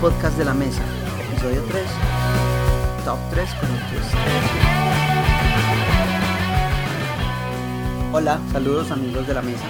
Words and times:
podcast 0.00 0.38
de 0.38 0.44
la 0.44 0.54
mesa, 0.54 0.82
episodio 1.28 1.60
3, 1.68 1.82
top 3.04 3.18
3 3.30 3.54
con 3.54 3.70
un 3.70 3.78
twist. 3.78 4.14
Hola, 8.12 8.40
saludos 8.52 8.90
amigos 8.92 9.26
de 9.26 9.34
la 9.34 9.42
mesa. 9.42 9.64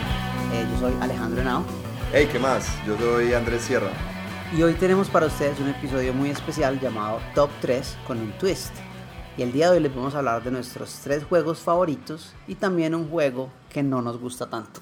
Eh, 0.53 0.67
yo 0.71 0.79
soy 0.80 0.93
Alejandro 1.01 1.41
Henao 1.41 1.64
Hey, 2.12 2.29
¿qué 2.30 2.38
más? 2.38 2.69
Yo 2.87 2.96
soy 2.99 3.33
Andrés 3.33 3.62
Sierra. 3.62 3.91
y 4.57 4.62
hoy 4.62 4.75
tenemos 4.75 5.09
para 5.09 5.27
ustedes 5.27 5.61
un 5.61 5.69
episodio 5.69 6.12
muy 6.12 6.31
especial 6.31 6.79
llamado 6.79 7.21
Top 7.35 7.51
3 7.61 7.97
con 8.07 8.19
un 8.19 8.33
twist. 8.33 8.75
Y 9.39 9.43
el 9.43 9.53
día 9.53 9.71
de 9.71 9.77
hoy 9.77 9.83
les 9.83 9.95
vamos 9.95 10.15
a 10.15 10.19
hablar 10.19 10.43
de 10.43 10.51
nuestros 10.51 10.93
tres 11.03 11.25
juegos 11.25 11.61
favoritos 11.61 12.35
y 12.47 12.57
también 12.57 12.95
un 12.95 13.09
juego 13.09 13.51
que 13.71 13.83
no 13.83 14.03
nos 14.03 14.19
gusta 14.19 14.51
tanto. 14.51 14.81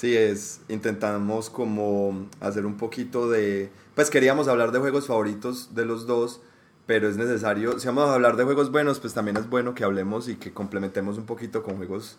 Sí, 0.00 0.16
es, 0.16 0.62
intentamos 0.70 1.50
como 1.50 2.26
hacer 2.40 2.64
un 2.64 2.78
poquito 2.78 3.28
de... 3.28 3.70
Pues 3.94 4.08
queríamos 4.08 4.48
hablar 4.48 4.72
de 4.72 4.78
juegos 4.78 5.06
favoritos 5.06 5.74
de 5.74 5.84
los 5.84 6.06
dos, 6.06 6.40
pero 6.86 7.06
es 7.06 7.18
necesario, 7.18 7.78
si 7.78 7.86
vamos 7.86 8.08
a 8.08 8.14
hablar 8.14 8.36
de 8.36 8.44
juegos 8.44 8.72
buenos, 8.72 8.98
pues 8.98 9.12
también 9.12 9.36
es 9.36 9.50
bueno 9.50 9.74
que 9.74 9.84
hablemos 9.84 10.30
y 10.30 10.36
que 10.36 10.54
complementemos 10.54 11.18
un 11.18 11.26
poquito 11.26 11.62
con 11.62 11.76
juegos 11.76 12.16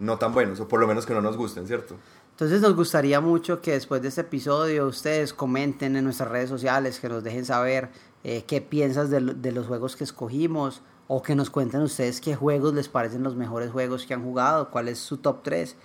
no 0.00 0.18
tan 0.18 0.34
buenos, 0.34 0.58
o 0.58 0.66
por 0.66 0.80
lo 0.80 0.88
menos 0.88 1.06
que 1.06 1.14
no 1.14 1.20
nos 1.20 1.36
gusten, 1.36 1.68
¿cierto? 1.68 1.94
Entonces 2.32 2.62
nos 2.62 2.74
gustaría 2.74 3.20
mucho 3.20 3.60
que 3.60 3.74
después 3.74 4.02
de 4.02 4.08
este 4.08 4.22
episodio 4.22 4.88
ustedes 4.88 5.32
comenten 5.32 5.94
en 5.94 6.02
nuestras 6.02 6.28
redes 6.28 6.50
sociales, 6.50 6.98
que 6.98 7.08
nos 7.08 7.22
dejen 7.22 7.44
saber 7.44 7.90
eh, 8.24 8.42
qué 8.44 8.60
piensas 8.60 9.08
de, 9.08 9.20
de 9.20 9.52
los 9.52 9.68
juegos 9.68 9.94
que 9.94 10.02
escogimos 10.02 10.82
o 11.06 11.22
que 11.22 11.36
nos 11.36 11.48
cuenten 11.48 11.82
ustedes 11.82 12.20
qué 12.20 12.34
juegos 12.34 12.74
les 12.74 12.88
parecen 12.88 13.22
los 13.22 13.36
mejores 13.36 13.70
juegos 13.70 14.04
que 14.04 14.14
han 14.14 14.24
jugado, 14.24 14.72
cuál 14.72 14.88
es 14.88 14.98
su 14.98 15.18
top 15.18 15.44
3. 15.44 15.76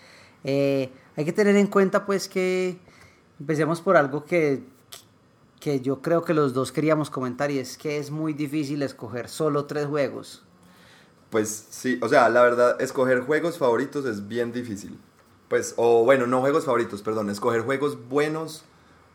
Hay 0.45 1.25
que 1.25 1.33
tener 1.33 1.55
en 1.55 1.67
cuenta 1.67 2.05
pues 2.05 2.27
que 2.27 2.77
empecemos 3.39 3.81
por 3.81 3.97
algo 3.97 4.25
que, 4.25 4.63
que 5.59 5.81
yo 5.81 6.01
creo 6.01 6.23
que 6.23 6.33
los 6.33 6.53
dos 6.53 6.71
queríamos 6.71 7.09
comentar 7.09 7.51
y 7.51 7.59
es 7.59 7.77
que 7.77 7.97
es 7.97 8.11
muy 8.11 8.33
difícil 8.33 8.81
escoger 8.81 9.27
solo 9.29 9.65
tres 9.65 9.87
juegos. 9.87 10.43
Pues 11.29 11.67
sí, 11.69 11.99
o 12.01 12.07
sea, 12.07 12.29
la 12.29 12.41
verdad, 12.43 12.81
escoger 12.81 13.21
juegos 13.21 13.57
favoritos 13.57 14.05
es 14.05 14.27
bien 14.27 14.51
difícil. 14.53 14.97
Pues, 15.49 15.73
o 15.77 16.03
bueno, 16.03 16.27
no 16.27 16.41
juegos 16.41 16.65
favoritos, 16.65 17.01
perdón, 17.01 17.29
escoger 17.29 17.61
juegos 17.61 18.07
buenos 18.09 18.63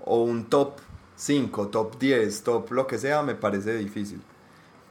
o 0.00 0.22
un 0.22 0.46
top 0.46 0.74
5, 1.16 1.68
top 1.68 1.98
10, 1.98 2.42
top 2.42 2.72
lo 2.72 2.86
que 2.86 2.98
sea, 2.98 3.22
me 3.22 3.34
parece 3.34 3.76
difícil. 3.76 4.22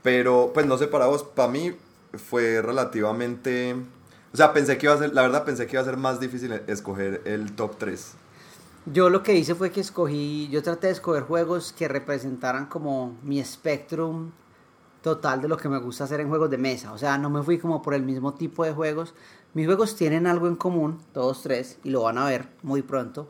Pero, 0.02 0.52
pues 0.53 0.66
no 0.66 0.77
sé 0.77 0.88
para 0.88 1.08
vos, 1.08 1.23
para 1.23 1.49
mí 1.49 1.73
fue 2.14 2.61
relativamente... 2.61 3.75
O 4.33 4.38
sea, 4.38 4.53
pensé 4.53 4.77
que 4.77 4.85
iba 4.85 4.95
a 4.95 4.97
ser, 4.97 5.13
la 5.13 5.23
verdad 5.23 5.44
pensé 5.44 5.66
que 5.66 5.75
iba 5.75 5.81
a 5.81 5.85
ser 5.85 5.97
más 5.97 6.19
difícil 6.19 6.52
escoger 6.67 7.22
el 7.25 7.53
top 7.53 7.77
3. 7.77 8.13
Yo 8.86 9.09
lo 9.09 9.23
que 9.23 9.36
hice 9.36 9.55
fue 9.55 9.71
que 9.71 9.81
escogí, 9.81 10.47
yo 10.49 10.63
traté 10.63 10.88
de 10.88 10.94
escoger 10.94 11.23
juegos 11.23 11.73
que 11.73 11.88
representaran 11.88 12.67
como 12.67 13.17
mi 13.23 13.39
espectrum 13.39 14.31
total 15.02 15.41
de 15.41 15.47
lo 15.47 15.58
que 15.58 15.69
me 15.69 15.80
gusta 15.80 16.03
hacer 16.03 16.19
en 16.19 16.30
juegos 16.30 16.49
de 16.49 16.58
mesa. 16.58 16.94
O 16.94 16.97
sea, 16.97 17.17
no 17.17 17.30
me 17.30 17.44
fui 17.44 17.58
como 17.58 17.81
por 17.81 17.94
el 17.94 18.03
mismo 18.03 18.33
tipo 18.33 18.63
de 18.63 18.73
juegos. 18.73 19.13
Mis 19.53 19.66
juegos 19.66 19.95
tienen 19.95 20.27
algo 20.27 20.47
en 20.47 20.55
común, 20.55 20.99
todos 21.14 21.41
tres, 21.41 21.80
y 21.83 21.89
lo 21.89 22.03
van 22.03 22.17
a 22.17 22.25
ver 22.25 22.49
muy 22.61 22.81
pronto. 22.81 23.30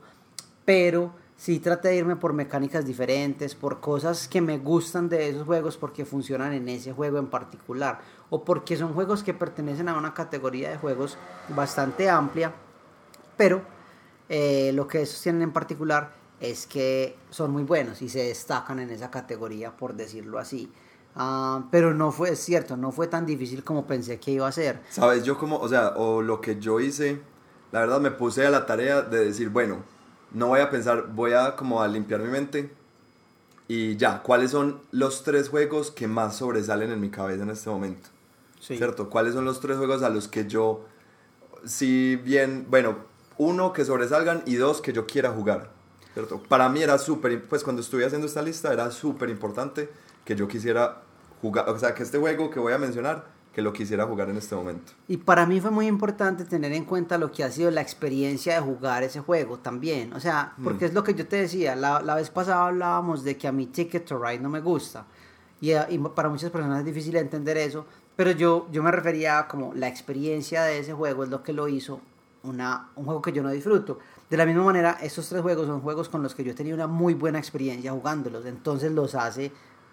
Pero 0.66 1.14
sí 1.40 1.60
traté 1.60 1.88
de 1.88 1.96
irme 1.96 2.18
por 2.18 2.34
mecánicas 2.34 2.86
diferentes, 2.86 3.56
por 3.56 3.80
cosas 3.80 4.28
que 4.28 4.42
me 4.42 4.58
gustan 4.58 5.08
de 5.08 5.30
esos 5.30 5.46
juegos 5.46 5.78
porque 5.78 6.04
funcionan 6.04 6.52
en 6.52 6.68
ese 6.68 6.92
juego 6.92 7.18
en 7.18 7.28
particular. 7.28 8.02
O 8.30 8.44
porque 8.44 8.76
son 8.76 8.94
juegos 8.94 9.24
que 9.24 9.34
pertenecen 9.34 9.88
a 9.88 9.98
una 9.98 10.14
categoría 10.14 10.70
de 10.70 10.78
juegos 10.78 11.18
bastante 11.56 12.10
amplia. 12.10 12.54
Pero 13.38 13.62
eh, 14.28 14.72
lo 14.74 14.86
que 14.86 15.02
esos 15.02 15.22
tienen 15.22 15.42
en 15.44 15.54
particular 15.54 16.12
es 16.42 16.68
que 16.68 17.16
son 17.30 17.52
muy 17.52 17.64
buenos 17.64 18.02
y 18.02 18.10
se 18.10 18.24
destacan 18.26 18.80
en 18.80 18.90
esa 18.90 19.10
categoría, 19.10 19.76
por 19.78 19.94
decirlo 19.94 20.40
así. 20.40 20.70
Ah, 21.16 21.64
pero 21.72 21.94
no 21.94 22.12
fue, 22.12 22.32
es 22.32 22.40
cierto, 22.40 22.76
no 22.76 22.92
fue 22.92 23.08
tan 23.08 23.26
difícil 23.26 23.64
como 23.64 23.88
pensé 23.88 24.20
que 24.20 24.32
iba 24.32 24.48
a 24.48 24.52
ser. 24.52 24.82
¿Sabes? 24.90 25.24
Yo 25.24 25.38
como, 25.38 25.58
o 25.58 25.70
sea, 25.70 25.94
o 25.96 26.22
lo 26.22 26.42
que 26.42 26.60
yo 26.60 26.82
hice, 26.82 27.22
la 27.72 27.80
verdad 27.80 28.02
me 28.02 28.12
puse 28.12 28.46
a 28.46 28.50
la 28.50 28.66
tarea 28.66 29.02
de 29.02 29.24
decir, 29.24 29.50
bueno, 29.50 29.84
no 30.32 30.48
voy 30.48 30.60
a 30.60 30.70
pensar, 30.70 31.08
voy 31.14 31.34
a 31.34 31.56
como 31.56 31.82
a 31.82 31.88
limpiar 31.88 32.22
mi 32.22 32.30
mente 32.30 32.72
y 33.68 33.98
ya, 33.98 34.24
¿cuáles 34.24 34.52
son 34.52 34.82
los 34.92 35.24
tres 35.24 35.50
juegos 35.50 35.92
que 35.92 36.08
más 36.08 36.38
sobresalen 36.38 36.92
en 36.92 37.00
mi 37.00 37.10
cabeza 37.10 37.44
en 37.44 37.52
este 37.52 37.70
momento? 37.70 38.10
¿Cierto? 38.60 39.10
¿Cuáles 39.10 39.36
son 39.36 39.46
los 39.46 39.60
tres 39.60 39.78
juegos 39.78 40.02
a 40.02 40.10
los 40.10 40.28
que 40.28 40.48
yo, 40.48 40.86
si 41.66 42.16
bien, 42.18 42.66
bueno, 42.70 42.98
uno 43.38 43.72
que 43.72 43.86
sobresalgan 43.86 44.42
y 44.46 44.56
dos 44.56 44.82
que 44.82 44.92
yo 44.92 45.06
quiera 45.06 45.30
jugar? 45.30 45.70
¿Cierto? 46.14 46.42
Para 46.50 46.68
mí 46.68 46.82
era 46.82 46.98
súper, 46.98 47.48
pues 47.48 47.64
cuando 47.64 47.82
estuve 47.82 48.06
haciendo 48.06 48.28
esta 48.28 48.42
lista 48.42 48.74
era 48.74 48.90
súper 48.92 49.30
importante 49.30 49.90
que 50.26 50.36
yo 50.36 50.48
quisiera 50.48 51.04
jugar, 51.42 51.70
o 51.70 51.78
sea, 51.78 51.94
que 51.94 52.04
este 52.04 52.18
juego 52.18 52.50
que 52.50 52.60
voy 52.60 52.74
a 52.74 52.78
mencionar, 52.78 53.28
que 53.60 53.64
lo 53.64 53.74
quisiera 53.74 54.06
jugar 54.06 54.30
en 54.30 54.38
este 54.38 54.56
momento. 54.56 54.94
Y 55.10 55.18
para 55.18 55.46
mí 55.46 55.60
fue 55.60 55.70
muy 55.70 55.86
importante 55.86 56.46
tener 56.46 56.72
en 56.72 56.86
cuenta 56.86 57.18
lo 57.18 57.30
que 57.30 57.44
ha 57.44 57.52
sido 57.52 57.70
la 57.72 57.82
experiencia 57.82 58.54
de 58.54 58.62
jugar 58.62 59.04
ese 59.04 59.20
juego 59.20 59.60
también. 59.60 60.14
O 60.14 60.20
sea, 60.22 60.54
porque 60.64 60.86
es 60.86 60.94
lo 60.94 61.04
que 61.04 61.14
yo 61.14 61.28
te 61.28 61.36
decía, 61.36 61.76
la, 61.76 62.02
la 62.02 62.16
vez 62.16 62.30
pasada 62.30 62.68
hablábamos 62.68 63.26
de 63.26 63.36
que 63.36 63.50
a 63.50 63.52
mi 63.52 63.66
Ticket 63.66 64.06
to 64.06 64.18
Ride 64.18 64.40
no 64.40 64.50
me 64.50 64.62
gusta. 64.62 65.06
Y, 65.60 65.72
eh, 65.72 65.86
y 65.90 65.98
para 65.98 66.30
muchas 66.30 66.52
personas 66.52 66.80
es 66.80 66.86
difícil 66.86 67.18
entender 67.18 67.58
eso. 67.58 67.86
Pero 68.16 68.32
yo, 68.32 68.68
yo 68.72 68.82
me 68.82 68.92
refería 68.92 69.40
a 69.40 69.48
como 69.50 69.74
la 69.74 69.90
experiencia 69.90 70.64
de 70.64 70.80
ese 70.80 70.94
juego 70.94 71.26
es 71.26 71.30
lo 71.30 71.44
que 71.44 71.52
lo 71.52 71.68
hizo 71.68 72.00
una, 72.44 72.92
un 72.96 73.04
juego 73.04 73.22
que 73.22 73.34
yo 73.34 73.44
no 73.44 73.50
disfruto. 73.50 74.00
De 74.30 74.38
la 74.38 74.46
misma 74.46 74.64
manera, 74.64 74.98
estos 75.02 75.28
tres 75.28 75.42
juegos 75.42 75.68
son 75.68 75.82
juegos 75.82 76.08
con 76.08 76.24
los 76.24 76.34
que 76.34 76.46
yo 76.46 76.52
he 76.52 76.56
tenido 76.56 76.76
una 76.76 76.88
muy 76.88 77.14
buena 77.14 77.40
experiencia 77.40 77.92
jugándolos. 77.92 78.46
Entonces 78.46 78.94
los 78.94 79.16
hace, 79.16 79.52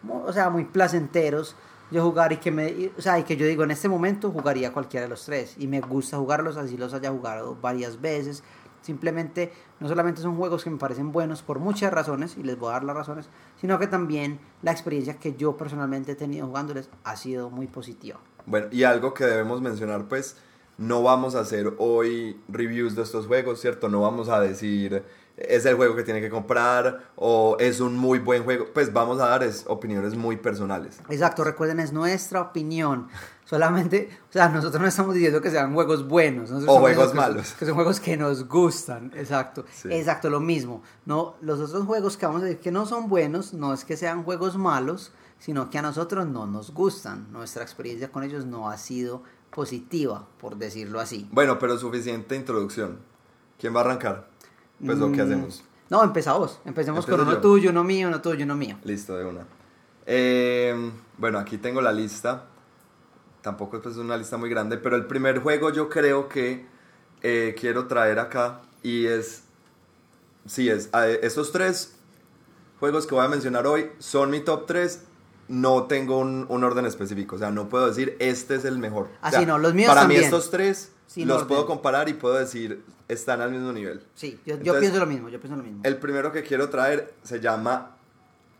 o 0.09 0.33
sea, 0.33 0.51
muy 0.51 0.67
placenteros 0.67 1.57
yo 1.91 2.03
jugar 2.03 2.33
y 2.33 2.37
que 2.39 2.51
me, 2.51 2.91
o 2.97 3.01
sea, 3.01 3.19
y 3.19 3.23
que 3.23 3.37
yo 3.37 3.47
digo 3.47 3.65
en 3.65 3.71
este 3.71 3.89
momento 3.89 4.31
jugaría 4.31 4.73
cualquiera 4.73 5.05
de 5.05 5.11
los 5.11 5.25
tres 5.25 5.55
y 5.59 5.67
me 5.67 5.81
gusta 5.81 6.17
jugarlos 6.17 6.57
así 6.57 6.77
los 6.77 6.95
haya 6.95 7.11
jugado 7.11 7.57
varias 7.61 8.01
veces. 8.01 8.43
Simplemente 8.83 9.53
no 9.81 9.89
solamente 9.89 10.21
son 10.21 10.37
juegos 10.37 10.63
que 10.63 10.71
me 10.71 10.79
parecen 10.79 11.11
buenos 11.11 11.43
por 11.43 11.59
muchas 11.59 11.93
razones 11.93 12.37
y 12.37 12.45
les 12.45 12.57
voy 12.57 12.71
a 12.71 12.75
dar 12.75 12.85
las 12.85 12.95
razones, 12.95 13.29
sino 13.61 13.79
que 13.81 13.89
también 13.89 14.39
la 14.63 14.71
experiencia 14.71 15.19
que 15.19 15.35
yo 15.35 15.57
personalmente 15.57 16.13
he 16.13 16.15
tenido 16.15 16.47
jugándoles 16.47 16.89
ha 17.03 17.17
sido 17.17 17.51
muy 17.51 17.67
positiva. 17.67 18.21
Bueno, 18.47 18.69
y 18.71 18.85
algo 18.85 19.13
que 19.13 19.25
debemos 19.25 19.61
mencionar, 19.61 20.07
pues, 20.07 20.37
no 20.79 21.03
vamos 21.03 21.35
a 21.35 21.41
hacer 21.41 21.75
hoy 21.79 22.41
reviews 22.49 22.95
de 22.95 23.03
estos 23.03 23.27
juegos, 23.27 23.61
¿cierto? 23.61 23.89
No 23.89 24.03
vamos 24.03 24.29
a 24.29 24.41
decir, 24.41 25.03
es 25.37 25.67
el 25.67 25.77
juego 25.77 25.95
que 25.95 26.03
tiene 26.03 26.21
que 26.21 26.31
comprar 26.31 27.11
o 27.17 27.57
es 27.61 27.81
un 27.81 27.97
muy 27.97 28.19
buen 28.19 28.45
juego. 28.45 28.67
Pues 28.73 28.93
vamos 28.93 29.21
a 29.21 29.29
dar 29.29 29.43
es, 29.43 29.65
opiniones 29.67 30.15
muy 30.17 30.37
personales. 30.37 30.99
Exacto, 31.11 31.45
recuerden, 31.45 31.81
es 31.81 31.93
nuestra 31.93 32.41
opinión. 32.41 33.09
Solamente, 33.45 34.09
o 34.29 34.33
sea, 34.33 34.49
nosotros 34.49 34.81
no 34.83 34.89
estamos 34.89 35.15
diciendo 35.15 35.41
que 35.41 35.51
sean 35.51 35.73
juegos 35.73 36.09
buenos. 36.09 36.51
nosotros 36.51 36.77
O 36.77 36.81
juegos 36.81 37.11
que- 37.11 37.17
malos. 37.17 37.53
Que 37.59 37.65
son 37.67 37.75
juegos 37.75 38.01
que 38.01 38.17
nos 38.17 38.49
gustan, 38.49 39.13
exacto. 39.15 39.65
Sí. 39.73 39.89
Exacto, 39.93 40.29
lo 40.31 40.41
mismo. 40.41 40.83
No, 41.05 41.37
los 41.43 41.61
otros 41.61 41.85
juegos 41.85 42.17
que 42.17 42.27
vamos 42.27 42.43
a 42.43 42.47
decir 42.47 42.61
que 42.61 42.73
no 42.73 42.87
son 42.87 43.09
buenos, 43.09 43.55
no 43.55 43.73
es 43.73 43.85
que 43.85 43.97
sean 43.97 44.25
juegos 44.25 44.57
malos, 44.57 45.13
sino 45.39 45.71
que 45.71 45.79
a 45.79 45.83
nosotros 45.83 46.27
no 46.27 46.47
nos 46.47 46.73
gustan. 46.73 47.31
Nuestra 47.31 47.63
experiencia 47.63 48.11
con 48.11 48.25
ellos 48.25 48.47
no 48.47 48.69
ha 48.69 48.79
sido 48.79 49.23
positiva, 49.51 50.27
por 50.41 50.57
decirlo 50.57 50.99
así. 50.99 51.29
Bueno, 51.31 51.59
pero 51.59 51.79
suficiente 51.79 52.35
introducción. 52.35 52.99
¿Quién 53.59 53.75
va 53.75 53.81
a 53.81 53.85
arrancar? 53.85 54.29
Pues 54.85 54.99
lo 54.99 55.11
que 55.13 55.19
Mm, 55.19 55.27
hacemos. 55.27 55.65
No, 55.89 56.03
empezamos. 56.03 56.61
Empecemos 56.65 57.05
Empiezo 57.05 57.19
con 57.19 57.29
uno 57.29 57.37
yo. 57.37 57.41
tuyo, 57.41 57.71
uno 57.71 57.85
mío, 57.85 58.09
uno 58.09 58.21
tuyo, 58.21 58.45
uno 58.45 58.57
mío. 58.57 58.77
Listo, 58.85 59.17
de 59.17 59.25
una. 59.25 59.47
Eh, 60.07 60.91
bueno, 61.19 61.39
aquí 61.39 61.59
tengo 61.59 61.81
la 61.81 61.93
lista. 61.93 62.45
Tampoco 63.43 63.77
es 63.77 63.83
pues, 63.83 63.97
una 63.97 64.17
lista 64.17 64.37
muy 64.37 64.51
grande, 64.51 64.77
pero 64.79 64.97
el 64.97 65.07
primer 65.07 65.41
juego 65.41 65.71
yo 65.71 65.89
creo 65.89 66.29
que 66.29 66.67
eh, 67.23 67.55
quiero 67.59 67.87
traer 67.87 68.19
acá 68.19 68.61
y 68.83 69.07
es... 69.07 69.45
Sí, 70.47 70.69
es... 70.69 70.91
estos 71.23 71.53
tres 71.53 71.95
juegos 72.81 73.07
que 73.07 73.15
voy 73.15 73.25
a 73.25 73.29
mencionar 73.29 73.67
hoy 73.67 73.91
son 73.99 74.31
mi 74.31 74.41
top 74.41 74.67
3. 74.67 75.03
No 75.49 75.85
tengo 75.85 76.19
un, 76.19 76.47
un 76.49 76.65
orden 76.65 76.87
específico, 76.87 77.37
o 77.37 77.39
sea, 77.39 77.53
no 77.53 77.69
puedo 77.69 77.87
decir 77.87 78.17
este 78.19 78.57
es 78.57 78.65
el 78.65 78.79
mejor. 78.79 79.09
Ah, 79.23 79.29
O 79.29 79.31
sea, 79.31 79.41
sí, 79.41 79.47
no, 79.47 79.59
los 79.59 79.75
míos 79.75 79.89
Para 79.89 80.01
también. 80.01 80.23
mí 80.23 80.25
estos 80.25 80.51
tres 80.51 80.91
Sin 81.07 81.29
los 81.29 81.37
orden. 81.37 81.49
puedo 81.49 81.67
comparar 81.67 82.09
y 82.09 82.15
puedo 82.15 82.35
decir 82.35 82.85
están 83.09 83.41
al 83.41 83.51
mismo 83.53 83.73
nivel. 83.73 84.03
Sí, 84.15 84.39
yo, 84.45 84.59
pienso 84.59 84.99
lo 84.99 85.07
mismo, 85.07 85.29
yo 85.29 85.41
pienso 85.41 85.57
lo 85.57 85.63
mismo. 85.63 85.81
El 85.85 85.99
primero 85.99 86.33
que 86.33 86.43
quiero 86.43 86.69
traer 86.69 87.15
se 87.23 87.41
llama 87.41 87.97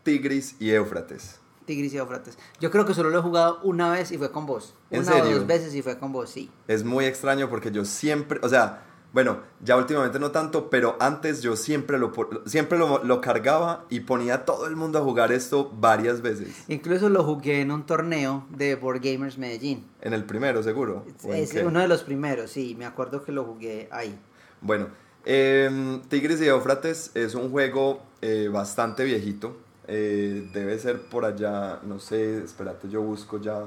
Tigris 0.03 0.55
y 0.59 0.71
Éufrates. 0.71 1.39
Tigris 1.65 1.93
y 1.93 1.97
Éufrates. 1.97 2.37
Yo 2.59 2.71
creo 2.71 2.85
que 2.85 2.93
solo 2.93 3.09
lo 3.09 3.19
he 3.19 3.21
jugado 3.21 3.59
una 3.63 3.91
vez 3.91 4.11
y 4.11 4.17
fue 4.17 4.31
con 4.31 4.45
vos. 4.45 4.73
¿En 4.89 5.01
una 5.01 5.17
o 5.17 5.29
dos 5.29 5.45
veces 5.45 5.75
y 5.75 5.81
fue 5.81 5.99
con 5.99 6.13
vos, 6.13 6.29
sí. 6.29 6.49
Es 6.67 6.83
muy 6.83 7.05
extraño 7.05 7.49
porque 7.49 7.71
yo 7.71 7.83
siempre, 7.83 8.39
o 8.41 8.47
sea, 8.47 8.83
bueno, 9.13 9.39
ya 9.61 9.77
últimamente 9.77 10.19
no 10.19 10.31
tanto, 10.31 10.69
pero 10.69 10.97
antes 10.99 11.41
yo 11.41 11.55
siempre 11.55 11.97
lo, 11.97 12.11
siempre 12.45 12.77
lo, 12.77 13.03
lo 13.03 13.21
cargaba 13.21 13.85
y 13.89 14.01
ponía 14.01 14.35
a 14.35 14.45
todo 14.45 14.67
el 14.67 14.75
mundo 14.75 14.99
a 14.99 15.01
jugar 15.01 15.31
esto 15.31 15.71
varias 15.73 16.21
veces. 16.21 16.49
Incluso 16.67 17.09
lo 17.09 17.23
jugué 17.23 17.61
en 17.61 17.71
un 17.71 17.85
torneo 17.85 18.45
de 18.49 18.75
Board 18.75 18.99
Gamers 19.01 19.37
Medellín. 19.37 19.85
En 20.01 20.13
el 20.13 20.23
primero, 20.25 20.61
seguro. 20.61 21.05
¿O 21.23 21.33
en 21.33 21.43
Es 21.43 21.53
uno 21.53 21.79
de 21.79 21.87
los 21.87 22.03
primeros, 22.03 22.51
sí, 22.51 22.75
me 22.77 22.85
acuerdo 22.85 23.23
que 23.23 23.31
lo 23.31 23.43
jugué 23.43 23.87
ahí. 23.91 24.17
Bueno, 24.61 24.87
em, 25.25 26.01
Tigris 26.09 26.41
y 26.41 26.47
Éufrates 26.47 27.11
es 27.13 27.35
un 27.35 27.49
juego 27.51 28.01
eh, 28.21 28.49
bastante 28.51 29.03
viejito. 29.03 29.57
eh, 29.89 30.49
debe 30.53 30.77
ser 30.79 30.99
por 31.03 31.23
allá, 31.23 31.79
no 31.83 31.97
sé, 31.99 32.43
espérate, 32.43 32.89
yo 32.89 33.01
busco 33.01 33.39
ya. 33.39 33.61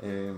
eh, 0.00 0.32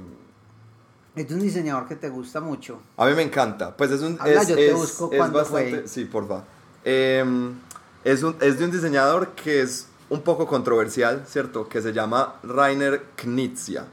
Es 1.14 1.28
de 1.28 1.34
un 1.34 1.40
diseñador 1.40 1.86
que 1.86 1.94
te 1.94 2.08
gusta 2.08 2.40
mucho. 2.40 2.80
a 2.96 3.06
mí 3.06 3.14
me 3.14 3.22
encanta. 3.22 3.76
Pues 3.76 3.90
es 3.92 4.00
un. 4.02 4.16
Habla, 4.18 4.42
es, 4.42 4.48
yo 4.48 4.56
te 4.56 4.66
es- 4.70 4.74
busco 4.74 5.10
es 5.12 5.18
bastante. 5.18 5.44
fue. 5.46 5.82
Sí, 5.88 6.04
porfa. 6.06 6.42
Em, 6.84 7.54
es, 8.02 8.22
un, 8.24 8.34
es 8.40 8.58
de 8.58 8.64
un 8.64 8.70
diseñador 8.72 9.28
que 9.36 9.60
es 9.62 9.86
un 10.10 10.22
poco 10.22 10.46
controversial, 10.48 11.22
¿cierto? 11.26 11.68
Que 11.68 11.80
se 11.80 11.92
llama 11.92 12.34
Rainer 12.42 13.02
Knizia. 13.16 13.84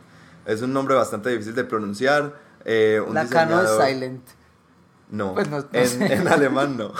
Es 0.45 0.61
un 0.63 0.73
nombre 0.73 0.95
bastante 0.95 1.29
difícil 1.29 1.53
de 1.53 1.63
pronunciar. 1.65 2.33
eh, 2.65 2.99
un 3.07 3.13
La 3.13 3.27
Cano 3.27 3.61
es 3.61 3.69
diseñador- 3.69 3.87
silent. 3.87 4.21
No, 5.11 5.33
Pues 5.33 5.49
no- 5.49 5.59
no 5.59 5.65
en, 5.73 5.87
sé. 5.87 6.13
en 6.13 6.27
alemán 6.27 6.77
no. 6.77 6.93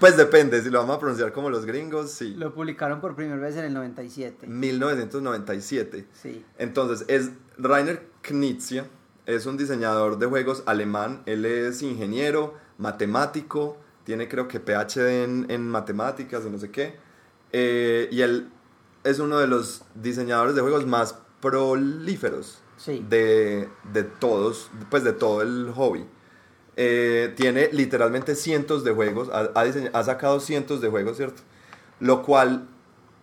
Pues 0.00 0.16
depende, 0.16 0.60
si 0.62 0.68
lo 0.70 0.80
vamos 0.80 0.96
a 0.96 0.98
pronunciar 0.98 1.32
como 1.32 1.48
los 1.48 1.64
gringos, 1.64 2.10
sí. 2.10 2.34
Lo 2.34 2.52
publicaron 2.52 3.00
por 3.00 3.14
primera 3.14 3.40
vez 3.40 3.56
en 3.56 3.64
el 3.66 3.72
97. 3.74 4.46
1997. 4.48 6.06
Sí. 6.12 6.44
Entonces, 6.58 7.04
es 7.08 7.30
Rainer 7.58 8.08
Knizia, 8.22 8.86
es 9.26 9.46
un 9.46 9.56
diseñador 9.56 10.18
de 10.18 10.26
juegos 10.26 10.62
alemán, 10.66 11.22
él 11.26 11.44
es 11.44 11.82
ingeniero, 11.82 12.54
matemático, 12.78 13.76
tiene 14.04 14.28
creo 14.28 14.48
que 14.48 14.58
PhD 14.60 15.22
en, 15.24 15.46
en 15.50 15.68
matemáticas 15.68 16.42
y 16.46 16.50
no 16.50 16.58
sé 16.58 16.70
qué, 16.70 16.96
eh, 17.52 18.08
y 18.10 18.22
él 18.22 18.48
es 19.04 19.18
uno 19.18 19.38
de 19.38 19.46
los 19.46 19.82
diseñadores 19.94 20.54
de 20.54 20.62
juegos 20.62 20.86
más 20.86 21.16
prolíferos 21.40 22.58
Sí. 22.76 23.04
de, 23.10 23.68
de 23.92 24.02
todos, 24.04 24.70
pues 24.90 25.04
de 25.04 25.12
todo 25.12 25.42
el 25.42 25.70
hobby. 25.74 26.06
Eh, 26.82 27.34
tiene 27.36 27.68
literalmente 27.72 28.34
cientos 28.34 28.84
de 28.84 28.92
juegos, 28.92 29.28
ha, 29.30 29.50
ha 29.54 29.64
diseña- 29.64 29.90
ha 29.92 30.02
sacado 30.02 30.40
cientos 30.40 30.80
de 30.80 30.88
juegos, 30.88 31.18
¿cierto? 31.18 31.42
Lo 31.98 32.22
cual 32.22 32.66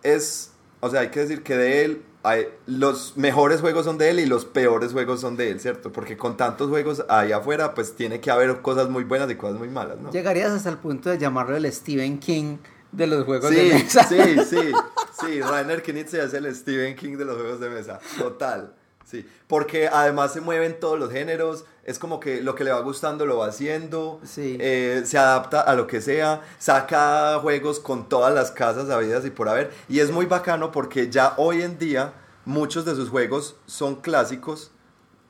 es, 0.04 0.52
o 0.78 0.88
sea, 0.88 1.00
hay 1.00 1.08
que 1.08 1.18
decir 1.18 1.42
que 1.42 1.56
de 1.56 1.84
él, 1.84 2.02
hay, 2.22 2.46
los 2.66 3.16
mejores 3.16 3.60
juegos 3.60 3.84
son 3.84 3.98
de 3.98 4.10
él 4.10 4.20
y 4.20 4.26
los 4.26 4.44
peores 4.44 4.92
juegos 4.92 5.20
son 5.20 5.36
de 5.36 5.50
él, 5.50 5.58
¿cierto? 5.58 5.90
Porque 5.90 6.16
con 6.16 6.36
tantos 6.36 6.68
juegos 6.68 7.04
ahí 7.08 7.32
afuera, 7.32 7.74
pues 7.74 7.96
tiene 7.96 8.20
que 8.20 8.30
haber 8.30 8.60
cosas 8.62 8.88
muy 8.88 9.02
buenas 9.02 9.28
y 9.28 9.34
cosas 9.34 9.58
muy 9.58 9.68
malas, 9.68 9.98
¿no? 9.98 10.12
Llegarías 10.12 10.52
hasta 10.52 10.68
el 10.70 10.76
punto 10.78 11.10
de 11.10 11.18
llamarlo 11.18 11.56
el 11.56 11.72
Stephen 11.72 12.20
King 12.20 12.58
de 12.92 13.06
los 13.08 13.24
juegos 13.24 13.50
Sí, 13.50 13.56
de 13.56 13.74
mesa. 13.74 14.04
sí, 14.04 14.20
sí, 14.48 14.72
sí, 15.20 15.40
Rainer 15.42 15.82
Knizia 15.82 16.22
es 16.22 16.32
el 16.34 16.54
Stephen 16.54 16.94
King 16.94 17.16
de 17.16 17.24
los 17.24 17.36
juegos 17.36 17.58
de 17.58 17.70
mesa, 17.70 17.98
total, 18.16 18.72
sí, 19.08 19.26
porque 19.46 19.88
además 19.88 20.32
se 20.32 20.40
mueven 20.40 20.78
todos 20.78 20.98
los 20.98 21.10
géneros, 21.10 21.64
es 21.84 21.98
como 21.98 22.20
que 22.20 22.42
lo 22.42 22.54
que 22.54 22.64
le 22.64 22.72
va 22.72 22.80
gustando 22.80 23.24
lo 23.26 23.38
va 23.38 23.46
haciendo, 23.46 24.20
Sí. 24.24 24.56
eh, 24.60 25.02
se 25.06 25.16
adapta 25.16 25.60
a 25.62 25.74
lo 25.74 25.86
que 25.86 26.00
sea, 26.00 26.42
saca 26.58 27.38
juegos 27.40 27.80
con 27.80 28.08
todas 28.08 28.34
las 28.34 28.50
casas 28.50 28.90
habidas 28.90 29.24
y 29.24 29.30
por 29.30 29.48
haber, 29.48 29.70
y 29.88 30.00
es 30.00 30.10
muy 30.10 30.26
bacano 30.26 30.70
porque 30.72 31.08
ya 31.10 31.34
hoy 31.38 31.62
en 31.62 31.78
día 31.78 32.12
muchos 32.44 32.84
de 32.84 32.94
sus 32.94 33.08
juegos 33.08 33.56
son 33.66 33.96
clásicos 33.96 34.70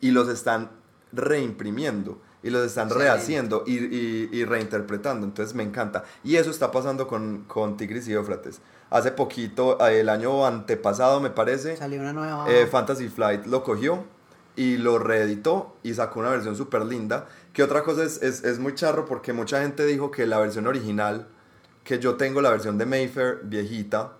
y 0.01 0.11
los 0.11 0.29
están 0.29 0.71
reimprimiendo 1.13 2.21
y 2.43 2.51
los 2.51 2.65
están 2.67 2.87
Excelente. 2.89 3.13
rehaciendo 3.13 3.65
y, 3.67 3.77
y- 3.79 4.29
y 4.33 4.45
reinterpretando. 4.45 5.27
Entonces 5.27 5.55
me 5.55 5.63
encanta. 5.63 6.05
Y 6.25 6.37
eso 6.37 6.51
está 6.51 6.71
pasando 6.71 7.07
con, 7.07 7.45
con 7.47 7.77
Tigris 7.77 8.07
y 8.09 8.13
Éufrates. 8.13 8.61
Hace 8.91 9.11
poquito, 9.13 9.79
eh, 9.87 10.01
el 10.01 10.09
año 10.09 10.47
antepasado 10.47 11.21
me 11.21 11.31
parece, 11.31 11.77
Salió 11.77 12.01
una 12.01 12.13
nueva. 12.13 12.47
eh, 12.49 12.67
Fantasy 12.67 13.09
Flight 13.09 13.47
lo 13.47 13.63
cogió 13.63 14.05
y 14.57 14.77
lo 14.77 14.99
reeditó 14.99 15.77
y 15.83 15.95
sacó 15.95 16.21
una 16.21 16.31
versión 16.31 16.57
súper 16.57 16.85
linda. 16.85 17.27
Que 17.53 17.63
otra 17.63 17.83
cosa 17.83 18.03
es, 18.05 18.23
es, 18.23 18.45
es 18.45 18.59
muy 18.59 18.75
charro 18.75 19.05
porque 19.05 19.33
mucha 19.33 19.61
gente 19.63 19.85
dijo 19.85 20.11
que 20.11 20.27
la 20.27 20.39
versión 20.39 20.67
original, 20.67 21.27
que 21.85 21.99
yo 21.99 22.15
tengo 22.17 22.41
la 22.41 22.51
versión 22.51 22.79
de 22.79 22.87
Mayfair 22.87 23.41
viejita, 23.45 24.13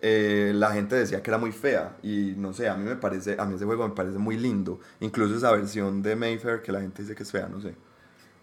eh, 0.00 0.52
la 0.54 0.72
gente 0.72 0.96
decía 0.96 1.22
que 1.22 1.30
era 1.30 1.38
muy 1.38 1.52
fea 1.52 1.96
y 2.02 2.34
no 2.36 2.52
sé, 2.52 2.68
a 2.68 2.74
mí 2.76 2.84
me 2.84 2.96
parece, 2.96 3.36
a 3.38 3.44
mí 3.46 3.54
ese 3.56 3.64
juego 3.64 3.88
me 3.88 3.94
parece 3.94 4.18
muy 4.18 4.36
lindo, 4.36 4.80
incluso 5.00 5.36
esa 5.36 5.50
versión 5.52 6.02
de 6.02 6.16
Mayfair 6.16 6.62
que 6.62 6.72
la 6.72 6.80
gente 6.80 7.02
dice 7.02 7.14
que 7.14 7.22
es 7.24 7.30
fea, 7.32 7.48
no 7.48 7.60
sé. 7.60 7.74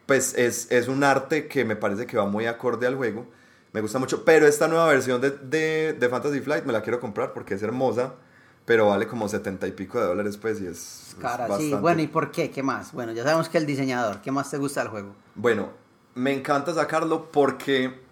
Pues 0.05 0.35
es, 0.37 0.71
es 0.71 0.87
un 0.87 1.03
arte 1.03 1.47
que 1.47 1.65
me 1.65 1.75
parece 1.75 2.05
que 2.05 2.17
va 2.17 2.25
muy 2.27 2.45
acorde 2.45 2.87
al 2.87 2.95
juego, 2.95 3.27
me 3.73 3.81
gusta 3.81 3.99
mucho, 3.99 4.23
pero 4.25 4.47
esta 4.47 4.67
nueva 4.67 4.87
versión 4.87 5.19
de, 5.21 5.31
de, 5.31 5.93
de 5.93 6.09
Fantasy 6.09 6.41
Flight 6.41 6.65
me 6.65 6.73
la 6.73 6.81
quiero 6.81 6.99
comprar 6.99 7.33
porque 7.33 7.55
es 7.55 7.63
hermosa, 7.63 8.15
pero 8.65 8.87
vale 8.87 9.07
como 9.07 9.27
setenta 9.29 9.67
y 9.67 9.71
pico 9.71 9.99
de 9.99 10.05
dólares 10.07 10.37
pues 10.37 10.61
y 10.61 10.67
es, 10.67 11.15
es 11.15 11.15
Cara, 11.19 11.49
sí. 11.49 11.49
bastante. 11.49 11.75
Bueno, 11.75 12.01
¿y 12.01 12.07
por 12.07 12.31
qué? 12.31 12.51
¿Qué 12.51 12.63
más? 12.63 12.91
Bueno, 12.93 13.11
ya 13.13 13.23
sabemos 13.23 13.49
que 13.49 13.57
el 13.57 13.65
diseñador. 13.65 14.21
¿Qué 14.21 14.31
más 14.31 14.49
te 14.51 14.57
gusta 14.57 14.81
del 14.81 14.89
juego? 14.89 15.15
Bueno, 15.35 15.69
me 16.15 16.33
encanta 16.33 16.73
sacarlo 16.73 17.31
porque 17.31 18.04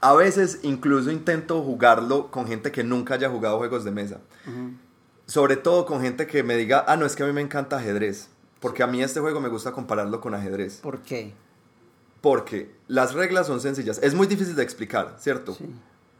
a 0.00 0.14
veces 0.14 0.60
incluso 0.62 1.10
intento 1.10 1.62
jugarlo 1.62 2.30
con 2.30 2.46
gente 2.46 2.70
que 2.72 2.84
nunca 2.84 3.14
haya 3.14 3.28
jugado 3.28 3.58
juegos 3.58 3.84
de 3.84 3.90
mesa. 3.90 4.20
Sobre 5.26 5.56
todo 5.56 5.84
con 5.86 6.00
gente 6.00 6.26
que 6.26 6.42
me 6.42 6.56
diga, 6.56 6.84
ah, 6.88 6.96
no, 6.96 7.04
es 7.04 7.14
que 7.16 7.22
a 7.22 7.26
mí 7.26 7.32
me 7.32 7.40
encanta 7.42 7.76
ajedrez. 7.76 8.28
Porque 8.60 8.82
a 8.82 8.86
mí 8.86 9.02
este 9.02 9.20
juego 9.20 9.40
me 9.40 9.48
gusta 9.48 9.72
compararlo 9.72 10.20
con 10.20 10.34
ajedrez. 10.34 10.76
¿Por 10.78 11.00
qué? 11.00 11.32
Porque 12.20 12.74
las 12.88 13.14
reglas 13.14 13.46
son 13.46 13.60
sencillas. 13.60 14.00
Es 14.02 14.14
muy 14.14 14.26
difícil 14.26 14.56
de 14.56 14.62
explicar, 14.62 15.16
¿cierto? 15.18 15.54
Sí. 15.54 15.66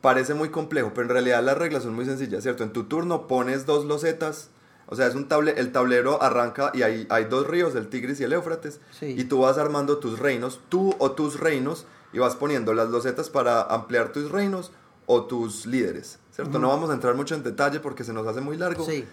Parece 0.00 0.34
muy 0.34 0.50
complejo, 0.50 0.92
pero 0.94 1.02
en 1.06 1.08
realidad 1.10 1.42
las 1.42 1.58
reglas 1.58 1.82
son 1.82 1.94
muy 1.94 2.04
sencillas, 2.04 2.42
¿cierto? 2.42 2.62
En 2.62 2.72
tu 2.72 2.84
turno 2.84 3.26
pones 3.26 3.66
dos 3.66 3.84
losetas, 3.84 4.50
o 4.86 4.94
sea, 4.94 5.08
es 5.08 5.16
un 5.16 5.26
table, 5.26 5.54
el 5.56 5.72
tablero 5.72 6.22
arranca 6.22 6.70
y 6.72 6.82
hay, 6.82 7.06
hay 7.10 7.24
dos 7.24 7.48
ríos, 7.48 7.74
el 7.74 7.88
Tigris 7.88 8.20
y 8.20 8.24
el 8.24 8.32
Éufrates, 8.32 8.80
Sí. 8.92 9.16
y 9.18 9.24
tú 9.24 9.40
vas 9.40 9.58
armando 9.58 9.98
tus 9.98 10.20
reinos, 10.20 10.60
tú 10.68 10.94
o 11.00 11.10
tus 11.12 11.40
reinos, 11.40 11.84
y 12.12 12.18
vas 12.18 12.36
poniendo 12.36 12.72
las 12.74 12.88
losetas 12.90 13.30
para 13.30 13.62
ampliar 13.62 14.12
tus 14.12 14.30
reinos 14.30 14.72
o 15.06 15.24
tus 15.24 15.66
líderes, 15.66 16.18
¿cierto? 16.32 16.58
No 16.58 16.68
vamos 16.68 16.90
a 16.90 16.94
entrar 16.94 17.14
mucho 17.14 17.34
en 17.34 17.42
detalle 17.42 17.80
porque 17.80 18.04
se 18.04 18.12
nos 18.12 18.26
hace 18.26 18.40
muy 18.40 18.56
largo, 18.56 18.84
Sí. 18.84 19.04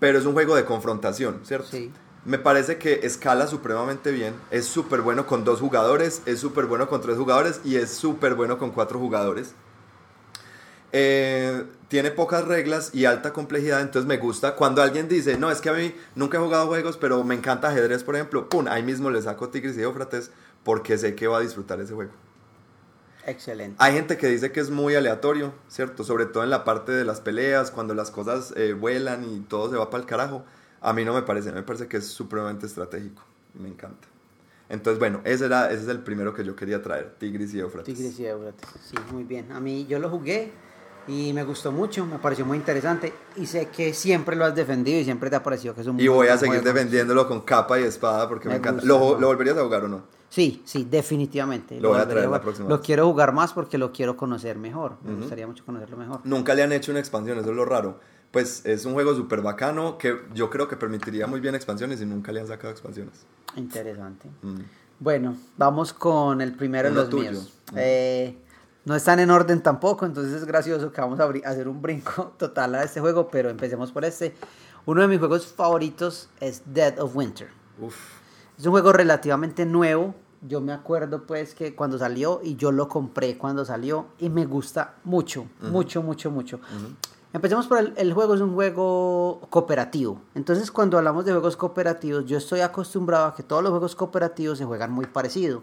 pero 0.00 0.18
es 0.18 0.26
un 0.26 0.32
juego 0.32 0.54
de 0.56 0.64
confrontación, 0.64 1.40
¿cierto? 1.44 1.68
Sí. 1.70 1.92
Me 2.24 2.38
parece 2.38 2.78
que 2.78 3.00
escala 3.04 3.46
supremamente 3.46 4.10
bien. 4.10 4.34
Es 4.50 4.64
súper 4.64 5.02
bueno 5.02 5.26
con 5.26 5.44
dos 5.44 5.60
jugadores, 5.60 6.22
es 6.26 6.40
súper 6.40 6.64
bueno 6.66 6.88
con 6.88 7.00
tres 7.02 7.18
jugadores 7.18 7.60
y 7.64 7.76
es 7.76 7.90
súper 7.90 8.34
bueno 8.34 8.56
con 8.58 8.70
cuatro 8.70 8.98
jugadores. 8.98 9.52
Eh, 10.92 11.64
tiene 11.88 12.10
pocas 12.12 12.44
reglas 12.46 12.90
y 12.94 13.04
alta 13.04 13.32
complejidad, 13.32 13.80
entonces 13.80 14.06
me 14.06 14.16
gusta. 14.16 14.54
Cuando 14.54 14.80
alguien 14.80 15.08
dice, 15.08 15.36
no, 15.38 15.50
es 15.50 15.60
que 15.60 15.68
a 15.68 15.72
mí 15.72 15.94
nunca 16.14 16.38
he 16.38 16.40
jugado 16.40 16.66
juegos, 16.68 16.96
pero 16.96 17.22
me 17.24 17.34
encanta 17.34 17.68
ajedrez, 17.68 18.04
por 18.04 18.14
ejemplo, 18.14 18.48
pum, 18.48 18.66
ahí 18.68 18.82
mismo 18.82 19.10
le 19.10 19.20
saco 19.20 19.48
Tigris 19.48 19.76
y 19.76 19.82
Éufrates 19.82 20.30
porque 20.62 20.96
sé 20.96 21.14
que 21.14 21.26
va 21.26 21.38
a 21.38 21.40
disfrutar 21.40 21.80
ese 21.80 21.94
juego. 21.94 22.12
Excelente. 23.26 23.76
Hay 23.78 23.94
gente 23.94 24.16
que 24.16 24.28
dice 24.28 24.52
que 24.52 24.60
es 24.60 24.70
muy 24.70 24.94
aleatorio, 24.94 25.52
¿cierto? 25.68 26.04
Sobre 26.04 26.26
todo 26.26 26.44
en 26.44 26.50
la 26.50 26.64
parte 26.64 26.92
de 26.92 27.04
las 27.04 27.20
peleas, 27.20 27.70
cuando 27.70 27.94
las 27.94 28.10
cosas 28.10 28.52
eh, 28.56 28.72
vuelan 28.74 29.24
y 29.24 29.40
todo 29.40 29.70
se 29.70 29.76
va 29.76 29.90
para 29.90 30.02
el 30.02 30.08
carajo. 30.08 30.44
A 30.80 30.92
mí 30.92 31.04
no 31.04 31.14
me 31.14 31.22
parece, 31.22 31.50
me 31.52 31.62
parece 31.62 31.88
que 31.88 31.96
es 31.98 32.06
supremamente 32.06 32.66
estratégico. 32.66 33.22
Me 33.54 33.68
encanta. 33.68 34.06
Entonces, 34.68 34.98
bueno, 34.98 35.20
ese, 35.24 35.46
era, 35.46 35.70
ese 35.70 35.82
es 35.82 35.88
el 35.88 36.00
primero 36.00 36.34
que 36.34 36.44
yo 36.44 36.56
quería 36.56 36.82
traer, 36.82 37.14
Tigris 37.18 37.54
y 37.54 37.60
Éufrates. 37.60 37.94
Tigris 37.94 38.18
y 38.18 38.26
Éufrates. 38.26 38.68
Sí, 38.82 38.96
muy 39.12 39.24
bien. 39.24 39.52
A 39.52 39.60
mí 39.60 39.86
yo 39.86 39.98
lo 39.98 40.08
jugué 40.10 40.52
y 41.06 41.32
me 41.34 41.44
gustó 41.44 41.70
mucho, 41.70 42.06
me 42.06 42.18
pareció 42.18 42.46
muy 42.46 42.56
interesante 42.56 43.12
y 43.36 43.46
sé 43.46 43.66
que 43.68 43.92
siempre 43.92 44.36
lo 44.36 44.44
has 44.46 44.54
defendido 44.54 44.98
y 45.00 45.04
siempre 45.04 45.28
te 45.28 45.36
ha 45.36 45.42
parecido 45.42 45.74
que 45.74 45.82
es 45.82 45.86
un 45.86 46.00
Y 46.00 46.08
voy 46.08 46.28
a 46.28 46.38
seguir 46.38 46.60
juego. 46.60 46.72
defendiendo 46.74 47.28
con 47.28 47.42
capa 47.42 47.78
y 47.78 47.84
espada 47.84 48.26
porque 48.28 48.48
me, 48.48 48.54
Me 48.54 48.58
encanta. 48.58 48.80
gusta, 48.82 48.88
¿Lo. 48.88 49.20
¿Lo 49.20 49.26
volverías 49.28 49.56
a 49.58 49.62
jugar 49.62 49.84
o 49.84 49.88
no? 49.88 50.02
Sí, 50.34 50.62
sí, 50.64 50.84
definitivamente. 50.90 51.80
Lo 51.80 51.90
voy 51.90 52.00
a 52.00 52.08
traer 52.08 52.28
la 52.28 52.40
próxima 52.40 52.68
Lo 52.68 52.78
vez. 52.78 52.84
quiero 52.84 53.06
jugar 53.06 53.32
más 53.32 53.52
porque 53.52 53.78
lo 53.78 53.92
quiero 53.92 54.16
conocer 54.16 54.58
mejor. 54.58 54.96
Me 55.04 55.14
gustaría 55.14 55.46
mucho 55.46 55.64
conocerlo 55.64 55.96
mejor. 55.96 56.22
Nunca 56.24 56.56
le 56.56 56.64
han 56.64 56.72
hecho 56.72 56.90
una 56.90 56.98
expansión, 56.98 57.38
eso 57.38 57.50
es 57.50 57.56
lo 57.56 57.64
raro. 57.64 58.00
Pues 58.32 58.66
es 58.66 58.84
un 58.84 58.94
juego 58.94 59.14
súper 59.14 59.42
bacano 59.42 59.96
que 59.96 60.22
yo 60.34 60.50
creo 60.50 60.66
que 60.66 60.76
permitiría 60.76 61.28
muy 61.28 61.38
bien 61.38 61.54
expansiones 61.54 62.00
y 62.00 62.06
nunca 62.06 62.32
le 62.32 62.40
han 62.40 62.48
sacado 62.48 62.72
expansiones. 62.72 63.24
Interesante. 63.54 64.28
Mm. 64.42 64.58
Bueno, 64.98 65.36
vamos 65.56 65.92
con 65.92 66.40
el 66.40 66.52
primero 66.56 66.88
de 66.88 66.94
los 66.96 67.08
tuyo. 67.10 67.30
míos. 67.30 67.52
Eh, 67.76 68.36
no 68.86 68.96
están 68.96 69.20
en 69.20 69.30
orden 69.30 69.62
tampoco, 69.62 70.04
entonces 70.04 70.32
es 70.34 70.44
gracioso 70.46 70.90
que 70.90 71.00
vamos 71.00 71.20
a 71.20 71.30
hacer 71.48 71.68
un 71.68 71.80
brinco 71.80 72.34
total 72.38 72.74
a 72.74 72.82
este 72.82 72.98
juego, 73.00 73.28
pero 73.28 73.50
empecemos 73.50 73.92
por 73.92 74.04
este. 74.04 74.34
Uno 74.84 75.00
de 75.02 75.06
mis 75.06 75.20
juegos 75.20 75.46
favoritos 75.46 76.28
es 76.40 76.60
Dead 76.66 76.98
of 76.98 77.14
Winter. 77.14 77.50
Uf. 77.80 77.94
Es 78.58 78.66
un 78.66 78.72
juego 78.72 78.92
relativamente 78.92 79.64
nuevo. 79.64 80.12
Yo 80.46 80.60
me 80.60 80.72
acuerdo 80.72 81.24
pues 81.26 81.54
que 81.54 81.74
cuando 81.74 81.98
salió 81.98 82.40
y 82.42 82.56
yo 82.56 82.70
lo 82.70 82.88
compré 82.88 83.38
cuando 83.38 83.64
salió 83.64 84.06
y 84.18 84.28
me 84.28 84.44
gusta 84.44 84.96
mucho, 85.04 85.46
mucho, 85.60 86.02
mucho, 86.02 86.30
mucho. 86.30 86.60
Empecemos 87.32 87.66
por 87.66 87.78
el, 87.78 87.94
el 87.96 88.12
juego, 88.12 88.34
es 88.34 88.40
un 88.40 88.54
juego 88.54 89.40
cooperativo. 89.50 90.20
Entonces 90.34 90.70
cuando 90.70 90.98
hablamos 90.98 91.24
de 91.24 91.32
juegos 91.32 91.56
cooperativos, 91.56 92.26
yo 92.26 92.36
estoy 92.36 92.60
acostumbrado 92.60 93.26
a 93.26 93.34
que 93.34 93.42
todos 93.42 93.62
los 93.62 93.70
juegos 93.70 93.96
cooperativos 93.96 94.58
se 94.58 94.64
juegan 94.64 94.92
muy 94.92 95.06
parecido. 95.06 95.62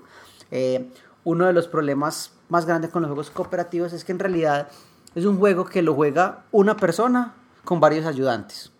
Eh, 0.49 0.91
uno 1.23 1.45
de 1.45 1.53
los 1.53 1.67
problemas 1.67 2.31
más 2.49 2.65
grandes 2.65 2.91
con 2.91 3.03
los 3.03 3.09
juegos 3.09 3.29
cooperativos 3.29 3.93
es 3.93 4.03
que 4.03 4.11
en 4.11 4.19
realidad 4.19 4.67
es 5.15 5.25
un 5.25 5.37
juego 5.37 5.65
que 5.65 5.81
lo 5.81 5.93
juega 5.93 6.45
una 6.51 6.75
persona 6.75 7.35
con 7.63 7.79
varios 7.79 8.05
ayudantes. 8.05 8.71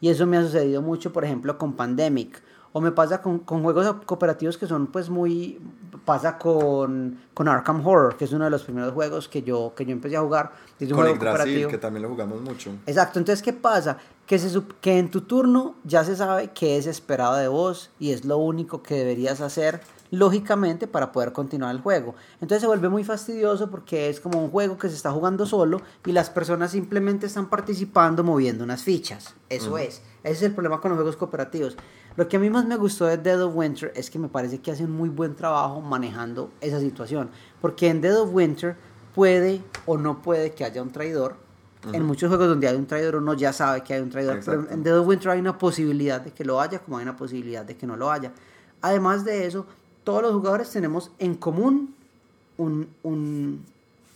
Y 0.00 0.08
eso 0.08 0.26
me 0.26 0.38
ha 0.38 0.42
sucedido 0.42 0.80
mucho, 0.80 1.12
por 1.12 1.26
ejemplo, 1.26 1.58
con 1.58 1.74
Pandemic 1.74 2.42
O 2.72 2.80
me 2.80 2.92
pasa 2.92 3.20
con, 3.20 3.40
con 3.40 3.62
juegos 3.62 3.96
cooperativos 4.06 4.56
que 4.56 4.66
son 4.66 4.86
pues 4.86 5.10
muy... 5.10 5.60
Pasa 6.04 6.36
con, 6.36 7.20
con 7.32 7.46
Arkham 7.46 7.86
Horror, 7.86 8.16
que 8.16 8.24
es 8.24 8.32
uno 8.32 8.44
de 8.44 8.50
los 8.50 8.64
primeros 8.64 8.92
juegos 8.92 9.28
que 9.28 9.42
yo, 9.42 9.72
que 9.76 9.86
yo 9.86 9.92
empecé 9.92 10.16
a 10.16 10.20
jugar. 10.20 10.50
Es 10.80 10.90
un 10.90 10.96
Con 10.96 11.04
juego 11.04 11.14
Yggdrasil, 11.14 11.68
que 11.68 11.78
también 11.78 12.02
lo 12.02 12.08
jugamos 12.08 12.40
mucho. 12.40 12.70
Exacto, 12.86 13.20
entonces 13.20 13.40
¿qué 13.40 13.52
pasa? 13.52 13.98
Que, 14.26 14.36
se, 14.38 14.60
que 14.80 14.98
en 14.98 15.12
tu 15.12 15.20
turno 15.20 15.76
ya 15.84 16.02
se 16.02 16.16
sabe 16.16 16.50
qué 16.52 16.76
es 16.76 16.88
esperado 16.88 17.36
de 17.36 17.46
vos 17.46 17.90
y 18.00 18.10
es 18.10 18.24
lo 18.24 18.38
único 18.38 18.82
que 18.82 18.96
deberías 18.96 19.40
hacer 19.40 19.80
lógicamente 20.10 20.86
para 20.86 21.12
poder 21.12 21.32
continuar 21.32 21.74
el 21.74 21.80
juego. 21.80 22.14
Entonces 22.34 22.60
se 22.60 22.66
vuelve 22.66 22.88
muy 22.88 23.02
fastidioso 23.02 23.70
porque 23.70 24.08
es 24.08 24.20
como 24.20 24.42
un 24.42 24.50
juego 24.50 24.76
que 24.76 24.88
se 24.88 24.96
está 24.96 25.10
jugando 25.10 25.46
solo 25.46 25.80
y 26.04 26.12
las 26.12 26.30
personas 26.30 26.72
simplemente 26.72 27.26
están 27.26 27.48
participando 27.48 28.22
moviendo 28.24 28.62
unas 28.64 28.82
fichas. 28.82 29.34
Eso 29.48 29.78
es. 29.78 30.02
Ese 30.22 30.32
es 30.32 30.42
el 30.42 30.52
problema 30.52 30.80
con 30.80 30.90
los 30.90 30.96
juegos 30.96 31.16
cooperativos. 31.16 31.76
Lo 32.16 32.28
que 32.28 32.36
a 32.36 32.40
mí 32.40 32.50
más 32.50 32.66
me 32.66 32.76
gustó 32.76 33.06
de 33.06 33.16
Dead 33.16 33.42
of 33.42 33.54
Winter 33.56 33.92
es 33.96 34.10
que 34.10 34.18
me 34.18 34.28
parece 34.28 34.60
que 34.60 34.70
hace 34.70 34.84
un 34.84 34.92
muy 34.92 35.08
buen 35.08 35.34
trabajo 35.34 35.80
manejando 35.80 36.50
esa 36.60 36.78
situación. 36.78 37.30
Porque 37.60 37.88
en 37.88 38.00
Dead 38.00 38.18
of 38.20 38.34
Winter 38.34 38.76
puede 39.14 39.62
o 39.86 39.96
no 39.96 40.20
puede 40.20 40.52
que 40.52 40.64
haya 40.64 40.82
un 40.82 40.90
traidor. 40.90 41.36
En 41.92 42.04
muchos 42.04 42.28
juegos 42.28 42.46
donde 42.46 42.68
hay 42.68 42.76
un 42.76 42.86
traidor 42.86 43.16
uno 43.16 43.34
ya 43.34 43.52
sabe 43.52 43.82
que 43.82 43.94
hay 43.94 44.02
un 44.02 44.10
traidor. 44.10 44.40
Pero 44.44 44.70
en 44.70 44.82
Dead 44.82 44.98
of 44.98 45.06
Winter 45.06 45.30
hay 45.30 45.40
una 45.40 45.56
posibilidad 45.58 46.20
de 46.20 46.32
que 46.32 46.44
lo 46.44 46.60
haya 46.60 46.78
como 46.78 46.98
hay 46.98 47.02
una 47.02 47.16
posibilidad 47.16 47.64
de 47.64 47.76
que 47.76 47.86
no 47.86 47.96
lo 47.96 48.10
haya. 48.10 48.32
Además 48.82 49.24
de 49.24 49.46
eso, 49.46 49.66
todos 50.04 50.22
los 50.22 50.32
jugadores 50.32 50.70
tenemos 50.70 51.10
en 51.18 51.34
común 51.34 51.94
un, 52.58 52.88
un, 53.02 53.64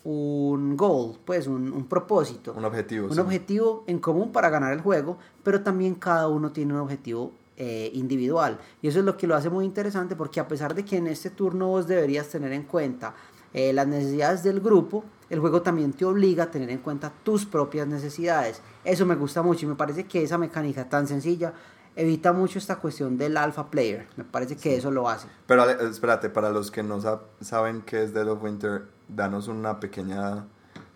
un 0.04 0.76
goal, 0.76 1.16
pues 1.24 1.46
un, 1.46 1.72
un 1.72 1.86
propósito. 1.86 2.54
Un 2.56 2.64
objetivo. 2.64 3.08
Un 3.08 3.14
sí. 3.14 3.20
objetivo 3.20 3.84
en 3.86 3.98
común 3.98 4.30
para 4.30 4.50
ganar 4.50 4.72
el 4.72 4.80
juego, 4.80 5.16
pero 5.42 5.62
también 5.62 5.94
cada 5.94 6.28
uno 6.28 6.52
tiene 6.52 6.74
un 6.74 6.80
objetivo 6.80 7.32
eh, 7.56 7.90
individual. 7.94 8.58
Y 8.82 8.88
eso 8.88 8.98
es 8.98 9.04
lo 9.04 9.16
que 9.16 9.26
lo 9.26 9.34
hace 9.34 9.50
muy 9.50 9.64
interesante 9.64 10.14
porque 10.16 10.40
a 10.40 10.48
pesar 10.48 10.74
de 10.74 10.84
que 10.84 10.96
en 10.96 11.06
este 11.06 11.30
turno 11.30 11.68
vos 11.68 11.86
deberías 11.86 12.28
tener 12.28 12.52
en 12.52 12.64
cuenta 12.64 13.14
eh, 13.54 13.72
las 13.72 13.86
necesidades 13.86 14.42
del 14.42 14.60
grupo, 14.60 15.04
el 15.30 15.40
juego 15.40 15.62
también 15.62 15.92
te 15.92 16.04
obliga 16.04 16.44
a 16.44 16.50
tener 16.50 16.68
en 16.70 16.78
cuenta 16.78 17.10
tus 17.22 17.46
propias 17.46 17.86
necesidades. 17.86 18.60
Eso 18.84 19.06
me 19.06 19.14
gusta 19.14 19.42
mucho 19.42 19.64
y 19.66 19.68
me 19.68 19.74
parece 19.74 20.04
que 20.04 20.22
esa 20.22 20.36
mecánica 20.38 20.88
tan 20.88 21.06
sencilla 21.08 21.52
evita 21.96 22.34
mucho 22.34 22.58
esta 22.58 22.76
cuestión 22.76 23.16
del 23.16 23.36
alpha 23.38 23.70
player. 23.70 24.06
Me 24.16 24.24
parece 24.24 24.56
que 24.56 24.76
eso 24.76 24.90
lo 24.90 25.08
hace. 25.08 25.26
Pero 25.46 25.62
Ale, 25.62 25.76
espérate, 25.88 26.28
para 26.28 26.50
los 26.50 26.70
que 26.70 26.82
no 26.82 27.00
sab- 27.00 27.22
saben 27.40 27.80
qué 27.82 28.02
es 28.02 28.12
Dead 28.12 28.28
of 28.28 28.42
Winter, 28.42 28.88
danos 29.08 29.48
una 29.48 29.80
pequeña, 29.80 30.44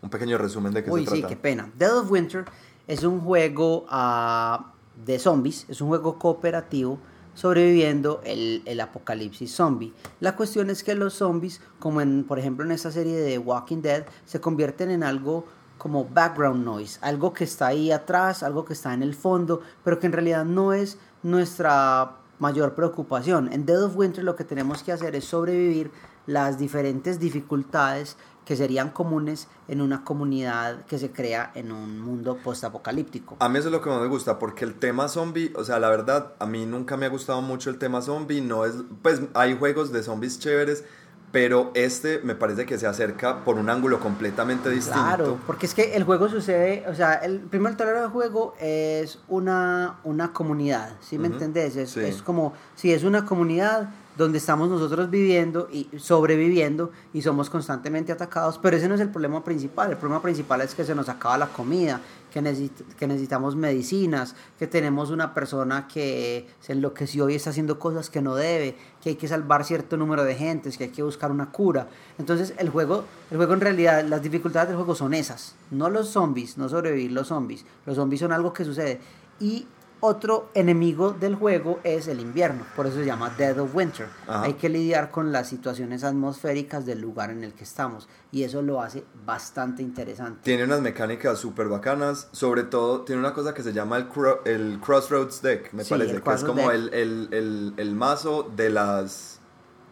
un 0.02 0.11
pequeño 0.11 0.37
resumen 0.37 0.75
de 0.75 0.85
qué 0.85 0.90
Uy, 0.90 1.07
se 1.07 1.12
sí, 1.12 1.21
trata. 1.21 1.35
qué 1.35 1.40
pena. 1.40 1.71
Dead 1.79 1.97
of 1.97 2.11
Winter 2.11 2.45
es 2.87 3.02
un 3.02 3.21
juego 3.21 3.87
ah, 3.88 4.75
de 5.04 5.19
zombies, 5.19 5.66
es 5.69 5.80
un 5.80 5.88
juego 5.88 6.19
cooperativo 6.19 6.99
sobreviviendo 7.35 8.21
el, 8.25 8.62
el 8.66 8.80
apocalipsis 8.80 9.54
zombie. 9.54 9.95
La 10.21 10.37
cuestión 10.37 10.69
es 10.69 10.83
que 10.83 10.95
los 10.95 11.14
zombies, 11.14 11.61
como 11.78 12.00
en, 12.00 12.25
por 12.25 12.38
ejemplo 12.38 12.64
en 12.64 12.73
esta 12.73 12.90
serie 12.90 13.16
de 13.16 13.38
Walking 13.38 13.83
Dead, 13.83 14.04
se 14.25 14.40
convierten 14.40 14.90
en 14.90 15.02
algo 15.02 15.47
como 15.78 16.04
background 16.04 16.64
noise, 16.64 16.99
algo 17.00 17.33
que 17.33 17.45
está 17.45 17.69
ahí 17.69 17.90
atrás, 17.90 18.42
algo 18.42 18.64
que 18.64 18.75
está 18.75 18.92
en 18.92 19.02
el 19.02 19.14
fondo, 19.14 19.62
pero 19.83 19.99
que 19.99 20.07
en 20.07 20.12
realidad 20.12 20.45
no 20.45 20.75
es 20.75 20.99
nuestra 21.23 22.16
mayor 22.38 22.75
preocupación. 22.75 23.50
En 23.52 23.64
Dead 23.64 23.83
of 23.83 23.97
Winter 23.97 24.23
lo 24.23 24.37
que 24.37 24.45
tenemos 24.45 24.83
que 24.83 24.92
hacer 24.92 25.14
es 25.14 25.25
sobrevivir 25.25 25.90
las 26.26 26.59
diferentes 26.59 27.19
dificultades 27.19 28.16
que 28.50 28.57
serían 28.57 28.90
comunes 28.90 29.47
en 29.69 29.80
una 29.80 30.02
comunidad 30.02 30.85
que 30.87 30.99
se 30.99 31.12
crea 31.12 31.52
en 31.54 31.71
un 31.71 32.00
mundo 32.00 32.37
postapocalíptico. 32.42 33.37
A 33.38 33.49
mí 33.49 33.61
eso 33.61 33.69
es 33.69 33.73
lo 33.73 33.80
que 33.80 33.88
más 33.88 34.00
me 34.00 34.09
gusta, 34.09 34.40
porque 34.40 34.64
el 34.64 34.75
tema 34.75 35.07
zombie, 35.07 35.52
o 35.54 35.62
sea, 35.62 35.78
la 35.78 35.88
verdad, 35.88 36.33
a 36.40 36.47
mí 36.47 36.66
nunca 36.66 36.97
me 36.97 37.07
ha 37.07 37.11
gustado 37.11 37.42
mucho 37.42 37.71
el 37.71 37.78
tema 37.78 38.02
zombie, 38.02 38.40
no 38.40 38.64
es, 38.64 38.75
pues 39.02 39.23
hay 39.35 39.57
juegos 39.57 39.92
de 39.92 40.02
zombies 40.02 40.40
chéveres, 40.40 40.83
pero 41.30 41.71
este 41.75 42.23
me 42.25 42.35
parece 42.35 42.66
que 42.66 42.76
se 42.76 42.88
acerca 42.88 43.45
por 43.45 43.54
un 43.54 43.71
ángulo 43.71 44.00
completamente 44.00 44.69
distinto. 44.69 45.00
Claro, 45.00 45.38
porque 45.47 45.66
es 45.66 45.75
que 45.75 45.95
el 45.95 46.02
juego 46.02 46.28
sucede, 46.28 46.85
o 46.88 46.95
sea, 46.97 47.14
el 47.14 47.38
primer 47.38 47.76
tablero 47.76 48.02
de 48.02 48.09
juego 48.09 48.54
es 48.59 49.21
una, 49.28 50.00
una 50.02 50.33
comunidad, 50.33 50.97
¿sí 51.00 51.19
me 51.19 51.28
Ujú, 51.28 51.35
entendés? 51.35 51.76
Es, 51.76 51.90
sí. 51.90 52.00
es 52.00 52.21
como, 52.21 52.52
si 52.75 52.92
es 52.92 53.04
una 53.04 53.25
comunidad 53.25 53.90
donde 54.17 54.38
estamos 54.38 54.69
nosotros 54.69 55.09
viviendo 55.09 55.69
y 55.73 55.88
sobreviviendo 55.99 56.90
y 57.14 57.23
somos 57.23 57.49
constantemente 57.49 58.12
atacados, 58.12 58.59
pero 58.59 58.76
ese 58.76 58.88
no 58.88 58.95
es 58.95 59.00
el 59.00 59.09
problema 59.11 59.43
principal, 59.43 59.90
el 59.90 59.97
problema 59.97 60.21
principal 60.21 60.61
es 60.61 60.75
que 60.75 60.85
se 60.85 60.95
nos 60.95 61.09
acaba 61.09 61.38
la 61.38 61.47
comida, 61.47 62.00
que, 62.31 62.43
necesit- 62.43 62.85
que 62.99 63.07
necesitamos 63.07 63.57
medicinas, 63.57 64.35
que 64.59 64.67
tenemos 64.67 65.11
una 65.11 65.33
persona 65.33 65.88
que 65.88 66.47
se 66.61 66.73
enloqueció 66.73 67.31
y 67.31 67.35
está 67.35 67.50
haciendo 67.50 67.79
cosas 67.79 68.11
que 68.11 68.21
no 68.21 68.35
debe, 68.35 68.76
que 69.02 69.11
hay 69.11 69.14
que 69.17 69.26
salvar 69.29 69.64
cierto 69.64 69.97
número 69.97 70.25
de 70.25 70.35
gentes, 70.35 70.76
que 70.76 70.85
hay 70.85 70.90
que 70.90 71.02
buscar 71.02 71.31
una 71.31 71.50
cura. 71.50 71.88
Entonces 72.19 72.52
el 72.59 72.69
juego, 72.69 73.05
el 73.31 73.37
juego 73.37 73.55
en 73.55 73.61
realidad, 73.61 74.05
las 74.05 74.23
dificultades 74.23 74.69
del 74.69 74.76
juego 74.76 74.95
son 74.95 75.14
esas, 75.14 75.55
no 75.71 75.88
los 75.88 76.09
zombies, 76.09 76.59
no 76.59 76.69
sobrevivir 76.69 77.12
los 77.12 77.29
zombies. 77.29 77.64
Los 77.87 77.97
zombies 77.97 78.21
son 78.21 78.33
algo 78.33 78.52
que 78.52 78.64
sucede. 78.64 79.00
Y 79.40 79.67
otro 80.00 80.50
enemigo 80.54 81.12
del 81.12 81.35
juego 81.35 81.78
es 81.85 82.09
el 82.09 82.21
invierno, 82.21 82.64
por 82.75 82.87
eso 82.87 82.97
se 82.97 83.04
llama 83.04 83.30
Dead 83.37 83.59
of 83.59 83.75
Winter. 83.75 84.07
Ajá. 84.26 84.42
Hay 84.45 84.54
que 84.54 84.69
lidiar 84.69 85.11
con 85.11 85.30
las 85.33 85.49
situaciones 85.49 86.04
atmosféricas 86.04 86.87
del 86.87 87.00
lugar 87.00 87.30
en 87.30 87.45
el 87.45 87.52
que 87.52 87.64
estamos 87.64 88.09
y 88.33 88.45
eso 88.45 88.62
lo 88.62 88.80
hace 88.80 89.04
bastante 89.26 89.83
interesante. 89.83 90.40
Tiene 90.42 90.64
unas 90.64 90.80
mecánicas 90.80 91.38
súper 91.38 91.69
bacanas, 91.69 92.28
sobre 92.33 92.62
todo 92.64 93.02
tiene 93.02 93.21
una 93.21 93.35
cosa 93.35 93.54
que 93.54 93.62
se 93.62 93.73
llama 93.73 93.97
el, 93.99 94.09
cro- 94.09 94.40
el 94.45 94.80
Crossroads 94.85 95.42
Deck, 95.42 95.73
me 95.73 95.85
Sí, 95.85 95.90
parece, 95.90 96.21
que 96.21 96.30
es 96.35 96.45
como 96.45 96.71
el, 96.71 96.92
el, 96.95 97.75
el, 97.76 97.95
mazo 97.95 98.50
de 98.57 98.71
las... 98.71 99.40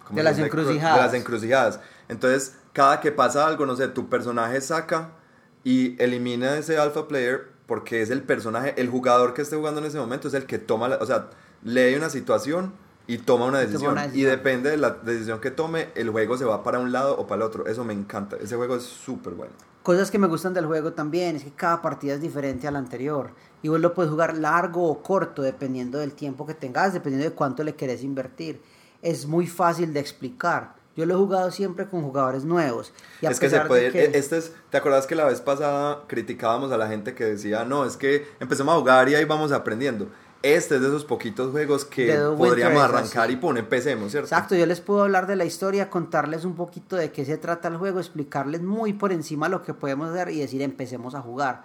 ¿cómo 0.04 0.16
De 0.16 0.22
las 0.22 0.38
encrucijadas. 0.38 0.96
De 0.96 1.02
las 1.02 1.14
encrucijadas. 1.14 1.80
Entonces, 2.08 2.56
cada 2.72 3.00
que 3.00 3.12
pasa 3.12 3.46
algo, 3.46 3.66
no 3.66 3.76
sé, 3.76 3.88
tu 3.88 4.08
personaje 4.08 4.60
saca 4.60 5.10
y 5.64 6.00
elimina 6.02 6.56
ese 6.56 6.78
alpha 6.78 7.06
player 7.08 7.57
porque 7.68 8.02
es 8.02 8.10
el 8.10 8.22
personaje, 8.24 8.74
el 8.80 8.88
jugador 8.90 9.34
que 9.34 9.42
esté 9.42 9.54
jugando 9.56 9.80
en 9.80 9.86
ese 9.86 9.98
momento 9.98 10.26
es 10.26 10.34
el 10.34 10.46
que 10.46 10.58
toma, 10.58 10.88
la, 10.88 10.96
o 10.96 11.06
sea, 11.06 11.30
lee 11.62 11.94
una 11.94 12.10
situación 12.10 12.72
y 13.06 13.18
toma 13.18 13.46
una 13.46 13.62
Y 13.62 13.66
decisión. 13.66 13.92
una 13.92 14.06
Y 14.06 14.08
decisión. 14.08 14.30
depende 14.32 14.70
de 14.70 14.76
la 14.78 14.90
decisión 14.90 15.40
que 15.40 15.52
tome, 15.52 15.90
el 15.94 16.10
juego 16.10 16.36
se 16.36 16.44
va 16.44 16.64
para 16.64 16.80
un 16.80 16.90
lado 16.92 17.16
o 17.18 17.26
para 17.28 17.36
el 17.36 17.42
otro. 17.48 17.66
Eso 17.66 17.84
me 17.84 17.92
encanta. 17.94 18.36
Ese 18.36 18.56
juego 18.56 18.76
es 18.76 18.82
súper 18.84 19.34
bueno. 19.34 19.52
Cosas 19.82 20.10
que 20.10 20.18
me 20.18 20.26
gustan 20.26 20.52
del 20.54 20.66
juego 20.66 20.92
también 20.92 21.36
es 21.36 21.44
que 21.44 21.52
cada 21.52 21.80
partida 21.80 22.14
es 22.14 22.20
diferente 22.20 22.66
a 22.68 22.70
la 22.70 22.78
anterior 22.78 23.30
y 23.62 23.68
vos 23.68 23.80
lo 23.80 23.94
puedes 23.94 24.10
jugar 24.10 24.36
largo 24.36 24.86
o 24.90 25.02
corto 25.02 25.40
dependiendo 25.42 25.98
del 25.98 26.12
tiempo 26.14 26.46
que 26.46 26.54
tengas, 26.54 26.92
dependiendo 26.92 27.28
de 27.30 27.34
cuánto 27.34 27.62
le 27.64 27.74
querés 27.74 28.02
invertir. 28.02 28.60
Es 29.02 29.26
muy 29.26 29.46
fácil 29.46 29.92
de 29.94 30.00
explicar. 30.00 30.74
Yo 30.98 31.06
lo 31.06 31.14
he 31.14 31.16
jugado 31.16 31.50
siempre 31.52 31.86
con 31.86 32.02
jugadores 32.02 32.44
nuevos. 32.44 32.92
Y 33.22 33.26
a 33.26 33.30
es 33.30 33.38
que 33.38 33.46
se 33.48 33.50
pesar 33.52 33.62
de 33.62 33.68
puede. 33.68 33.92
que- 33.92 34.04
e- 34.06 34.18
Este 34.18 34.36
es, 34.38 34.52
¿Te 34.68 34.78
acuerdas 34.78 35.06
que 35.06 35.14
la 35.14 35.24
vez 35.26 35.40
pasada 35.40 36.02
criticábamos 36.08 36.72
a 36.72 36.76
la 36.76 36.88
gente 36.88 37.14
que 37.14 37.24
decía, 37.24 37.64
no, 37.64 37.84
es 37.84 37.96
que 37.96 38.26
empecemos 38.40 38.74
a 38.74 38.78
jugar 38.80 39.08
y 39.08 39.14
ahí 39.14 39.24
vamos 39.24 39.52
aprendiendo? 39.52 40.08
Este 40.42 40.74
es 40.74 40.80
de 40.80 40.88
esos 40.88 41.04
poquitos 41.04 41.52
juegos 41.52 41.84
que 41.84 42.06
podríamos 42.36 42.82
arrancar 42.82 43.30
y 43.30 43.36
pum, 43.36 43.56
empecemos, 43.56 44.10
¿cierto? 44.10 44.26
Exacto, 44.26 44.56
yo 44.56 44.66
les 44.66 44.80
puedo 44.80 45.02
hablar 45.02 45.26
de 45.28 45.36
la 45.36 45.44
historia, 45.44 45.88
contarles 45.88 46.44
un 46.44 46.54
poquito 46.56 46.96
de 46.96 47.12
qué 47.12 47.24
se 47.24 47.38
trata 47.38 47.68
el 47.68 47.76
juego, 47.76 47.98
explicarles 48.00 48.62
muy 48.62 48.92
por 48.92 49.12
encima 49.12 49.48
lo 49.48 49.62
que 49.62 49.74
podemos 49.74 50.10
hacer 50.10 50.30
y 50.30 50.40
decir 50.40 50.62
empecemos 50.62 51.14
a 51.14 51.20
jugar. 51.20 51.62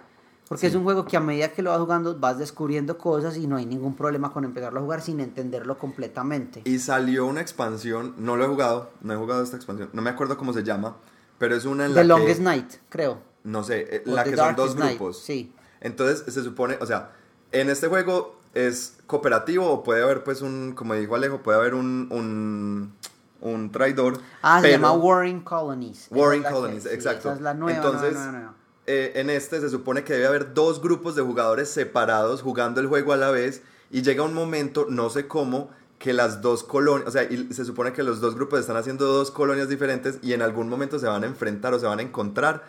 Porque 0.48 0.66
es 0.66 0.74
un 0.74 0.84
juego 0.84 1.06
que 1.06 1.16
a 1.16 1.20
medida 1.20 1.48
que 1.52 1.62
lo 1.62 1.70
vas 1.70 1.80
jugando 1.80 2.18
vas 2.18 2.38
descubriendo 2.38 2.98
cosas 2.98 3.36
y 3.38 3.46
no 3.46 3.56
hay 3.56 3.64
ningún 3.66 3.94
problema 3.96 4.32
con 4.32 4.44
empezarlo 4.44 4.80
a 4.80 4.82
jugar 4.82 5.00
sin 5.00 5.20
entenderlo 5.20 5.78
completamente. 5.78 6.60
Y 6.64 6.78
salió 6.80 7.26
una 7.26 7.40
expansión, 7.40 8.14
no 8.18 8.36
lo 8.36 8.44
he 8.44 8.48
jugado, 8.48 8.90
no 9.00 9.14
he 9.14 9.16
jugado 9.16 9.42
esta 9.42 9.56
expansión, 9.56 9.88
no 9.94 10.02
me 10.02 10.10
acuerdo 10.10 10.36
cómo 10.36 10.52
se 10.52 10.62
llama, 10.62 10.96
pero 11.38 11.56
es 11.56 11.64
una 11.64 11.86
en 11.86 11.94
la 11.94 12.02
The 12.02 12.02
que, 12.02 12.08
Longest 12.08 12.40
Night, 12.42 12.72
creo. 12.90 13.18
no 13.42 13.64
sé, 13.64 13.86
eh, 13.90 14.02
O 14.06 14.10
la 14.10 14.24
que 14.24 14.36
son 14.36 14.54
dos 14.54 14.76
Night, 14.76 14.98
grupos. 14.98 15.22
sí. 15.22 15.52
Entonces 15.80 16.32
se 16.32 16.42
supone, 16.42 16.76
o 16.80 16.86
sea, 16.86 17.12
en 17.52 17.70
este 17.70 17.88
juego 17.88 18.38
es 18.52 18.98
cooperativo 19.06 19.68
o 19.70 19.82
puede 19.82 20.02
haber 20.02 20.24
pues 20.24 20.42
un, 20.42 20.72
como 20.74 20.94
dijo 20.94 21.14
Alejo, 21.14 21.42
puede 21.42 21.58
haber 21.58 21.74
un, 21.74 22.08
un, 22.10 22.92
un 23.40 23.72
traidor. 23.72 24.20
Ah, 24.42 24.58
se 24.60 24.68
pero- 24.68 24.74
llama 24.76 24.92
Warring 24.92 25.40
Colonies. 25.40 26.08
Warring 26.10 26.42
que- 26.42 26.50
Colonies, 26.50 26.82
sí, 26.84 26.88
exacto. 26.92 27.28
Esa 27.28 27.36
es 27.36 27.40
la 27.40 27.54
nueva, 27.54 27.76
Entonces, 27.78 28.12
nueva, 28.12 28.26
nueva, 28.30 28.38
nueva. 28.38 28.54
Eh, 28.86 29.12
en 29.16 29.30
este 29.30 29.60
se 29.60 29.70
supone 29.70 30.04
que 30.04 30.12
debe 30.12 30.26
haber 30.26 30.54
dos 30.54 30.82
grupos 30.82 31.14
de 31.14 31.22
jugadores 31.22 31.70
separados 31.70 32.42
jugando 32.42 32.80
el 32.80 32.86
juego 32.86 33.12
a 33.12 33.16
la 33.16 33.30
vez 33.30 33.62
y 33.90 34.02
llega 34.02 34.22
un 34.22 34.34
momento, 34.34 34.86
no 34.88 35.08
sé 35.10 35.26
cómo, 35.26 35.70
que 35.98 36.12
las 36.12 36.42
dos 36.42 36.64
colonias, 36.64 37.08
o 37.08 37.10
sea, 37.10 37.24
y 37.24 37.52
se 37.52 37.64
supone 37.64 37.92
que 37.92 38.02
los 38.02 38.20
dos 38.20 38.34
grupos 38.34 38.60
están 38.60 38.76
haciendo 38.76 39.06
dos 39.06 39.30
colonias 39.30 39.68
diferentes 39.68 40.18
y 40.22 40.32
en 40.32 40.42
algún 40.42 40.68
momento 40.68 40.98
se 40.98 41.06
van 41.06 41.22
a 41.22 41.26
enfrentar 41.26 41.72
o 41.72 41.78
se 41.78 41.86
van 41.86 41.98
a 42.00 42.02
encontrar 42.02 42.64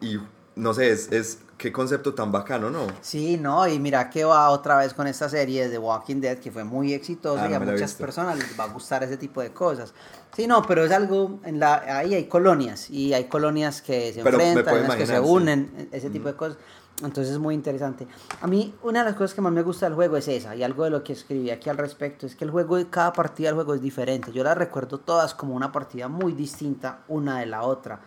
y 0.00 0.18
no 0.54 0.74
sé, 0.74 0.90
es, 0.90 1.10
es 1.12 1.38
qué 1.58 1.72
concepto 1.72 2.14
tan 2.14 2.30
bacano, 2.30 2.70
¿no? 2.70 2.86
Sí, 3.00 3.36
no, 3.36 3.66
y 3.66 3.78
mira 3.80 4.08
que 4.08 4.24
va 4.24 4.48
otra 4.50 4.78
vez 4.78 4.94
con 4.94 5.08
esta 5.08 5.28
serie 5.28 5.68
de 5.68 5.76
Walking 5.76 6.20
Dead 6.20 6.38
que 6.38 6.52
fue 6.52 6.62
muy 6.62 6.94
exitosa 6.94 7.44
Ah, 7.44 7.50
y 7.50 7.54
a 7.54 7.60
muchas 7.60 7.94
personas 7.94 8.38
les 8.38 8.58
va 8.58 8.64
a 8.64 8.68
gustar 8.68 9.02
ese 9.02 9.16
tipo 9.16 9.42
de 9.42 9.52
cosas. 9.52 9.92
Sí, 10.34 10.46
no, 10.46 10.62
pero 10.62 10.84
es 10.84 10.92
algo, 10.92 11.40
en 11.44 11.58
la, 11.58 11.98
ahí 11.98 12.14
hay 12.14 12.26
colonias 12.26 12.88
y 12.88 13.12
hay 13.12 13.24
colonias 13.24 13.82
que 13.82 14.12
se 14.12 14.22
Pero 14.22 14.40
enfrentan, 14.40 14.82
las 14.84 14.96
que 14.96 15.06
se 15.06 15.18
unen, 15.18 15.88
ese 15.90 16.10
tipo 16.10 16.28
de 16.28 16.34
cosas. 16.34 16.58
Entonces 17.02 17.32
es 17.32 17.38
muy 17.38 17.54
interesante. 17.54 18.06
A 18.40 18.46
mí 18.46 18.74
una 18.82 19.00
de 19.00 19.06
las 19.06 19.14
cosas 19.14 19.34
que 19.34 19.40
más 19.40 19.52
me 19.52 19.62
gusta 19.62 19.86
del 19.86 19.94
juego 19.94 20.16
es 20.16 20.28
esa, 20.28 20.54
y 20.54 20.62
algo 20.62 20.84
de 20.84 20.90
lo 20.90 21.02
que 21.02 21.12
escribí 21.12 21.50
aquí 21.50 21.68
al 21.68 21.76
respecto, 21.76 22.26
es 22.26 22.36
que 22.36 22.44
el 22.44 22.52
juego, 22.52 22.78
cada 22.88 23.12
partida 23.12 23.48
del 23.48 23.56
juego 23.56 23.74
es 23.74 23.82
diferente. 23.82 24.30
Yo 24.32 24.44
las 24.44 24.56
recuerdo 24.56 24.98
todas 24.98 25.34
como 25.34 25.54
una 25.54 25.72
partida 25.72 26.06
muy 26.06 26.32
distinta 26.32 27.00
una 27.08 27.40
de 27.40 27.46
la 27.46 27.62
otra. 27.62 28.00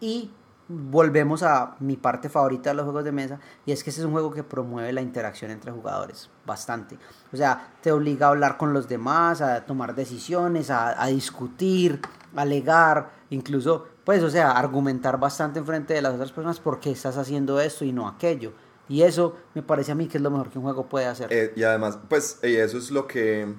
Y 0.00 0.30
volvemos 0.68 1.42
a 1.42 1.76
mi 1.80 1.96
parte 1.96 2.28
favorita 2.28 2.70
de 2.70 2.76
los 2.76 2.84
juegos 2.84 3.04
de 3.04 3.12
mesa, 3.12 3.38
y 3.66 3.72
es 3.72 3.84
que 3.84 3.90
este 3.90 4.00
es 4.00 4.06
un 4.06 4.12
juego 4.12 4.32
que 4.32 4.42
promueve 4.42 4.92
la 4.92 5.02
interacción 5.02 5.50
entre 5.50 5.72
jugadores 5.72 6.30
bastante. 6.46 6.98
O 7.32 7.36
sea, 7.36 7.74
te 7.82 7.92
obliga 7.92 8.26
a 8.26 8.30
hablar 8.30 8.56
con 8.56 8.72
los 8.72 8.88
demás, 8.88 9.40
a 9.40 9.64
tomar 9.64 9.94
decisiones, 9.94 10.70
a, 10.70 11.06
discutir, 11.06 12.00
a 12.34 12.42
alegar, 12.42 13.10
incluso 13.30 13.86
pues, 14.04 14.22
o 14.22 14.30
sea, 14.30 14.52
argumentar 14.52 15.18
bastante 15.18 15.58
en 15.58 15.66
frente 15.66 15.94
de 15.94 16.02
las 16.02 16.14
otras 16.14 16.30
personas 16.30 16.60
por 16.60 16.78
qué 16.78 16.90
estás 16.90 17.16
haciendo 17.16 17.60
esto 17.60 17.84
y 17.84 17.92
no 17.92 18.06
aquello. 18.06 18.52
Y 18.86 19.02
eso 19.02 19.36
me 19.54 19.62
parece 19.62 19.92
a 19.92 19.94
mí 19.94 20.08
que 20.08 20.18
es 20.18 20.22
lo 20.22 20.30
mejor 20.30 20.50
que 20.50 20.58
un 20.58 20.64
juego 20.64 20.88
puede 20.88 21.06
hacer. 21.06 21.32
Eh, 21.32 21.54
y 21.56 21.62
además, 21.62 21.98
pues, 22.08 22.38
eso 22.42 22.76
es 22.76 22.90
lo 22.90 23.06
que, 23.06 23.54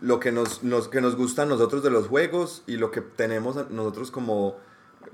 lo 0.00 0.18
que 0.18 0.32
nos, 0.32 0.60
que 0.90 1.00
nos 1.00 1.16
gusta 1.16 1.42
a 1.42 1.46
nosotros 1.46 1.84
de 1.84 1.90
los 1.90 2.08
juegos 2.08 2.64
y 2.66 2.76
lo 2.76 2.90
que 2.90 3.00
tenemos 3.00 3.70
nosotros 3.70 4.10
como, 4.10 4.56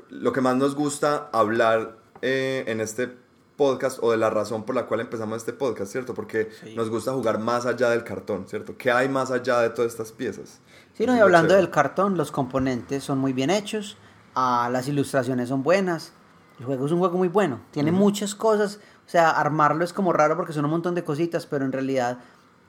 lo 0.08 0.32
que 0.32 0.40
más 0.40 0.56
nos 0.56 0.74
gusta 0.74 1.28
hablar 1.32 1.96
eh, 2.20 2.64
en 2.66 2.80
este 2.80 3.10
podcast 3.56 3.98
o 4.02 4.10
de 4.10 4.16
la 4.16 4.30
razón 4.30 4.64
por 4.64 4.74
la 4.74 4.86
cual 4.86 5.00
empezamos 5.00 5.38
este 5.38 5.52
podcast, 5.52 5.92
¿cierto? 5.92 6.14
Porque 6.14 6.50
nos 6.74 6.90
gusta 6.90 7.12
jugar 7.12 7.38
más 7.38 7.66
allá 7.66 7.90
del 7.90 8.02
cartón, 8.02 8.46
¿cierto? 8.48 8.76
¿Qué 8.76 8.90
hay 8.90 9.08
más 9.08 9.30
allá 9.30 9.60
de 9.60 9.70
todas 9.70 9.92
estas 9.92 10.12
piezas? 10.12 10.60
Sí, 10.94 11.06
no, 11.06 11.16
y 11.16 11.20
hablando 11.20 11.54
del 11.54 11.70
cartón, 11.70 12.16
los 12.16 12.30
componentes 12.32 13.04
son 13.04 13.18
muy 13.18 13.32
bien 13.32 13.50
hechos 13.50 13.96
Ah, 14.34 14.68
las 14.72 14.88
ilustraciones 14.88 15.48
son 15.48 15.62
buenas. 15.62 16.12
El 16.58 16.66
juego 16.66 16.86
es 16.86 16.92
un 16.92 16.98
juego 16.98 17.18
muy 17.18 17.28
bueno. 17.28 17.60
Tiene 17.70 17.92
muchas 17.92 18.34
cosas. 18.34 18.78
O 19.06 19.10
sea, 19.10 19.30
armarlo 19.30 19.84
es 19.84 19.92
como 19.92 20.12
raro 20.12 20.36
porque 20.36 20.52
son 20.52 20.64
un 20.64 20.70
montón 20.70 20.94
de 20.94 21.04
cositas, 21.04 21.46
pero 21.46 21.64
en 21.64 21.72
realidad 21.72 22.18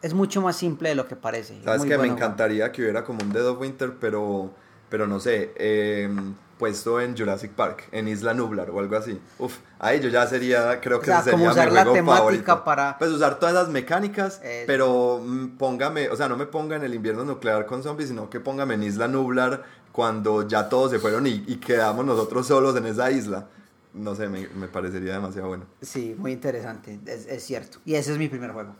es 0.02 0.14
mucho 0.14 0.42
más 0.42 0.58
simple 0.58 0.90
de 0.90 0.96
lo 0.96 1.08
que 1.08 1.16
parece. 1.16 1.62
Sabes 1.64 1.84
que 1.84 1.98
me 1.98 2.08
encantaría 2.08 2.72
que 2.72 2.82
hubiera 2.82 3.04
como 3.04 3.24
un 3.24 3.32
Dead 3.32 3.48
of 3.48 3.60
Winter, 3.60 3.94
pero, 4.00 4.52
pero 4.90 5.08
no 5.08 5.20
sé, 5.20 5.54
em, 5.56 6.34
puesto 6.58 7.02
en 7.02 7.18
Jurassic 7.18 7.52
Park, 7.52 7.88
en 7.92 8.08
Isla 8.08 8.34
Nublar 8.34 8.70
o 8.70 8.80
algo 8.80 8.96
así. 8.96 9.20
Uf, 9.40 9.58
ahí 9.80 10.00
yo 10.00 10.10
ya 10.10 10.26
sería, 10.28 10.80
creo 10.80 11.00
que 11.00 11.08
sería 11.08 11.32
como 11.32 11.50
usar 11.50 11.72
mi 11.72 11.72
juego 11.72 11.86
la 11.86 11.94
temática 11.94 12.64
para... 12.64 12.98
Pues 12.98 13.12
usar 13.12 13.40
todas 13.40 13.56
esas 13.56 13.70
mecánicas, 13.70 14.42
pero 14.68 15.22
mm, 15.24 15.58
póngame, 15.58 16.10
o 16.10 16.16
sea, 16.16 16.30
no 16.30 16.38
me 16.38 16.46
ponga 16.46 16.76
en 16.76 16.84
el 16.84 16.94
invierno 16.94 17.26
nuclear 17.26 17.66
con 17.66 17.84
zombies, 17.84 18.10
sino 18.10 18.30
que 18.30 18.40
póngame 18.40 18.76
en 18.76 18.84
Isla 18.84 19.08
Nublar 19.08 19.64
cuando 19.92 20.48
ya 20.48 20.68
todos 20.70 20.92
se 20.92 21.00
fueron 21.00 21.28
y, 21.28 21.40
quedamos 21.58 22.06
nosotros 22.06 22.48
solos 22.48 22.76
en 22.76 22.88
esa 22.88 23.12
isla. 23.12 23.48
No 23.94 24.16
sé, 24.16 24.28
me, 24.28 24.68
parecería 24.68 25.14
demasiado 25.14 25.48
bueno. 25.50 25.66
Sí, 25.82 26.16
muy 26.18 26.32
interesante, 26.32 27.00
es, 27.06 27.44
cierto. 27.44 27.78
Y 27.86 27.94
ese 27.94 28.12
es 28.12 28.18
mi 28.18 28.28
primer 28.28 28.52
juego. 28.52 28.76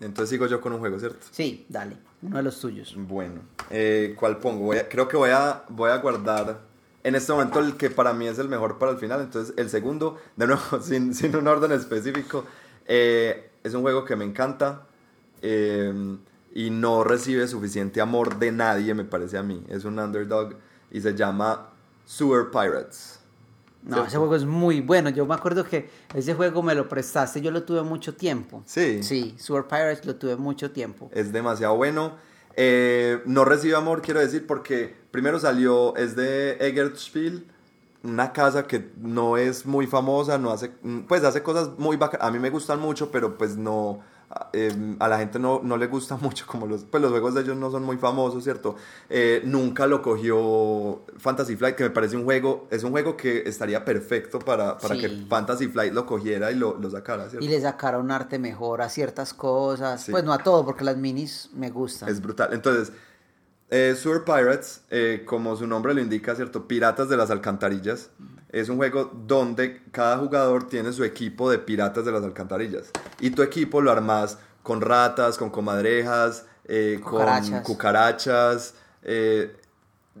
Entonces 0.00 0.30
sigo 0.30 0.46
yo 0.46 0.60
con 0.60 0.72
un 0.72 0.80
juego, 0.80 0.98
¿cierto? 0.98 1.26
Sí, 1.30 1.64
dale, 1.68 1.96
uno 2.22 2.36
de 2.36 2.42
los 2.42 2.60
tuyos. 2.60 2.94
Bueno, 2.98 3.40
eh, 3.70 4.14
¿cuál 4.18 4.38
pongo? 4.38 4.72
creo 4.90 5.08
que 5.08 5.16
voy 5.16 5.30
a, 5.30 5.64
voy 5.68 5.90
a 5.90 5.96
guardar 5.98 6.60
en 7.06 7.14
este 7.14 7.32
momento 7.32 7.60
el 7.60 7.76
que 7.76 7.88
para 7.88 8.12
mí 8.12 8.26
es 8.26 8.40
el 8.40 8.48
mejor 8.48 8.78
para 8.78 8.90
el 8.90 8.98
final. 8.98 9.20
Entonces 9.20 9.54
el 9.56 9.70
segundo, 9.70 10.18
de 10.34 10.48
nuevo, 10.48 10.62
sin, 10.82 11.14
sin 11.14 11.36
un 11.36 11.46
orden 11.46 11.70
específico, 11.70 12.44
eh, 12.84 13.48
es 13.62 13.74
un 13.74 13.82
juego 13.82 14.04
que 14.04 14.16
me 14.16 14.24
encanta. 14.24 14.82
Eh, 15.40 16.16
y 16.52 16.70
no 16.70 17.04
recibe 17.04 17.46
suficiente 17.46 18.00
amor 18.00 18.38
de 18.38 18.50
nadie, 18.50 18.92
me 18.94 19.04
parece 19.04 19.38
a 19.38 19.42
mí. 19.44 19.62
Es 19.68 19.84
un 19.84 19.98
underdog 19.98 20.54
y 20.90 21.00
se 21.00 21.14
llama 21.14 21.68
Sewer 22.06 22.50
Pirates. 22.50 23.20
No, 23.84 24.04
ese 24.04 24.16
juego 24.16 24.34
es 24.34 24.44
muy 24.44 24.80
bueno. 24.80 25.10
Yo 25.10 25.26
me 25.26 25.34
acuerdo 25.34 25.64
que 25.64 25.88
ese 26.12 26.34
juego 26.34 26.60
me 26.62 26.74
lo 26.74 26.88
prestaste, 26.88 27.40
yo 27.40 27.52
lo 27.52 27.62
tuve 27.62 27.82
mucho 27.82 28.16
tiempo. 28.16 28.64
Sí. 28.66 29.02
Sí, 29.04 29.36
Sewer 29.38 29.64
Pirates 29.68 30.04
lo 30.06 30.16
tuve 30.16 30.34
mucho 30.34 30.72
tiempo. 30.72 31.08
Es 31.12 31.30
demasiado 31.30 31.76
bueno. 31.76 32.14
Eh, 32.56 33.20
no 33.26 33.44
recibe 33.44 33.76
amor, 33.76 34.00
quiero 34.00 34.20
decir, 34.20 34.46
porque 34.46 34.94
primero 35.10 35.38
salió, 35.38 35.94
es 35.96 36.16
de 36.16 36.52
Eggertspiel, 36.52 37.46
una 38.02 38.32
casa 38.32 38.66
que 38.66 38.90
no 39.00 39.36
es 39.36 39.66
muy 39.66 39.86
famosa, 39.86 40.38
no 40.38 40.50
hace, 40.50 40.70
pues 41.06 41.22
hace 41.24 41.42
cosas 41.42 41.78
muy 41.78 41.96
bacanas. 41.96 42.26
A 42.26 42.30
mí 42.30 42.38
me 42.38 42.50
gustan 42.50 42.80
mucho, 42.80 43.10
pero 43.10 43.36
pues 43.36 43.56
no 43.56 44.00
Em, 44.52 44.96
a 44.98 45.08
la 45.08 45.18
gente 45.18 45.38
no, 45.38 45.60
no, 45.62 45.76
le 45.76 45.86
gusta 45.86 46.16
mucho, 46.20 46.46
como 46.46 46.66
los, 46.66 46.84
pues 46.84 47.02
los 47.02 47.10
juegos 47.10 47.34
de 47.34 47.42
ellos 47.42 47.56
no 47.56 47.70
son 47.70 47.82
muy 47.84 47.96
famosos, 47.96 48.42
¿cierto? 48.44 48.76
Eh, 49.08 49.42
nunca 49.44 49.86
lo 49.86 50.02
cogió 50.02 51.02
Fantasy 51.18 51.56
Flight, 51.56 51.76
que 51.76 51.84
me 51.84 51.90
parece 51.90 52.16
un 52.16 52.24
juego, 52.24 52.66
es 52.70 52.84
un 52.84 52.90
juego 52.90 53.16
que 53.16 53.42
estaría 53.46 53.84
perfecto 53.84 54.38
para, 54.38 54.78
para 54.78 54.96
que 54.96 55.08
Fantasy 55.28 55.68
Flight 55.68 55.92
lo 55.92 56.06
cogiera 56.06 56.50
y 56.50 56.56
lo, 56.56 56.76
lo 56.78 56.90
sacara, 56.90 57.28
¿cierto? 57.28 57.44
Y 57.44 57.48
le 57.48 57.60
sacara 57.60 57.98
un 57.98 58.10
arte 58.10 58.38
mejor 58.38 58.82
a 58.82 58.88
ciertas 58.88 59.34
cosas, 59.34 60.06
pues 60.10 60.24
no 60.24 60.32
a 60.32 60.38
todo, 60.38 60.64
porque 60.64 60.84
las 60.84 60.96
minis 60.96 61.50
me 61.54 61.70
gustan. 61.70 62.08
Es 62.08 62.20
brutal. 62.20 62.50
Entonces, 62.52 62.92
eh, 63.70 63.94
Sewer 63.96 64.24
Pirates, 64.24 64.82
eh, 64.90 65.24
como 65.26 65.56
su 65.56 65.66
nombre 65.66 65.92
lo 65.92 66.00
indica, 66.00 66.34
¿cierto? 66.34 66.68
Piratas 66.68 67.08
de 67.08 67.16
las 67.16 67.30
alcantarillas. 67.30 68.10
Es 68.50 68.68
un 68.68 68.76
juego 68.76 69.10
donde 69.26 69.82
cada 69.90 70.18
jugador 70.18 70.68
tiene 70.68 70.92
su 70.92 71.04
equipo 71.04 71.50
de 71.50 71.58
piratas 71.58 72.04
de 72.04 72.12
las 72.12 72.22
alcantarillas. 72.22 72.90
Y 73.20 73.30
tu 73.30 73.42
equipo 73.42 73.80
lo 73.80 73.90
armas 73.90 74.38
con 74.62 74.80
ratas, 74.80 75.36
con 75.36 75.50
comadrejas, 75.50 76.46
eh, 76.64 77.00
con 77.02 77.26
cucarachas. 77.62 78.74
Eh, 79.02 79.54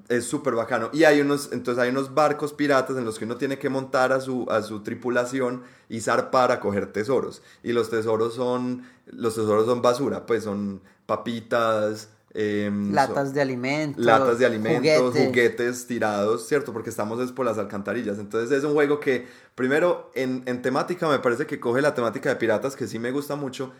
es 0.08 0.26
súper 0.26 0.54
bacano. 0.54 0.90
Y 0.92 1.04
hay 1.04 1.20
unos, 1.20 1.50
entonces 1.52 1.82
hay 1.82 1.90
unos 1.90 2.14
barcos 2.14 2.52
piratas 2.52 2.96
en 2.96 3.04
los 3.04 3.18
que 3.18 3.24
uno 3.24 3.36
tiene 3.36 3.58
que 3.58 3.68
montar 3.68 4.12
a 4.12 4.20
su, 4.20 4.46
a 4.50 4.62
su 4.62 4.82
tripulación 4.82 5.62
y 5.88 6.00
zarpar 6.00 6.52
a 6.52 6.60
coger 6.60 6.92
tesoros. 6.92 7.42
Y 7.62 7.72
los 7.72 7.90
tesoros 7.90 8.34
son, 8.34 8.86
los 9.06 9.34
tesoros 9.34 9.66
son 9.66 9.82
basura, 9.82 10.26
pues 10.26 10.44
son 10.44 10.82
papitas, 11.06 12.10
Em, 12.38 12.92
latas 12.92 13.32
de 13.32 13.40
alimentos. 13.40 14.04
Latas 14.04 14.38
de 14.38 14.44
alimentos, 14.44 15.14
juguetes. 15.16 15.86
tirados, 15.86 16.46
¿cierto? 16.46 16.70
Porque 16.70 16.90
estamos 16.90 17.18
es 17.20 17.32
por 17.32 17.46
las 17.46 17.56
alcantarillas. 17.56 18.18
Entonces 18.18 18.50
es 18.58 18.62
un 18.62 18.74
juego 18.74 19.00
que, 19.00 19.26
primero, 19.54 20.10
en, 20.14 20.44
temática 20.60 21.08
me 21.08 21.18
parece 21.18 21.46
que 21.46 21.58
coge 21.58 21.80
la 21.80 21.94
temática 21.94 22.28
de 22.28 22.36
piratas, 22.36 22.76
que 22.76 22.86
sí 22.86 22.98
me 22.98 23.10
gusta 23.10 23.36
mucho, 23.36 23.72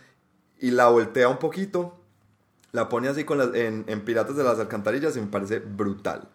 y 0.58 0.70
la 0.70 0.88
voltea 0.88 1.28
un 1.28 1.38
poquito, 1.38 2.00
la 2.72 2.88
pone 2.88 3.08
así 3.08 3.24
con 3.24 3.54
en, 3.54 4.00
Piratas 4.06 4.36
de 4.36 4.44
las 4.44 4.58
Alcantarillas 4.58 5.14
y 5.18 5.20
me 5.20 5.26
parece 5.26 5.58
brutal. 5.58 6.26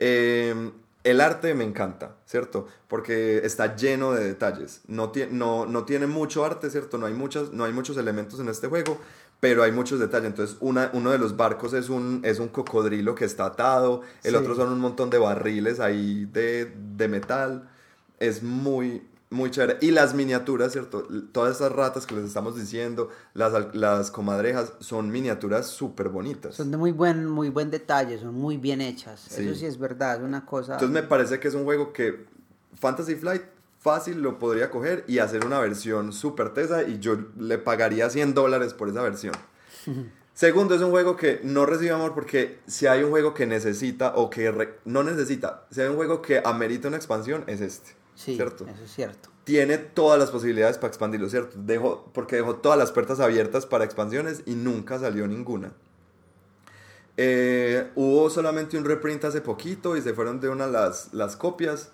Em, 0.00 0.72
el 1.04 1.20
arte 1.20 1.54
me 1.54 1.62
encanta, 1.62 2.16
¿cierto? 2.26 2.66
Porque 2.88 3.38
está 3.44 3.76
lleno 3.76 4.12
de 4.14 4.24
detalles. 4.24 4.80
No, 4.88 5.12
no, 5.30 5.66
no 5.66 5.84
tiene 5.84 6.08
mucho 6.08 6.44
arte, 6.44 6.70
¿cierto? 6.70 6.98
No 6.98 7.06
hay, 7.06 7.14
muchas, 7.14 7.52
no 7.52 7.64
hay 7.64 7.72
muchos 7.72 7.96
elementos 7.96 8.40
en 8.40 8.48
este 8.48 8.66
juego, 8.66 8.98
pero 9.42 9.64
hay 9.64 9.72
muchos 9.72 9.98
detalles. 9.98 10.28
Entonces, 10.28 10.56
una, 10.60 10.90
uno 10.92 11.10
de 11.10 11.18
los 11.18 11.36
barcos 11.36 11.72
es 11.72 11.88
un, 11.88 12.20
es 12.22 12.38
un 12.38 12.46
cocodrilo 12.46 13.16
que 13.16 13.24
está 13.24 13.46
atado, 13.46 14.02
el 14.22 14.36
otro 14.36 14.54
son 14.54 14.70
un 14.72 14.78
montón 14.78 15.10
de 15.10 15.18
barriles 15.18 15.80
ahí 15.80 16.26
de, 16.26 16.72
de, 16.96 17.08
metal. 17.08 17.68
Es 18.20 18.44
muy, 18.44 19.02
muy 19.30 19.50
chévere. 19.50 19.78
Y 19.80 19.90
las 19.90 20.14
miniaturas, 20.14 20.70
¿cierto? 20.70 21.08
Todas 21.32 21.56
esas 21.56 21.72
ratas 21.72 22.06
que 22.06 22.14
les 22.14 22.24
estamos 22.26 22.54
diciendo, 22.54 23.08
las, 23.34 23.74
las 23.74 24.12
comadrejas, 24.12 24.74
son 24.78 25.10
miniaturas 25.10 25.66
súper 25.66 26.08
bonitas. 26.08 26.54
Son 26.54 26.70
de 26.70 26.76
muy 26.76 26.92
buen, 26.92 27.26
muy 27.26 27.48
buen 27.48 27.68
detalle, 27.68 28.20
son 28.20 28.34
muy 28.34 28.58
bien 28.58 28.80
hechas. 28.80 29.36
Eso 29.36 29.56
sí 29.56 29.66
es 29.66 29.76
verdad, 29.76 30.22
una 30.22 30.46
cosa... 30.46 30.74
Entonces 30.74 30.94
me 30.94 31.02
parece 31.02 31.40
que 31.40 31.48
es 31.48 31.54
un 31.54 31.64
juego 31.64 31.92
que 31.92 32.26
Fantasy 32.78 33.16
Flight 33.16 33.42
fácil 33.82 34.22
lo 34.22 34.38
podría 34.38 34.70
coger 34.70 35.04
y 35.08 35.18
hacer 35.18 35.44
una 35.44 35.58
versión 35.58 36.12
súper 36.12 36.50
tesa 36.54 36.84
y 36.84 37.00
yo 37.00 37.18
le 37.38 37.58
pagaría 37.58 38.08
100 38.08 38.34
dólares 38.34 38.74
por 38.74 38.88
esa 38.88 39.02
versión. 39.02 39.34
Segundo, 40.34 40.74
es 40.74 40.80
un 40.80 40.90
juego 40.90 41.16
que 41.16 41.40
no 41.42 41.66
recibe 41.66 41.90
amor 41.90 42.14
porque 42.14 42.60
si 42.66 42.86
hay 42.86 43.02
un 43.02 43.10
juego 43.10 43.34
que 43.34 43.46
necesita 43.46 44.14
o 44.16 44.30
que 44.30 44.76
no 44.86 45.02
necesita, 45.02 45.66
si 45.70 45.82
hay 45.82 45.88
un 45.88 45.96
juego 45.96 46.22
que 46.22 46.40
amerita 46.42 46.88
una 46.88 46.96
expansión, 46.96 47.44
es 47.46 47.60
este. 47.60 47.90
Sí, 48.14 48.36
¿cierto? 48.36 48.66
eso 48.66 48.84
es 48.84 48.92
cierto. 48.92 49.28
Tiene 49.44 49.78
todas 49.78 50.18
las 50.18 50.30
posibilidades 50.30 50.78
para 50.78 50.88
expandirlo, 50.88 51.28
¿cierto? 51.28 51.56
Dejo, 51.58 52.10
porque 52.14 52.36
dejó 52.36 52.56
todas 52.56 52.78
las 52.78 52.92
puertas 52.92 53.20
abiertas 53.20 53.66
para 53.66 53.84
expansiones 53.84 54.42
y 54.46 54.54
nunca 54.54 54.98
salió 54.98 55.26
ninguna. 55.26 55.72
Eh, 57.16 57.90
hubo 57.94 58.30
solamente 58.30 58.78
un 58.78 58.84
reprint 58.84 59.24
hace 59.24 59.40
poquito 59.40 59.96
y 59.96 60.02
se 60.02 60.14
fueron 60.14 60.40
de 60.40 60.48
una 60.48 60.66
las, 60.66 61.12
las 61.12 61.36
copias. 61.36 61.90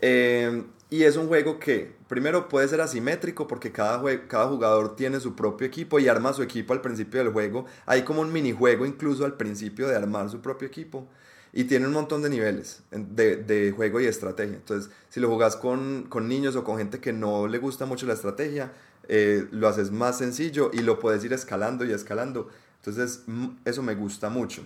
Eh, 0.00 0.64
y 0.88 1.02
es 1.02 1.16
un 1.16 1.26
juego 1.26 1.58
que, 1.58 1.96
primero, 2.08 2.48
puede 2.48 2.68
ser 2.68 2.80
asimétrico 2.80 3.48
porque 3.48 3.72
cada, 3.72 4.00
cada 4.28 4.46
jugador 4.46 4.94
tiene 4.94 5.18
su 5.18 5.34
propio 5.34 5.66
equipo 5.66 5.98
y 5.98 6.08
arma 6.08 6.32
su 6.32 6.42
equipo 6.42 6.72
al 6.72 6.80
principio 6.80 7.22
del 7.22 7.32
juego. 7.32 7.66
Hay 7.86 8.02
como 8.02 8.20
un 8.20 8.32
minijuego 8.32 8.86
incluso 8.86 9.24
al 9.24 9.34
principio 9.34 9.88
de 9.88 9.96
armar 9.96 10.30
su 10.30 10.40
propio 10.40 10.68
equipo. 10.68 11.08
Y 11.52 11.64
tiene 11.64 11.86
un 11.86 11.92
montón 11.92 12.22
de 12.22 12.28
niveles 12.28 12.82
de, 12.90 13.72
juego 13.74 14.00
y 14.00 14.04
estrategia. 14.04 14.56
Entonces, 14.56 14.90
si 15.08 15.20
lo 15.20 15.28
jugás 15.28 15.56
con, 15.56 16.04
con, 16.08 16.28
niños 16.28 16.54
o 16.54 16.62
con 16.62 16.76
gente 16.76 17.00
que 17.00 17.14
no 17.14 17.48
le 17.48 17.58
gusta 17.58 17.86
mucho 17.86 18.06
la 18.06 18.12
estrategia, 18.12 18.72
eh, 19.08 19.46
lo 19.52 19.66
haces 19.66 19.90
más 19.90 20.18
sencillo 20.18 20.70
y 20.72 20.80
lo 20.80 20.98
puedes 20.98 21.24
ir 21.24 21.32
escalando 21.32 21.84
y 21.86 21.92
escalando. 21.92 22.50
Entonces, 22.76 23.22
eso 23.64 23.82
me 23.82 23.94
gusta 23.94 24.28
mucho. 24.28 24.64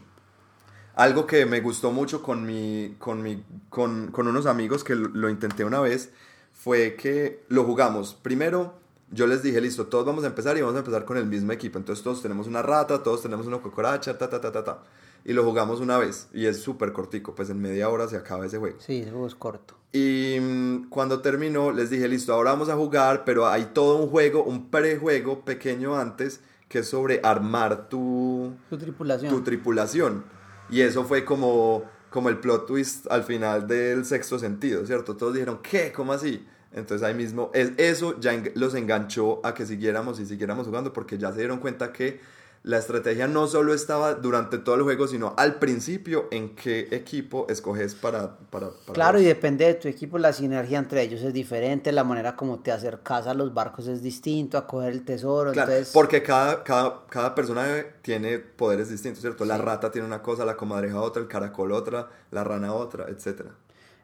Algo 1.01 1.27
que 1.27 1.47
me 1.47 1.63
gustó 1.63 1.93
mucho 1.93 2.23
con, 2.23 2.45
mi, 2.45 2.95
con, 2.99 3.23
mi, 3.23 3.43
con, 3.71 4.09
con 4.09 4.29
unos 4.29 4.45
amigos 4.45 4.85
que 4.85 4.95
lo, 4.95 5.31
intenté 5.31 5.65
una 5.65 5.81
vez 5.81 6.11
fue 6.53 6.95
que 6.95 7.43
lo 7.49 7.65
jugamos. 7.65 8.13
Primero, 8.13 8.75
yo 9.11 9.27
les 9.27 9.43
dije, 9.43 9.63
listo, 9.63 9.87
todos 9.87 10.05
vamos 10.05 10.25
a 10.25 10.27
empezar 10.27 10.59
y 10.59 10.61
vamos 10.61 10.77
a 10.77 10.81
empezar 10.81 11.07
con 11.07 11.17
el 11.17 11.25
mismo 11.25 11.53
equipo. 11.53 11.79
Entonces 11.79 12.05
todos 12.05 12.21
tenemos 12.21 12.47
una 12.47 12.61
rata, 12.61 13.03
todos 13.03 13.23
tenemos 13.23 13.47
una 13.47 13.63
cocoracha, 13.63 14.19
ta, 14.19 14.29
ta, 14.29 14.43
ta, 14.43 14.53
ta, 14.53 14.63
ta. 14.63 14.83
Y 15.25 15.33
lo 15.33 15.43
jugamos 15.43 15.81
una 15.81 15.97
vez. 15.97 16.29
Y 16.35 16.45
es 16.45 16.61
súper 16.61 16.93
cortico, 16.93 17.35
pues 17.35 17.49
en 17.49 17.63
media 17.63 17.89
hora 17.89 18.07
se 18.07 18.19
acaba 18.19 18.45
ese 18.45 18.59
juego. 18.59 18.77
Sí, 18.79 18.99
ese 18.99 19.11
juego 19.11 19.27
es 19.27 19.35
corto. 19.35 19.77
Y 19.95 20.37
mm, 20.39 20.91
cuando 20.91 21.23
terminó, 21.23 21.73
les 21.73 21.89
dije, 21.89 22.09
listo, 22.09 22.35
ahora 22.35 22.51
vamos 22.51 22.69
a 22.69 22.77
jugar, 22.77 23.25
pero 23.25 23.49
hay 23.49 23.71
todo 23.73 23.97
un 23.97 24.11
juego, 24.11 24.45
un 24.45 24.69
prejuego 24.71 25.47
pequeño 25.47 25.97
antes, 25.97 26.41
que 26.69 26.81
es 26.81 26.89
sobre 26.89 27.21
armar 27.25 27.89
tu, 27.89 28.53
Tu 28.69 28.77
tripulación. 28.77 29.35
tu 29.35 29.41
tripulación. 29.41 30.40
Y 30.71 30.81
eso 30.83 31.05
fue 31.05 31.25
como, 31.25 31.85
como 32.11 32.29
el 32.29 32.39
plot 32.39 32.67
twist 32.67 33.07
al 33.11 33.25
final 33.25 33.67
del 33.67 34.05
sexto 34.05 34.39
sentido, 34.39 34.87
¿cierto? 34.87 35.17
Todos 35.17 35.35
dijeron, 35.35 35.61
¿qué? 35.63 35.93
¿Cómo 35.93 36.13
así? 36.13 36.47
Entonces 36.73 37.07
ahí 37.07 37.15
mismo, 37.15 37.51
es, 37.53 37.73
eso 37.79 38.19
ya 38.21 38.41
los 38.55 38.75
enganchó 38.75 39.45
a 39.45 39.55
que 39.55 39.67
siguiéramos 39.67 40.21
y 40.21 40.27
siguiéramos 40.27 40.67
jugando 40.67 40.93
porque 40.93 41.19
ya 41.19 41.33
se 41.33 41.39
dieron 41.39 41.59
cuenta 41.59 41.93
que 41.93 42.21
la 42.63 42.77
estrategia 42.77 43.27
no 43.27 43.47
solo 43.47 43.73
estaba 43.73 44.15
durante 44.15 44.59
todo 44.59 44.75
el 44.75 44.83
juego, 44.83 45.09
sino 45.09 45.33
al 45.39 45.55
principio 45.55 46.29
en 46.31 46.55
qué 46.55 46.89
equipo 46.91 47.47
escoges 47.49 47.95
para... 47.95 48.37
para, 48.37 48.69
para 48.69 48.93
Claro, 48.93 49.19
y 49.19 49.25
depende 49.25 49.65
de 49.65 49.75
tu 49.75 49.89
equipo, 49.89 50.19
la 50.19 50.35
sinergia 50.35 50.79
entre 50.79 51.03
ellos 51.03 51.23
es 51.23 51.33
diferente, 51.33 51.91
la 51.91 52.05
manera 52.05 52.37
como 52.37 52.59
te 52.59 52.71
acercas 52.71 53.27
a 53.27 53.33
los 53.33 53.55
barcos 53.55 53.87
es 53.87 54.03
distinto, 54.03 54.59
a 54.59 54.67
coger 54.67 54.93
el 54.93 55.05
tesoro, 55.07 55.53
Claro, 55.53 55.71
entonces... 55.71 55.95
porque 55.95 56.23
cada, 56.23 56.63
cada, 56.63 57.07
cada 57.09 57.35
personaje 57.35 57.95
tiene 58.03 58.39
poderes 58.39 58.91
distintos, 58.91 59.23
¿cierto? 59.23 59.47
La 59.47 59.57
rata 59.57 59.91
tiene 59.91 60.07
una 60.07 60.23
cosa, 60.23 60.45
la 60.45 60.57
comadreja 60.57 61.01
otra, 61.01 61.23
el 61.23 61.29
caracol 61.29 61.73
otra, 61.73 62.11
la 62.31 62.45
rana 62.45 62.75
otra, 62.75 63.07
etcétera. 63.09 63.53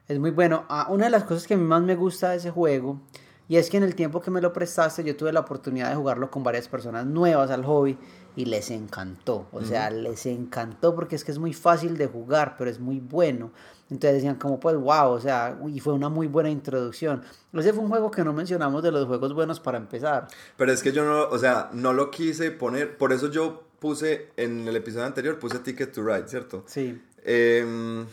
Es 0.07 0.19
muy 0.19 0.31
bueno. 0.31 0.65
Ah, 0.69 0.87
una 0.89 1.05
de 1.05 1.11
las 1.11 1.25
cosas 1.25 1.45
que 1.45 1.53
a 1.53 1.57
mí 1.57 1.63
más 1.63 1.83
me 1.83 1.95
gusta 1.95 2.29
de 2.29 2.37
ese 2.37 2.49
juego, 2.49 3.01
y 3.49 3.57
es 3.57 3.69
que 3.69 3.77
en 3.77 3.83
el 3.83 3.93
tiempo 3.93 4.21
que 4.21 4.31
me 4.31 4.41
lo 4.41 4.51
prestaste, 4.51 5.03
yo 5.03 5.15
tuve 5.15 5.31
la 5.31 5.41
oportunidad 5.41 5.89
de 5.89 5.95
jugarlo 5.95 6.31
con 6.31 6.43
varias 6.43 6.67
personas 6.67 7.05
nuevas 7.05 7.51
al 7.51 7.63
hobby 7.63 7.97
y 8.37 8.45
les 8.45 8.71
encantó. 8.71 9.47
O 9.51 9.61
sea, 9.63 9.89
les 9.89 10.25
encantó 10.27 10.95
porque 10.95 11.15
es 11.17 11.25
que 11.25 11.31
es 11.31 11.39
muy 11.39 11.53
fácil 11.53 11.97
de 11.97 12.07
jugar, 12.07 12.55
pero 12.57 12.69
es 12.69 12.79
muy 12.79 12.99
bueno. 13.01 13.51
Entonces 13.89 14.15
decían 14.15 14.35
como 14.35 14.59
pues 14.59 14.75
wow, 14.77 15.09
o 15.11 15.19
sea, 15.19 15.57
y 15.67 15.79
fue 15.79 15.93
una 15.93 16.07
muy 16.09 16.27
buena 16.27 16.49
introducción. 16.49 17.23
Ese 17.53 17.73
fue 17.73 17.83
un 17.83 17.89
juego 17.89 18.11
que 18.11 18.23
no 18.23 18.31
mencionamos 18.33 18.83
de 18.83 18.91
los 18.91 19.07
juegos 19.07 19.33
buenos 19.33 19.59
para 19.59 19.77
empezar. 19.77 20.27
Pero 20.55 20.71
es 20.71 20.81
que 20.83 20.91
yo 20.93 21.03
no, 21.03 21.23
o 21.29 21.37
sea, 21.39 21.69
no 21.73 21.91
lo 21.93 22.11
quise 22.11 22.51
poner, 22.51 22.95
por 22.97 23.11
eso 23.11 23.29
yo 23.31 23.63
puse 23.79 24.29
en 24.37 24.67
el 24.67 24.75
episodio 24.75 25.05
anterior, 25.05 25.39
puse 25.39 25.59
Ticket 25.59 25.91
to 25.93 26.03
Ride, 26.03 26.27
¿cierto? 26.27 26.63
Sí. 26.67 27.01
Em, 27.23 28.05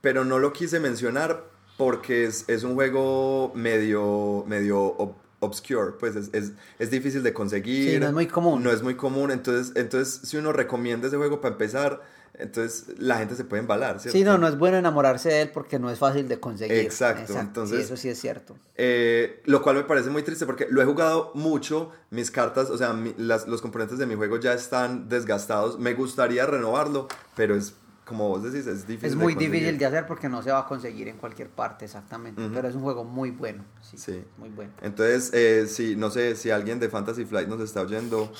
pero 0.00 0.24
no 0.24 0.38
lo 0.38 0.52
quise 0.52 0.80
mencionar 0.80 1.44
porque 1.76 2.24
es, 2.24 2.44
es 2.48 2.62
un 2.62 2.74
juego 2.74 3.52
medio, 3.54 4.44
medio 4.46 4.96
ob- 4.96 5.14
obscure, 5.40 5.92
pues 5.98 6.16
es, 6.16 6.30
es, 6.32 6.52
es 6.78 6.90
difícil 6.90 7.22
de 7.22 7.32
conseguir. 7.32 7.92
Sí, 7.94 8.00
no 8.00 8.06
es 8.06 8.12
muy 8.12 8.26
común. 8.26 8.62
No 8.62 8.70
es 8.70 8.82
muy 8.82 8.94
común, 8.96 9.30
entonces, 9.30 9.72
entonces 9.76 10.20
si 10.28 10.36
uno 10.36 10.52
recomienda 10.52 11.08
ese 11.08 11.16
juego 11.16 11.40
para 11.40 11.52
empezar, 11.52 12.02
entonces 12.38 12.86
la 12.98 13.16
gente 13.18 13.34
se 13.34 13.44
puede 13.44 13.60
embalar, 13.62 13.98
¿cierto? 13.98 14.18
Sí, 14.18 14.22
no, 14.24 14.36
no 14.36 14.46
es 14.46 14.58
bueno 14.58 14.76
enamorarse 14.76 15.30
de 15.30 15.40
él 15.42 15.50
porque 15.54 15.78
no 15.78 15.90
es 15.90 15.98
fácil 15.98 16.28
de 16.28 16.38
conseguir. 16.38 16.76
Exacto, 16.78 17.38
entonces- 17.38 17.80
eso 17.84 17.96
sí 17.96 18.08
es 18.10 18.18
cierto. 18.20 18.56
Eh, 18.76 19.40
lo 19.46 19.62
cual 19.62 19.76
me 19.76 19.84
parece 19.84 20.10
muy 20.10 20.22
triste 20.22 20.44
porque 20.44 20.66
lo 20.70 20.82
he 20.82 20.84
jugado 20.84 21.30
mucho, 21.34 21.92
mis 22.10 22.30
cartas, 22.30 22.68
o 22.68 22.76
sea, 22.76 22.92
mi- 22.92 23.14
las- 23.16 23.46
los 23.48 23.62
componentes 23.62 23.96
de 23.98 24.04
mi 24.06 24.14
juego 24.16 24.38
ya 24.38 24.52
están 24.52 25.08
desgastados. 25.08 25.78
Me 25.78 25.94
gustaría 25.94 26.44
renovarlo, 26.44 27.08
pero 27.36 27.56
es, 27.56 27.72
como 28.06 28.28
vos 28.28 28.42
decís, 28.42 28.66
es 28.68 28.86
difícil. 28.86 29.06
Es 29.08 29.12
de 29.18 29.22
muy 29.24 29.34
conseguir. 29.34 29.52
difícil 29.52 29.78
de 29.78 29.86
hacer 29.86 30.06
porque 30.06 30.28
no 30.28 30.40
se 30.40 30.50
va 30.52 30.60
a 30.60 30.66
conseguir 30.66 31.08
en 31.08 31.16
cualquier 31.18 31.48
parte 31.50 31.84
exactamente, 31.86 32.40
pero 32.54 32.68
es 32.68 32.74
un 32.76 32.82
juego 32.82 33.02
muy 33.04 33.32
bueno. 33.32 33.64
Sí, 33.82 33.98
Sí. 33.98 34.24
muy 34.38 34.48
bueno. 34.48 34.72
Entonces, 34.80 35.30
eh, 35.34 35.66
si, 35.66 35.96
no 35.96 36.08
sé, 36.10 36.36
si 36.36 36.50
alguien 36.50 36.78
de 36.78 36.88
Fantasy 36.88 37.24
Flight 37.24 37.48
nos 37.48 37.60
está 37.60 37.82
oyendo, 37.82 38.32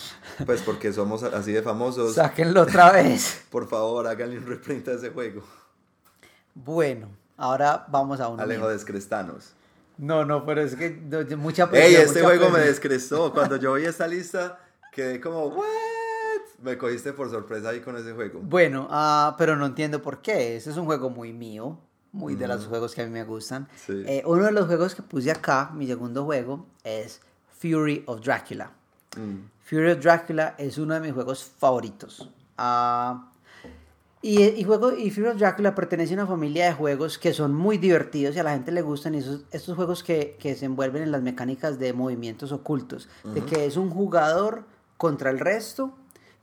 pues 0.46 0.62
porque 0.62 0.92
somos 0.92 1.24
así 1.24 1.50
de 1.52 1.62
famosos, 1.62 2.14
Sáquenlo 2.14 2.62
otra 2.62 2.92
vez. 2.92 3.42
por 3.50 3.68
favor, 3.68 4.06
háganle 4.06 4.38
un 4.38 4.46
reprint 4.46 4.86
a 4.88 4.92
ese 4.92 5.10
juego. 5.10 5.42
Bueno, 6.54 7.08
ahora 7.36 7.84
vamos 7.88 8.20
a 8.20 8.28
uno. 8.28 8.42
Alejo. 8.42 8.68
Descrestanos. 8.68 9.52
No, 9.98 10.24
no, 10.24 10.44
pero 10.46 10.60
es 10.60 10.74
que 10.76 10.90
no, 10.90 11.24
mucha 11.38 11.64
¡Ey, 11.64 11.68
presión, 11.70 12.02
este 12.02 12.18
mucha 12.22 12.26
juego 12.28 12.44
me 12.46 12.50
presión. 12.52 12.68
descrestó! 12.72 13.32
Cuando 13.32 13.56
yo 13.56 13.74
vi 13.74 13.84
esta 13.86 14.06
lista, 14.06 14.60
quedé 14.92 15.20
como, 15.20 15.46
¿what? 15.46 15.64
Me 16.62 16.78
cogiste 16.78 17.12
por 17.12 17.30
sorpresa 17.30 17.70
ahí 17.70 17.80
con 17.80 17.96
ese 17.96 18.12
juego. 18.12 18.40
Bueno, 18.40 18.88
ah, 18.90 19.34
pero 19.38 19.56
no 19.56 19.66
entiendo 19.66 20.00
por 20.00 20.22
qué. 20.22 20.56
Este 20.56 20.70
es 20.70 20.76
un 20.76 20.86
juego 20.86 21.10
muy 21.10 21.32
mío, 21.32 21.78
muy 22.12 22.34
de 22.34 22.48
los 22.48 22.66
juegos 22.66 22.94
que 22.94 23.02
a 23.02 23.04
mí 23.04 23.10
me 23.10 23.24
gustan. 23.24 23.68
Sí. 23.76 24.02
Eh, 24.06 24.22
uno 24.24 24.44
de 24.44 24.52
los 24.52 24.66
juegos 24.66 24.94
que 24.94 25.02
puse 25.02 25.30
acá, 25.30 25.70
mi 25.74 25.86
segundo 25.86 26.24
juego, 26.24 26.66
es 26.82 27.20
Fury 27.58 28.04
of 28.06 28.20
Dracula. 28.22 28.70
Mm. 29.16 29.48
Fury 29.64 29.92
of 29.92 30.00
Dracula 30.00 30.54
es 30.58 30.78
uno 30.78 30.94
de 30.94 31.00
mis 31.00 31.12
juegos 31.12 31.44
favoritos. 31.44 32.30
Ah, 32.56 33.30
y, 34.22 34.42
y, 34.42 34.64
juego, 34.64 34.92
y 34.92 35.10
Fury 35.10 35.28
of 35.28 35.36
Dracula 35.36 35.74
pertenece 35.74 36.14
a 36.14 36.16
una 36.16 36.26
familia 36.26 36.66
de 36.66 36.72
juegos 36.72 37.18
que 37.18 37.34
son 37.34 37.54
muy 37.54 37.76
divertidos 37.76 38.34
y 38.34 38.38
a 38.38 38.42
la 38.42 38.52
gente 38.52 38.72
le 38.72 38.82
gustan 38.82 39.14
esos, 39.14 39.42
estos 39.50 39.76
juegos 39.76 40.02
que, 40.02 40.36
que 40.40 40.54
se 40.54 40.64
envuelven 40.64 41.02
en 41.02 41.12
las 41.12 41.22
mecánicas 41.22 41.78
de 41.78 41.92
movimientos 41.92 42.50
ocultos. 42.50 43.08
De 43.24 43.42
que 43.42 43.66
es 43.66 43.76
un 43.76 43.90
jugador 43.90 44.64
contra 44.96 45.30
el 45.30 45.38
resto 45.38 45.94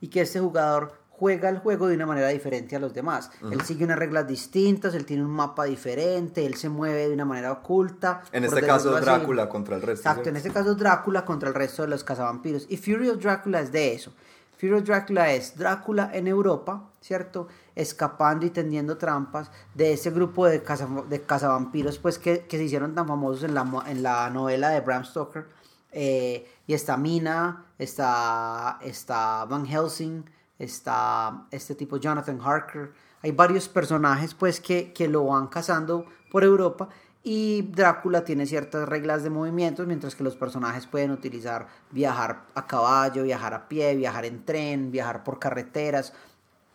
y 0.04 0.08
que 0.08 0.20
este 0.20 0.38
jugador 0.38 0.92
juega 1.08 1.48
el 1.48 1.58
juego 1.60 1.86
de 1.86 1.94
una 1.94 2.04
manera 2.04 2.28
diferente 2.28 2.76
a 2.76 2.78
los 2.78 2.92
demás. 2.92 3.30
Él 3.50 3.60
sigue 3.62 3.84
unas 3.86 3.98
reglas 3.98 4.26
distintas, 4.26 4.94
él 4.94 5.06
tiene 5.06 5.24
un 5.24 5.30
mapa 5.30 5.64
diferente, 5.64 6.44
él 6.44 6.54
se 6.56 6.68
mueve 6.68 7.08
de 7.08 7.14
una 7.14 7.24
manera 7.24 7.52
oculta. 7.52 8.20
En 8.30 8.44
este 8.44 8.60
caso, 8.66 8.94
así. 8.94 9.04
Drácula 9.06 9.48
contra 9.48 9.76
el 9.76 9.82
resto. 9.82 10.06
Exacto, 10.06 10.28
en 10.28 10.36
este 10.36 10.50
caso 10.50 10.74
Drácula 10.74 11.24
contra 11.24 11.48
el 11.48 11.54
resto 11.54 11.80
de 11.82 11.88
los 11.88 12.04
cazavampiros. 12.04 12.66
Y 12.68 12.76
Fury 12.76 13.08
of 13.08 13.22
Drácula 13.22 13.60
es 13.60 13.72
de 13.72 13.94
eso. 13.94 14.12
Fury 14.58 14.72
of 14.74 14.84
Drácula 14.84 15.32
es 15.32 15.56
Drácula 15.56 16.10
en 16.12 16.26
Europa, 16.28 16.90
¿cierto? 17.00 17.48
Escapando 17.74 18.44
y 18.44 18.50
tendiendo 18.50 18.98
trampas 18.98 19.50
de 19.74 19.94
ese 19.94 20.10
grupo 20.10 20.46
de, 20.46 20.62
caza, 20.62 20.86
de 21.08 21.22
cazavampiros 21.22 21.98
pues, 21.98 22.18
que, 22.18 22.40
que 22.40 22.58
se 22.58 22.64
hicieron 22.64 22.94
tan 22.94 23.06
famosos 23.08 23.44
en 23.44 23.54
la, 23.54 23.64
mo- 23.64 23.84
en 23.86 24.02
la 24.02 24.28
novela 24.30 24.68
de 24.68 24.80
Bram 24.80 25.04
Stoker. 25.04 25.46
Eh, 25.96 26.44
y 26.66 26.74
está 26.74 26.96
Mina, 26.96 27.66
está, 27.78 28.80
está 28.82 29.44
Van 29.44 29.64
Helsing, 29.64 30.24
está 30.58 31.46
este 31.52 31.76
tipo 31.76 31.98
Jonathan 31.98 32.40
Harker. 32.40 32.92
Hay 33.22 33.30
varios 33.30 33.68
personajes 33.68 34.34
pues 34.34 34.60
que, 34.60 34.92
que 34.92 35.08
lo 35.08 35.26
van 35.26 35.46
cazando 35.46 36.04
por 36.30 36.42
Europa 36.42 36.88
y 37.22 37.62
Drácula 37.62 38.24
tiene 38.24 38.44
ciertas 38.44 38.88
reglas 38.88 39.22
de 39.22 39.30
movimientos 39.30 39.86
mientras 39.86 40.14
que 40.16 40.24
los 40.24 40.36
personajes 40.36 40.86
pueden 40.86 41.12
utilizar 41.12 41.68
viajar 41.90 42.42
a 42.54 42.66
caballo, 42.66 43.22
viajar 43.22 43.54
a 43.54 43.68
pie, 43.68 43.94
viajar 43.94 44.24
en 44.24 44.44
tren, 44.44 44.90
viajar 44.90 45.22
por 45.22 45.38
carreteras 45.38 46.12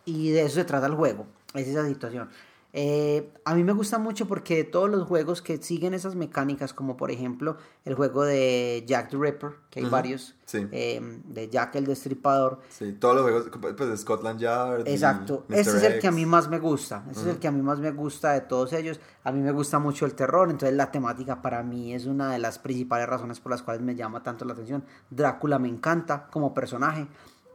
y 0.05 0.31
de 0.31 0.43
eso 0.43 0.55
se 0.55 0.65
trata 0.65 0.87
el 0.87 0.95
juego, 0.95 1.27
es 1.53 1.67
esa 1.67 1.85
situación. 1.85 2.29
Eh, 2.71 3.33
a 3.45 3.55
mí 3.55 3.63
me 3.63 3.73
gusta 3.73 3.97
mucho 3.97 4.27
porque 4.27 4.63
todos 4.63 4.91
los 4.91 5.07
juegos 5.07 5.41
que 5.41 5.57
siguen 5.57 5.95
esas 5.95 6.13
mecánicas, 6.13 6.71
como 6.71 6.97
por 6.97 7.09
ejemplo 7.09 7.57
el 7.83 7.95
juego 7.95 8.23
de 8.23 8.83
Jack 8.85 9.09
the 9.09 9.17
Ripper, 9.17 9.53
que 9.71 9.79
hay 9.79 9.87
varios, 9.87 10.35
sí. 10.45 10.67
eh, 10.71 11.01
de 11.25 11.49
Jack 11.49 11.73
el 11.77 11.87
Destripador, 11.87 12.59
Sí, 12.69 12.93
todos 12.93 13.15
los 13.15 13.23
juegos, 13.23 13.75
pues 13.75 13.89
de 13.89 13.97
Scotland 13.97 14.39
Yard. 14.39 14.87
Exacto, 14.87 15.45
Mr. 15.47 15.57
este 15.57 15.77
es 15.77 15.83
el 15.83 15.99
que 15.99 16.07
a 16.07 16.11
X. 16.11 16.13
mí 16.13 16.25
más 16.27 16.47
me 16.47 16.59
gusta, 16.59 17.03
este 17.09 17.21
es 17.23 17.27
el 17.27 17.39
que 17.39 17.47
a 17.47 17.51
mí 17.51 17.63
más 17.63 17.79
me 17.79 17.89
gusta 17.89 18.33
de 18.33 18.41
todos 18.41 18.71
ellos, 18.73 18.99
a 19.23 19.31
mí 19.31 19.41
me 19.41 19.51
gusta 19.51 19.79
mucho 19.79 20.05
el 20.05 20.13
terror, 20.13 20.51
entonces 20.51 20.77
la 20.77 20.91
temática 20.91 21.41
para 21.41 21.63
mí 21.63 21.95
es 21.95 22.05
una 22.05 22.31
de 22.31 22.37
las 22.37 22.59
principales 22.59 23.09
razones 23.09 23.39
por 23.39 23.51
las 23.51 23.63
cuales 23.63 23.81
me 23.81 23.95
llama 23.95 24.21
tanto 24.21 24.45
la 24.45 24.53
atención, 24.53 24.83
Drácula 25.09 25.57
me 25.57 25.69
encanta 25.69 26.27
como 26.29 26.53
personaje, 26.53 27.07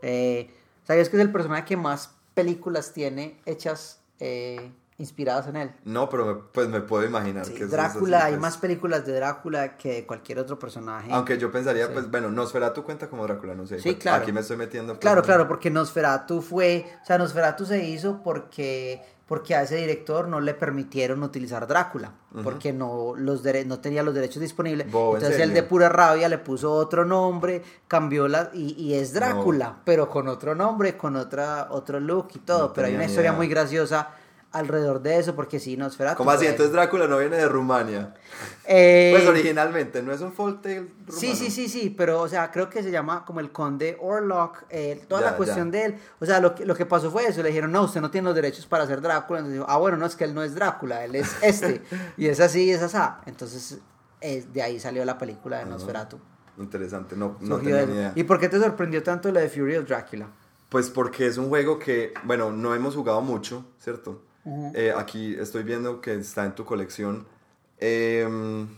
eh, 0.03 0.51
¿sabías 0.83 1.09
que 1.09 1.19
es 1.19 1.23
el 1.23 1.31
personaje 1.31 1.65
que 1.67 1.77
más 1.77 2.11
películas 2.35 2.93
tiene 2.93 3.41
hechas 3.47 4.01
inspiradas 4.99 5.49
en 5.49 5.57
él? 5.57 5.73
No, 5.85 6.09
pero 6.09 6.25
me- 6.27 6.35
pues 6.53 6.69
me 6.69 6.81
puedo 6.81 7.05
imaginar 7.05 7.45
Sí, 7.45 7.53
que 7.53 7.57
eso 7.59 7.65
es 7.67 7.71
Drácula, 7.73 8.19
así, 8.19 8.27
hay 8.27 8.33
pues. 8.35 8.41
más 8.43 8.59
películas 8.59 9.05
de 9.05 9.13
Drácula 9.15 9.77
que 9.77 9.93
de 9.95 10.07
cualquier 10.07 10.39
otro 10.39 10.59
personaje. 10.59 11.09
Aunque 11.13 11.37
yo 11.39 11.51
pensaría, 11.51 11.87
Sí. 11.87 11.93
pues 11.95 12.11
bueno, 12.11 12.31
Nosferatu 12.31 12.85
cuenta 12.85 13.09
como 13.09 13.25
Drácula, 13.25 13.55
no 13.55 13.67
sé. 13.67 13.79
Sí, 13.81 13.91
Pues, 13.93 14.03
claro. 14.03 14.23
Aquí 14.23 14.33
me 14.33 14.41
estoy 14.41 14.57
metiendo. 14.57 14.93
pues, 14.95 15.01
Claro, 15.01 15.21
en- 15.21 15.25
claro, 15.27 15.49
porque 15.49 15.71
Nosferatu 15.71 16.41
fue, 16.43 16.87
o 17.03 17.07
sea, 17.07 17.19
Nosferatu 17.19 17.67
se 17.67 17.85
hizo 17.85 18.23
porque, 18.23 19.03
porque 19.27 19.55
a 19.57 19.63
ese 19.63 19.77
director 19.77 20.29
no 20.29 20.39
le 20.41 20.55
permitieron 20.55 21.23
utilizar 21.25 21.67
Drácula, 21.67 22.13
porque 22.45 22.73
no, 22.73 23.15
los 23.17 23.43
dere- 23.43 23.65
no 23.65 23.81
tenía 23.81 24.03
los 24.05 24.15
derechos 24.15 24.43
disponibles. 24.43 24.93
Bo, 24.93 25.11
¿en 25.11 25.23
Entonces 25.23 25.41
él 25.41 25.55
de 25.55 25.63
pura 25.65 25.89
rabia 25.89 26.29
le 26.29 26.39
puso 26.39 26.71
otro 26.73 27.05
nombre, 27.05 27.63
cambió 27.89 28.29
la, 28.29 28.51
y, 28.53 28.75
y 28.81 28.95
es 28.95 29.13
Drácula, 29.15 29.77
pero 29.85 30.09
con 30.11 30.29
otro 30.29 30.55
nombre, 30.55 30.97
con 30.97 31.17
otra, 31.17 31.69
otro 31.71 31.99
look 31.99 32.29
y 32.35 32.39
todo. 32.41 32.69
No 32.69 32.73
pero 32.75 32.87
hay 32.87 32.95
una 32.95 33.07
historia 33.07 33.33
muy 33.33 33.49
graciosa 33.49 34.11
alrededor 34.55 35.03
de 35.03 35.19
eso, 35.19 35.35
porque 35.35 35.61
sí, 35.61 35.77
Nosferatu. 35.77 36.17
¿Cómo 36.19 36.31
así? 36.31 36.47
Entonces 36.47 36.73
Drácula 36.73 37.07
no 37.07 37.19
viene 37.19 37.37
de 37.37 37.49
Rumania. 37.49 38.15
Eh, 38.67 39.11
Pues 39.15 39.27
originalmente, 39.29 40.03
no 40.03 40.13
es 40.13 40.21
un 40.21 40.33
Folktale 40.33 40.81
rumano. 40.81 40.97
Sí, 41.11 41.35
sí, 41.35 41.51
sí, 41.51 41.69
sí, 41.69 41.91
pero, 41.91 42.21
o 42.23 42.29
sea, 42.29 42.51
creo 42.51 42.71
que 42.71 42.83
se 42.83 42.91
llama 42.91 43.25
como 43.25 43.41
el 43.41 43.53
conde 43.53 43.99
Orlok, 44.01 44.65
eh, 44.71 45.05
toda 45.09 45.21
Ya, 45.23 45.31
la 45.33 45.37
cuestión 45.37 45.71
ya. 45.71 45.79
de 45.81 45.85
él. 45.87 45.95
O 46.21 46.27
sea, 46.27 46.41
lo 46.41 46.55
que, 46.55 46.65
lo 46.65 46.75
que 46.75 46.87
pasó 46.87 47.11
fue 47.11 47.27
eso, 47.27 47.43
le 47.43 47.49
dijeron, 47.49 47.71
no, 47.73 47.83
usted 47.83 48.01
no 48.01 48.11
tiene 48.11 48.27
los 48.27 48.35
derechos 48.35 48.65
para 48.67 48.87
ser 48.87 49.01
Drácula. 49.01 49.41
Entonces 49.41 49.61
dijo, 49.61 49.71
ah, 49.71 49.77
bueno, 49.79 49.97
no, 49.97 50.07
es 50.07 50.17
que 50.17 50.25
él 50.25 50.35
no 50.35 50.43
es 50.43 50.55
Drácula, 50.55 51.05
él 51.05 51.17
es 51.17 51.37
este. 51.43 51.83
y 52.17 52.29
es 52.29 52.41
así, 52.41 52.71
es 52.71 52.81
asá. 52.83 53.21
Entonces, 53.27 53.79
eh, 54.21 54.45
de 54.53 54.63
ahí 54.63 54.81
salió 54.81 55.05
la 55.05 55.19
película 55.19 55.59
de 55.59 55.67
Nosferatu. 55.67 56.19
Interesante, 56.59 57.17
no, 57.17 57.37
no 57.41 57.59
tenía 57.59 57.83
eso. 57.83 57.93
idea. 57.93 58.13
¿Y 58.15 58.23
por 58.25 58.39
qué 58.39 58.49
te 58.49 58.59
sorprendió 58.61 59.03
tanto 59.03 59.31
lo 59.33 59.41
de 59.41 59.49
Fury 59.49 59.77
of 59.77 59.87
Dracula? 59.89 60.29
Pues 60.69 60.89
porque 60.91 61.27
es 61.27 61.37
un 61.37 61.49
juego 61.49 61.79
que, 61.79 62.15
bueno, 62.25 62.51
no 62.51 62.75
hemos 62.75 62.95
jugado 62.97 63.21
mucho, 63.21 63.65
¿cierto? 63.79 64.23
Eh, 64.75 64.93
aquí 64.97 65.35
estoy 65.39 65.63
viendo 65.63 66.01
que 66.01 66.15
está 66.15 66.45
en 66.45 66.55
tu 66.55 66.65
colección. 66.65 67.27
Em, 67.79 68.69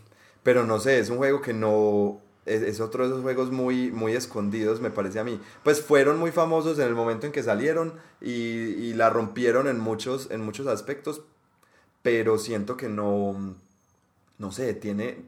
pero 0.42 0.64
no 0.64 0.78
sé, 0.78 0.98
es 0.98 1.10
un 1.10 1.18
juego 1.18 1.40
que 1.40 1.52
no... 1.52 2.20
Es, 2.44 2.62
es 2.62 2.80
otro 2.80 3.02
de 3.02 3.10
esos 3.10 3.22
juegos 3.22 3.50
muy, 3.50 3.90
muy 3.90 4.12
escondidos, 4.14 4.80
me 4.80 4.90
parece 4.90 5.18
a 5.18 5.24
mí. 5.24 5.40
Pues 5.64 5.82
fueron 5.82 6.18
muy 6.18 6.30
famosos 6.30 6.78
en 6.78 6.86
el 6.86 6.94
momento 6.94 7.26
en 7.26 7.32
que 7.32 7.42
salieron 7.42 7.94
y, 8.20 8.30
y 8.30 8.94
la 8.94 9.10
rompieron 9.10 9.66
en 9.66 9.80
muchos, 9.80 10.30
en 10.30 10.44
muchos 10.44 10.68
aspectos, 10.68 11.22
pero 12.02 12.38
siento 12.38 12.76
que 12.76 12.88
no... 12.88 13.56
No 14.38 14.52
sé, 14.52 14.74
tiene... 14.74 15.24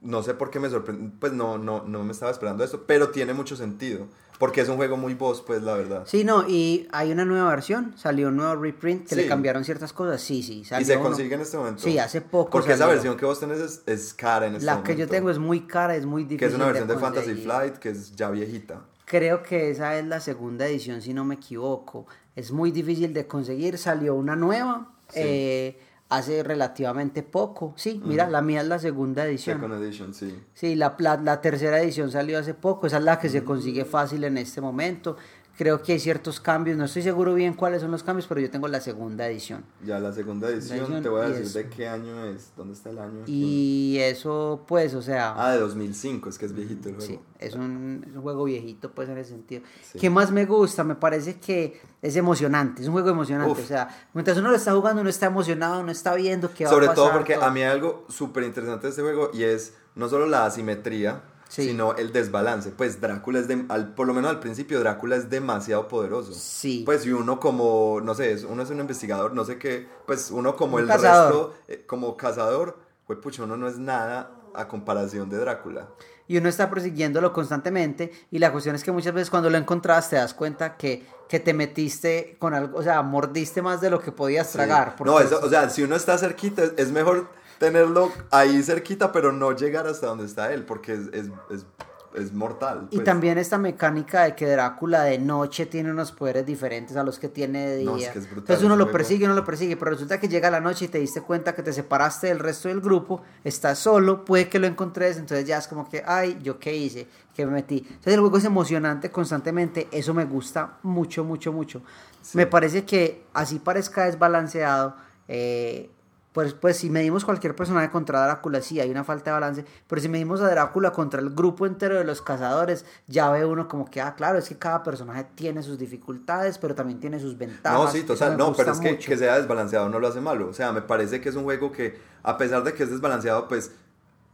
No 0.00 0.22
sé 0.24 0.34
por 0.34 0.50
qué 0.50 0.58
me 0.58 0.68
sorprende, 0.68 1.12
pues 1.20 1.32
no, 1.32 1.58
no, 1.58 1.84
no 1.84 2.02
me 2.02 2.10
estaba 2.10 2.32
esperando 2.32 2.64
esto, 2.64 2.86
pero 2.88 3.10
tiene 3.10 3.34
mucho 3.34 3.54
sentido, 3.54 4.08
porque 4.42 4.62
es 4.62 4.68
un 4.68 4.74
juego 4.74 4.96
muy 4.96 5.14
boss, 5.14 5.40
pues 5.40 5.62
la 5.62 5.74
verdad. 5.74 6.02
Sí, 6.04 6.24
no, 6.24 6.48
y 6.48 6.88
hay 6.90 7.12
una 7.12 7.24
nueva 7.24 7.48
versión, 7.50 7.94
salió 7.96 8.26
un 8.26 8.38
nuevo 8.38 8.56
reprint 8.60 9.06
que 9.08 9.14
le 9.14 9.28
cambiaron 9.28 9.64
ciertas 9.64 9.92
cosas. 9.92 10.20
Sí, 10.20 10.42
sí, 10.42 10.64
salió 10.64 10.82
¿Y 10.82 10.84
se 10.84 10.96
uno. 10.96 11.04
consigue 11.10 11.32
en 11.36 11.42
este 11.42 11.56
momento? 11.56 11.80
Sí, 11.80 11.96
hace 12.00 12.22
poco 12.22 12.50
Porque 12.50 12.72
esa 12.72 12.88
versión 12.88 13.16
que 13.16 13.24
vos 13.24 13.38
tenés 13.38 13.60
es, 13.60 13.82
es 13.86 14.12
cara 14.12 14.48
en 14.48 14.54
este 14.56 14.66
La 14.66 14.72
momento. 14.72 14.88
que 14.90 14.96
yo 14.96 15.06
tengo 15.06 15.30
es 15.30 15.38
muy 15.38 15.60
cara, 15.68 15.94
es 15.94 16.06
muy 16.06 16.24
difícil. 16.24 16.38
Que 16.40 16.46
es 16.46 16.54
una 16.54 16.66
versión 16.66 16.88
de, 16.88 16.98
Fantasy. 16.98 17.34
Flight, 17.36 17.76
que 17.76 17.90
es 17.90 18.16
ya 18.16 18.30
viejita. 18.30 18.80
Creo 19.04 19.44
que 19.44 19.70
esa 19.70 19.96
es 19.96 20.06
la 20.06 20.18
segunda 20.18 20.66
edición, 20.66 21.02
si 21.02 21.14
no 21.14 21.24
me 21.24 21.36
equivoco. 21.36 22.08
Es 22.34 22.50
muy 22.50 22.72
difícil 22.72 23.14
de 23.14 23.28
conseguir. 23.28 23.78
Salió 23.78 24.16
una 24.16 24.34
nueva 24.34 24.88
Sí. 25.08 25.20
eh, 25.22 25.78
hace 26.16 26.42
relativamente 26.42 27.22
poco. 27.22 27.72
Sí, 27.76 28.00
mira, 28.04 28.28
la 28.28 28.42
mía 28.42 28.60
es 28.60 28.66
la 28.68 28.78
segunda 28.78 29.24
edición. 29.24 29.60
Second 29.60 29.82
Edition, 29.82 30.14
sí. 30.14 30.38
Sí, 30.52 30.74
la, 30.74 30.94
la, 30.98 31.16
la 31.16 31.40
tercera 31.40 31.80
edición 31.80 32.10
salió 32.10 32.38
hace 32.38 32.54
poco. 32.54 32.86
Esa 32.86 32.98
es 32.98 33.04
la 33.04 33.18
que 33.18 33.28
se 33.28 33.44
consigue 33.44 33.84
fácil 33.84 34.24
en 34.24 34.36
este 34.36 34.60
momento. 34.60 35.16
Creo 35.58 35.82
que 35.82 35.92
hay 35.92 36.00
ciertos 36.00 36.40
cambios. 36.40 36.76
No 36.78 36.86
estoy 36.86 37.02
seguro 37.02 37.34
bien 37.34 37.52
cuáles 37.54 37.82
son 37.82 37.90
los 37.90 38.02
cambios, 38.02 38.26
pero 38.26 38.40
yo 38.40 38.50
tengo 38.50 38.68
la 38.68 38.80
segunda 38.80 39.26
edición. 39.26 39.64
Ya 39.84 39.98
la 40.00 40.10
segunda 40.12 40.48
edición, 40.48 40.78
edición 40.78 41.02
te 41.02 41.08
voy 41.10 41.20
a 41.20 41.28
decir 41.28 41.42
es- 41.44 41.52
de 41.54 41.68
qué 41.68 41.86
año 41.88 42.24
es. 42.24 42.52
¿Dónde 42.56 42.72
está 42.74 42.88
el 42.90 42.98
año? 42.98 43.22
Y 43.26 43.98
eso, 44.00 44.64
pues, 44.66 44.94
o 44.94 45.02
sea... 45.02 45.34
Ah, 45.36 45.52
de 45.52 45.60
2005, 45.60 46.30
es 46.30 46.38
que 46.38 46.46
es 46.46 46.54
viejito 46.54 46.88
el 46.88 46.96
juego. 46.96 47.06
Sí, 47.12 47.20
es 47.38 47.54
un, 47.54 48.04
es 48.08 48.16
un 48.16 48.22
juego 48.22 48.44
viejito, 48.44 48.90
pues 48.92 49.08
en 49.10 49.18
ese 49.18 49.30
sentido. 49.30 49.62
Sí. 49.82 49.98
¿Qué 49.98 50.08
más 50.08 50.30
me 50.32 50.46
gusta? 50.46 50.84
Me 50.84 50.94
parece 50.94 51.38
que 51.38 51.80
es 52.00 52.16
emocionante, 52.16 52.80
es 52.82 52.88
un 52.88 52.94
juego 52.94 53.10
emocionante. 53.10 53.52
Uf. 53.52 53.62
O 53.62 53.66
sea, 53.68 53.88
mientras 54.14 54.38
uno 54.38 54.50
lo 54.50 54.56
está 54.56 54.72
jugando, 54.72 55.02
uno 55.02 55.10
está 55.10 55.26
emocionado, 55.26 55.80
uno 55.80 55.92
está 55.92 56.14
viendo 56.14 56.50
qué 56.52 56.64
va 56.64 56.70
Sobre 56.70 56.86
a 56.86 56.88
pasar. 56.90 57.04
todo 57.04 57.12
porque 57.12 57.34
todo. 57.34 57.44
a 57.44 57.50
mí 57.50 57.60
hay 57.60 57.70
algo 57.70 58.06
súper 58.08 58.44
interesante 58.44 58.86
de 58.86 58.90
este 58.90 59.02
juego 59.02 59.30
y 59.34 59.44
es 59.44 59.74
no 59.94 60.08
solo 60.08 60.26
la 60.26 60.46
asimetría, 60.46 61.22
Sí. 61.52 61.66
sino 61.68 61.94
el 61.96 62.12
desbalance. 62.12 62.70
Pues 62.70 62.98
Drácula 63.02 63.38
es, 63.40 63.46
de, 63.48 63.66
al, 63.68 63.92
por 63.92 64.06
lo 64.06 64.14
menos 64.14 64.30
al 64.30 64.40
principio, 64.40 64.80
Drácula 64.80 65.16
es 65.16 65.28
demasiado 65.28 65.86
poderoso. 65.86 66.32
Sí. 66.32 66.82
Pues 66.86 67.04
y 67.04 67.12
uno 67.12 67.38
como, 67.40 68.00
no 68.02 68.14
sé, 68.14 68.36
uno 68.48 68.62
es 68.62 68.70
un 68.70 68.80
investigador, 68.80 69.34
no 69.34 69.44
sé 69.44 69.58
qué, 69.58 69.86
pues 70.06 70.30
uno 70.30 70.56
como 70.56 70.76
Un 70.76 70.82
el 70.84 70.88
cazador. 70.88 71.26
resto, 71.50 71.54
eh, 71.68 71.84
como 71.86 72.16
cazador, 72.16 72.78
pues 73.06 73.18
pucha, 73.18 73.42
uno 73.42 73.58
no 73.58 73.68
es 73.68 73.76
nada 73.76 74.30
a 74.54 74.66
comparación 74.66 75.28
de 75.28 75.36
Drácula. 75.36 75.88
Y 76.26 76.38
uno 76.38 76.48
está 76.48 76.70
persiguiéndolo 76.70 77.34
constantemente. 77.34 78.10
Y 78.30 78.38
la 78.38 78.50
cuestión 78.52 78.74
es 78.74 78.82
que 78.82 78.92
muchas 78.92 79.12
veces 79.12 79.28
cuando 79.28 79.50
lo 79.50 79.58
encontrás 79.58 80.08
te 80.08 80.16
das 80.16 80.32
cuenta 80.32 80.78
que, 80.78 81.06
que 81.28 81.38
te 81.40 81.52
metiste 81.52 82.36
con 82.38 82.54
algo, 82.54 82.78
o 82.78 82.82
sea, 82.82 83.02
mordiste 83.02 83.60
más 83.60 83.82
de 83.82 83.90
lo 83.90 84.00
que 84.00 84.12
podías 84.12 84.46
Sí. 84.46 84.54
tragar. 84.54 84.88
No, 85.00 85.12
porque 85.12 85.24
eso, 85.26 85.40
o 85.42 85.48
sea, 85.50 85.68
si 85.68 85.82
uno 85.82 85.96
está 85.96 86.16
cerquita, 86.16 86.62
es, 86.64 86.72
es 86.78 86.90
mejor 86.92 87.28
tenerlo 87.62 88.10
ahí 88.32 88.60
cerquita, 88.64 89.12
pero 89.12 89.30
no 89.30 89.52
llegar 89.52 89.86
hasta 89.86 90.08
donde 90.08 90.24
está 90.26 90.52
él, 90.52 90.64
porque 90.64 90.94
es, 90.94 91.06
es, 91.12 91.30
es, 91.48 91.64
es 92.12 92.32
mortal. 92.32 92.88
Y 92.90 92.96
pues. 92.96 93.04
también 93.04 93.38
esta 93.38 93.56
mecánica 93.56 94.24
de 94.24 94.34
que 94.34 94.48
Drácula 94.48 95.04
de 95.04 95.20
noche 95.20 95.66
tiene 95.66 95.92
unos 95.92 96.10
poderes 96.10 96.44
diferentes 96.44 96.96
a 96.96 97.04
los 97.04 97.20
que 97.20 97.28
tiene 97.28 97.64
de 97.68 97.76
día. 97.76 97.86
No, 97.86 97.96
es 97.96 98.08
que 98.08 98.18
brutal 98.18 98.38
Entonces 98.38 98.64
uno 98.64 98.74
lo 98.74 98.90
persigue, 98.90 99.26
uno 99.26 99.34
lo 99.34 99.44
persigue, 99.44 99.76
pero 99.76 99.92
resulta 99.92 100.18
que 100.18 100.26
llega 100.26 100.50
la 100.50 100.60
noche 100.60 100.86
y 100.86 100.88
te 100.88 100.98
diste 100.98 101.20
cuenta 101.20 101.54
que 101.54 101.62
te 101.62 101.72
separaste 101.72 102.26
del 102.26 102.40
resto 102.40 102.66
del 102.66 102.80
grupo, 102.80 103.22
estás 103.44 103.78
solo, 103.78 104.24
puede 104.24 104.48
que 104.48 104.58
lo 104.58 104.66
encontres, 104.66 105.16
entonces 105.16 105.46
ya 105.46 105.58
es 105.58 105.68
como 105.68 105.88
que, 105.88 106.02
ay, 106.04 106.40
¿yo 106.42 106.58
qué 106.58 106.74
hice? 106.74 107.06
¿Qué 107.32 107.46
me 107.46 107.52
metí? 107.52 107.78
Entonces 107.78 108.14
el 108.14 108.20
juego 108.20 108.38
es 108.38 108.44
emocionante 108.44 109.12
constantemente, 109.12 109.86
eso 109.92 110.12
me 110.14 110.24
gusta 110.24 110.78
mucho, 110.82 111.22
mucho, 111.22 111.52
mucho. 111.52 111.80
Sí. 112.22 112.36
Me 112.36 112.48
parece 112.48 112.84
que 112.84 113.22
así 113.32 113.60
parezca 113.60 114.06
desbalanceado, 114.06 114.96
eh, 115.28 115.90
pues, 116.32 116.54
pues 116.54 116.78
si 116.78 116.88
medimos 116.90 117.24
cualquier 117.24 117.54
personaje 117.54 117.90
contra 117.90 118.24
Drácula, 118.24 118.60
sí 118.62 118.80
hay 118.80 118.90
una 118.90 119.04
falta 119.04 119.30
de 119.30 119.32
balance, 119.32 119.64
pero 119.86 120.00
si 120.00 120.08
medimos 120.08 120.40
a 120.40 120.48
Drácula 120.48 120.92
contra 120.92 121.20
el 121.20 121.30
grupo 121.30 121.66
entero 121.66 121.96
de 121.96 122.04
los 122.04 122.22
cazadores, 122.22 122.84
ya 123.06 123.30
ve 123.30 123.44
uno 123.44 123.68
como 123.68 123.90
que, 123.90 124.00
ah, 124.00 124.14
claro, 124.14 124.38
es 124.38 124.48
que 124.48 124.56
cada 124.56 124.82
personaje 124.82 125.26
tiene 125.34 125.62
sus 125.62 125.78
dificultades, 125.78 126.58
pero 126.58 126.74
también 126.74 127.00
tiene 127.00 127.20
sus 127.20 127.36
ventajas. 127.36 127.78
No, 127.78 127.90
sí, 127.90 128.02
total, 128.02 128.36
no, 128.36 128.54
pero 128.54 128.72
es 128.72 128.80
que, 128.80 128.98
que 128.98 129.16
sea 129.16 129.38
desbalanceado 129.38 129.88
no 129.88 129.98
lo 129.98 130.08
hace 130.08 130.20
malo. 130.20 130.48
O 130.48 130.54
sea, 130.54 130.72
me 130.72 130.82
parece 130.82 131.20
que 131.20 131.28
es 131.28 131.34
un 131.34 131.44
juego 131.44 131.70
que, 131.70 132.00
a 132.22 132.38
pesar 132.38 132.64
de 132.64 132.72
que 132.72 132.82
es 132.84 132.90
desbalanceado, 132.90 133.48
pues 133.48 133.72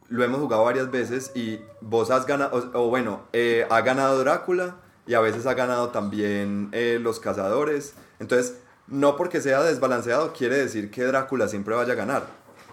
lo 0.09 0.25
hemos 0.25 0.41
jugado 0.41 0.65
varias 0.65 0.91
veces 0.91 1.33
y 1.35 1.61
vos 1.81 2.11
has 2.11 2.27
ganado, 2.27 2.71
o, 2.73 2.85
o 2.85 2.89
bueno, 2.89 3.23
eh, 3.33 3.67
ha 3.71 3.81
ganado 3.83 4.19
Drácula 4.21 4.77
y 5.07 5.15
a 5.15 5.21
veces 5.21 5.47
ha 5.47 5.55
ganado 5.55 5.89
también 5.89 6.69
eh, 6.73 6.99
los 7.01 7.19
cazadores. 7.19 7.95
Entonces, 8.21 8.59
no 8.91 9.17
porque 9.17 9.41
sea 9.41 9.63
desbalanceado 9.63 10.33
quiere 10.33 10.57
decir 10.59 10.91
que 10.91 11.05
Drácula 11.05 11.49
siempre 11.49 11.75
vaya 11.75 11.93
a 11.93 11.97
ganar. 11.97 12.27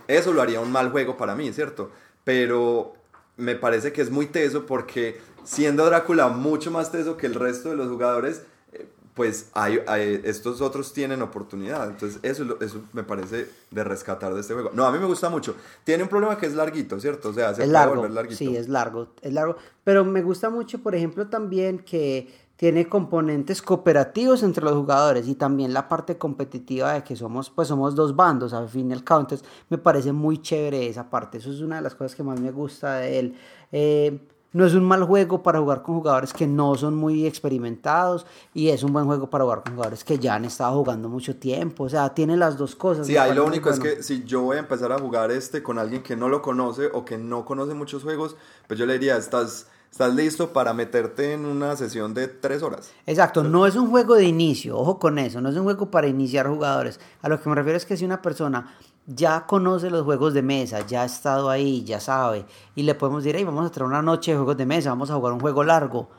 Eso 0.07 0.33
lo 0.33 0.41
haría 0.41 0.59
un 0.59 0.71
mal 0.71 0.91
juego 0.91 1.17
para 1.17 1.35
mí, 1.35 1.51
¿cierto? 1.53 1.91
Pero 2.23 2.93
me 3.37 3.55
parece 3.55 3.91
que 3.91 4.01
es 4.01 4.09
muy 4.11 4.27
teso 4.27 4.65
porque 4.65 5.19
siendo 5.43 5.85
Drácula 5.85 6.27
mucho 6.29 6.71
más 6.71 6.91
teso 6.91 7.17
que 7.17 7.27
el 7.27 7.35
resto 7.35 7.69
de 7.69 7.75
los 7.75 7.87
jugadores, 7.89 8.43
eh, 8.73 8.87
pues 9.13 9.49
hay, 9.53 9.81
hay- 9.87 10.21
estos 10.23 10.61
otros 10.61 10.93
tienen 10.93 11.21
oportunidad. 11.21 11.87
Entonces 11.89 12.19
eso, 12.23 12.57
eso 12.61 12.81
me 12.93 13.03
parece 13.03 13.47
de 13.71 13.83
rescatar 13.83 14.33
de 14.33 14.41
este 14.41 14.53
juego. 14.53 14.71
No, 14.73 14.85
a 14.85 14.91
mí 14.91 14.99
me 14.99 15.05
gusta 15.05 15.29
mucho. 15.29 15.55
Tiene 15.83 16.03
un 16.03 16.09
problema 16.09 16.37
que 16.37 16.45
es 16.45 16.53
larguito, 16.55 16.99
¿cierto? 16.99 17.29
O 17.29 17.33
sea, 17.33 17.47
se 17.53 17.63
es 17.63 17.67
puede 17.67 17.71
largo, 17.73 17.95
volver 17.95 18.11
larguito. 18.11 18.37
sí, 18.37 18.55
es 18.55 18.67
largo, 18.69 19.09
es 19.21 19.33
largo, 19.33 19.57
pero 19.83 20.03
me 20.05 20.21
gusta 20.21 20.49
mucho, 20.49 20.79
por 20.79 20.95
ejemplo, 20.95 21.27
también 21.27 21.79
que 21.79 22.44
tiene 22.57 22.87
componentes 22.87 23.61
cooperativos 23.61 24.43
entre 24.43 24.63
los 24.63 24.73
jugadores 24.73 25.27
y 25.27 25.35
también 25.35 25.73
la 25.73 25.87
parte 25.89 26.17
competitiva 26.17 26.93
de 26.93 27.03
que 27.03 27.15
somos, 27.15 27.49
pues 27.49 27.67
somos 27.67 27.95
dos 27.95 28.15
bandos, 28.15 28.53
al 28.53 28.69
fin 28.69 28.89
y 28.89 28.93
al 28.93 29.03
cabo, 29.03 29.21
entonces 29.21 29.47
me 29.69 29.77
parece 29.77 30.11
muy 30.11 30.41
chévere 30.41 30.87
esa 30.87 31.09
parte, 31.09 31.37
eso 31.39 31.51
es 31.51 31.61
una 31.61 31.77
de 31.77 31.81
las 31.81 31.95
cosas 31.95 32.15
que 32.15 32.23
más 32.23 32.39
me 32.39 32.51
gusta 32.51 32.95
de 32.95 33.19
él. 33.19 33.35
Eh, 33.71 34.19
no 34.55 34.65
es 34.65 34.73
un 34.73 34.85
mal 34.85 35.03
juego 35.03 35.43
para 35.43 35.59
jugar 35.59 35.81
con 35.81 35.95
jugadores 35.95 36.31
que 36.31 36.47
no 36.47 36.75
son 36.75 36.95
muy 36.95 37.25
experimentados 37.25 38.25
y 38.53 38.69
es 38.69 38.83
un 38.83 38.93
buen 38.93 39.05
juego 39.05 39.29
para 39.29 39.43
jugar 39.43 39.63
con 39.63 39.73
jugadores 39.73 40.05
que 40.05 40.17
ya 40.17 40.35
han 40.35 40.45
estado 40.45 40.77
jugando 40.77 41.09
mucho 41.09 41.35
tiempo, 41.35 41.83
o 41.83 41.89
sea, 41.89 42.13
tiene 42.13 42.37
las 42.37 42.57
dos 42.57 42.73
cosas. 42.73 43.05
Sí, 43.05 43.17
ahí 43.17 43.35
lo 43.35 43.45
único 43.45 43.69
es 43.69 43.79
bueno. 43.79 43.97
que 43.97 44.01
si 44.01 44.23
yo 44.23 44.43
voy 44.43 44.55
a 44.55 44.59
empezar 44.59 44.93
a 44.93 44.97
jugar 44.97 45.29
este 45.29 45.61
con 45.61 45.77
alguien 45.77 46.03
que 46.03 46.15
no 46.15 46.29
lo 46.29 46.41
conoce 46.41 46.89
o 46.93 47.03
que 47.03 47.17
no 47.17 47.43
conoce 47.43 47.73
muchos 47.73 48.03
juegos, 48.03 48.37
pues 48.65 48.79
yo 48.79 48.85
le 48.85 48.93
diría, 48.93 49.17
estás, 49.17 49.67
estás 49.95 50.13
listo 50.13 50.51
para 50.51 50.73
meterte 50.73 51.31
en 51.31 51.45
una 51.45 51.77
sesión 51.77 52.13
de 52.13 52.27
tres 52.27 52.61
horas. 52.63 52.91
Exacto, 53.05 53.45
no 53.45 53.65
es 53.65 53.77
un 53.77 53.89
juego 53.89 54.15
de 54.15 54.25
inicio, 54.25 54.77
ojo 54.77 54.99
con 54.99 55.17
eso, 55.17 55.39
no 55.39 55.47
es 55.47 55.55
un 55.55 55.63
juego 55.63 55.89
para 55.89 56.05
iniciar 56.05 56.49
jugadores. 56.49 56.99
A 57.21 57.29
lo 57.29 57.41
que 57.41 57.47
me 57.47 57.55
refiero 57.55 57.77
es 57.77 57.85
que 57.85 57.95
si 57.95 58.03
una 58.03 58.21
persona 58.21 58.75
ya 59.07 59.45
conoce 59.45 59.89
los 59.89 60.03
juegos 60.03 60.33
de 60.33 60.41
mesa, 60.41 60.85
ya 60.85 61.03
ha 61.03 61.05
estado 61.05 61.49
ahí, 61.49 61.85
ya 61.85 62.01
sabe, 62.01 62.45
y 62.75 62.83
le 62.83 62.93
podemos 62.93 63.23
decir, 63.23 63.37
hey, 63.37 63.45
vamos 63.45 63.65
a 63.65 63.71
traer 63.71 63.87
una 63.87 64.01
noche 64.01 64.31
de 64.31 64.37
juegos 64.37 64.57
de 64.57 64.65
mesa, 64.65 64.89
vamos 64.89 65.09
a 65.11 65.15
jugar 65.15 65.31
un 65.31 65.39
juego 65.39 65.63
largo. 65.63 66.09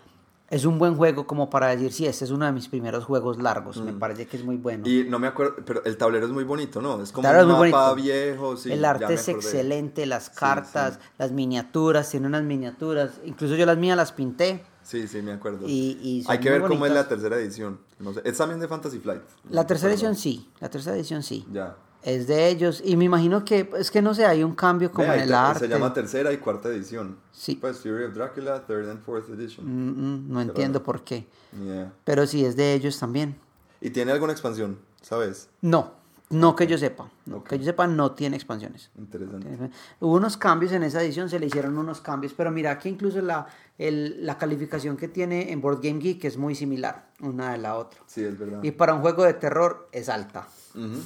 Es 0.48 0.64
un 0.64 0.78
buen 0.78 0.96
juego 0.96 1.26
como 1.26 1.50
para 1.50 1.68
decir, 1.68 1.92
sí, 1.92 2.06
este 2.06 2.24
es 2.24 2.30
uno 2.30 2.46
de 2.46 2.52
mis 2.52 2.68
primeros 2.68 3.04
juegos 3.04 3.42
largos, 3.42 3.78
me 3.78 3.92
parece 3.92 4.26
que 4.26 4.36
es 4.36 4.44
muy 4.44 4.56
bueno. 4.56 4.84
Mm. 4.86 4.88
Y 4.88 5.04
no 5.04 5.18
me 5.18 5.26
acuerdo, 5.26 5.56
pero 5.64 5.84
el 5.84 5.96
tablero 5.96 6.26
es 6.26 6.32
muy 6.32 6.44
bonito, 6.44 6.80
¿no? 6.80 7.02
Es 7.02 7.10
como 7.10 7.28
es 7.28 7.44
un 7.44 7.52
muy 7.52 7.70
mapa 7.72 7.94
viejo, 7.94 8.56
sí. 8.56 8.70
el 8.72 8.84
arte 8.84 9.14
es 9.14 9.28
excelente, 9.28 10.06
las 10.06 10.30
cartas, 10.30 10.94
sí. 10.94 11.08
las 11.18 11.32
miniaturas, 11.32 12.08
tiene 12.10 12.28
unas 12.28 12.44
miniaturas, 12.44 13.20
incluso 13.24 13.56
yo 13.56 13.66
las 13.66 13.76
mías 13.76 13.96
las 13.96 14.12
pinté. 14.12 14.64
Sí, 14.84 15.08
sí, 15.08 15.20
me 15.20 15.32
acuerdo. 15.32 15.66
Y- 15.66 15.98
y 16.00 16.22
son 16.22 16.30
Hay 16.32 16.38
que 16.38 16.48
ver 16.48 16.62
cómo 16.62 16.86
es 16.86 16.92
la 16.92 17.08
tercera 17.08 17.36
edición. 17.38 17.80
No 17.98 18.14
sé. 18.14 18.20
Es 18.24 18.36
también 18.38 18.60
de 18.60 18.68
Fantasy 18.68 19.00
Flight. 19.00 19.22
La 19.50 19.66
tercera 19.66 19.92
edición 19.92 20.14
sí, 20.14 20.48
la 20.60 20.70
tercera 20.70 20.94
edición 20.94 21.24
sí. 21.24 21.44
Ya. 21.50 21.74
Es 22.06 22.28
de 22.28 22.48
ellos. 22.48 22.80
Y 22.84 22.96
me 22.96 23.04
imagino 23.04 23.44
que, 23.44 23.68
es 23.76 23.90
que 23.90 24.00
no 24.00 24.14
sé, 24.14 24.24
hay 24.24 24.44
un 24.44 24.54
cambio 24.54 24.92
como 24.92 25.08
Vea, 25.08 25.16
en 25.16 25.22
el 25.22 25.28
te- 25.28 25.34
arte. 25.34 25.58
Se 25.60 25.68
llama 25.68 25.92
tercera 25.92 26.32
y 26.32 26.36
cuarta 26.38 26.68
edición. 26.68 27.18
Sí. 27.32 27.56
Pues 27.56 27.78
Fury 27.80 28.04
of 28.04 28.14
Dracula, 28.14 28.64
third 28.64 28.88
and 28.88 29.02
fourth 29.02 29.28
edition. 29.28 29.66
Mm, 29.66 29.90
mm, 30.28 30.32
no 30.32 30.40
entiendo 30.40 30.82
por 30.84 31.02
qué. 31.02 31.26
Yeah. 31.62 31.92
Pero 32.04 32.26
sí, 32.26 32.44
es 32.44 32.54
de 32.54 32.74
ellos 32.74 32.96
también. 32.98 33.36
Y 33.80 33.90
tiene 33.90 34.12
alguna 34.12 34.32
expansión, 34.32 34.78
¿sabes? 35.02 35.48
No, 35.60 35.94
No 36.30 36.56
que 36.56 36.66
yo 36.66 36.76
sepa, 36.78 37.08
no, 37.26 37.44
que 37.44 37.56
yo 37.58 37.64
sepa 37.64 37.86
no 37.86 38.10
tiene 38.12 38.34
expansiones. 38.36 38.90
Interesante. 38.98 39.70
Hubo 40.00 40.14
unos 40.14 40.36
cambios 40.36 40.72
en 40.72 40.82
esa 40.82 41.00
edición, 41.02 41.28
se 41.30 41.38
le 41.38 41.46
hicieron 41.46 41.76
unos 41.78 42.00
cambios, 42.00 42.32
pero 42.36 42.50
mira 42.50 42.78
que 42.78 42.88
incluso 42.88 43.20
la, 43.22 43.46
el- 43.78 44.24
la 44.26 44.36
calificación 44.38 44.96
que 44.96 45.06
tiene 45.08 45.52
en 45.52 45.60
Board 45.60 45.80
Game 45.82 46.00
Geek 46.00 46.24
es 46.24 46.36
muy 46.36 46.54
similar 46.56 47.10
una 47.20 47.52
de 47.52 47.58
la 47.58 47.76
otra. 47.76 48.00
Sí, 48.06 48.24
es 48.24 48.36
verdad. 48.38 48.60
Y 48.62 48.70
para 48.72 48.94
un 48.94 49.00
juego 49.02 49.22
de 49.24 49.34
terror 49.34 49.88
es 49.92 50.08
alta. 50.08 50.48
Ujú. 50.74 51.00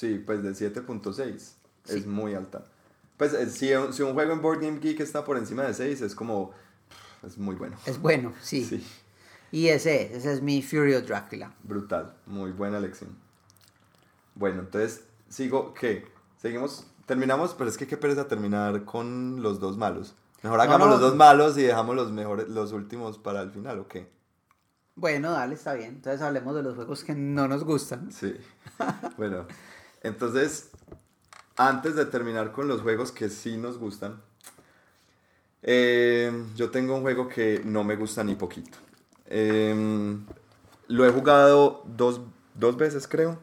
Sí, 0.00 0.18
pues 0.24 0.42
de 0.42 0.54
7.6 0.54 1.56
es 1.88 2.06
muy 2.06 2.34
alta. 2.34 2.64
Pues 3.18 3.34
eh, 3.34 3.50
si, 3.50 3.70
un- 3.74 3.92
si 3.92 4.02
un 4.02 4.14
juego 4.14 4.32
en 4.32 4.40
Board 4.40 4.60
Game 4.62 4.78
Geek 4.78 5.00
está 5.00 5.26
por 5.26 5.36
encima 5.36 5.64
de 5.64 5.74
6 5.74 6.00
es 6.00 6.14
como... 6.14 6.52
Es 7.22 7.36
muy 7.36 7.54
bueno. 7.54 7.76
Es 7.84 8.00
bueno, 8.00 8.32
sí. 8.40 8.64
Sí, 8.64 8.82
Y 9.52 9.68
ese 9.68 10.04
es, 10.06 10.12
ese 10.12 10.32
es 10.32 10.40
mi 10.40 10.62
Furio 10.62 11.02
Drácula. 11.02 11.52
brutal. 11.64 12.14
Muy 12.24 12.50
buena 12.52 12.78
elección. 12.78 13.10
Bueno, 14.34 14.60
entonces 14.60 15.04
sigo, 15.28 15.74
¿qué? 15.74 16.06
Seguimos, 16.38 16.86
terminamos, 17.04 17.52
pero 17.52 17.68
es 17.68 17.76
que 17.76 17.86
qué 17.86 17.98
pereza 17.98 18.26
terminar 18.26 18.86
con 18.86 19.42
los 19.42 19.60
dos 19.60 19.76
malos. 19.76 20.14
Mejor 20.42 20.56
No, 20.56 20.62
hagamos 20.62 20.86
no. 20.86 20.92
los 20.94 21.00
dos 21.02 21.14
malos 21.16 21.58
y 21.58 21.62
dejamos 21.64 21.94
los 21.94 22.10
mejores, 22.10 22.48
los 22.48 22.72
últimos 22.72 23.18
para 23.18 23.42
el 23.42 23.50
final, 23.50 23.80
¿o 23.80 23.86
qué? 23.86 24.08
Bueno, 24.94 25.30
dale, 25.32 25.56
está 25.56 25.74
bien. 25.74 25.90
Entonces 25.96 26.22
hablemos 26.22 26.54
de 26.56 26.62
los 26.62 26.74
juegos 26.74 27.04
que 27.04 27.14
no 27.14 27.46
nos 27.48 27.64
gustan. 27.64 28.10
Sí. 28.10 28.34
bueno, 29.18 29.46
entonces, 30.02 30.70
antes 31.56 31.94
de 31.94 32.04
terminar 32.06 32.52
con 32.52 32.68
los 32.68 32.82
juegos 32.82 33.12
que 33.12 33.28
sí 33.28 33.56
nos 33.56 33.78
gustan, 33.78 34.20
eh, 35.62 36.32
yo 36.56 36.70
tengo 36.70 36.94
un 36.96 37.02
juego 37.02 37.28
que 37.28 37.60
no 37.64 37.84
me 37.84 37.96
gusta 37.96 38.24
ni 38.24 38.34
poquito. 38.34 38.78
Eh, 39.26 40.16
lo 40.88 41.06
he 41.06 41.10
jugado 41.10 41.82
dos, 41.86 42.20
dos 42.54 42.76
veces, 42.76 43.06
creo. 43.06 43.38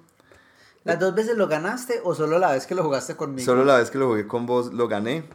¿Las 0.84 1.00
dos 1.00 1.14
veces 1.14 1.36
lo 1.36 1.48
ganaste 1.48 2.00
o 2.06 2.16
solo 2.16 2.40
la 2.40 2.52
vez 2.54 2.66
que 2.66 2.74
lo 2.74 2.82
jugaste 2.84 3.16
conmigo? 3.18 3.46
Solo 3.46 3.66
la 3.66 3.78
vez 3.78 3.92
que 3.92 3.98
lo 3.98 4.08
jugué 4.08 4.26
con 4.26 4.46
vos 4.46 4.74
lo 4.74 4.88
gané. 4.88 5.26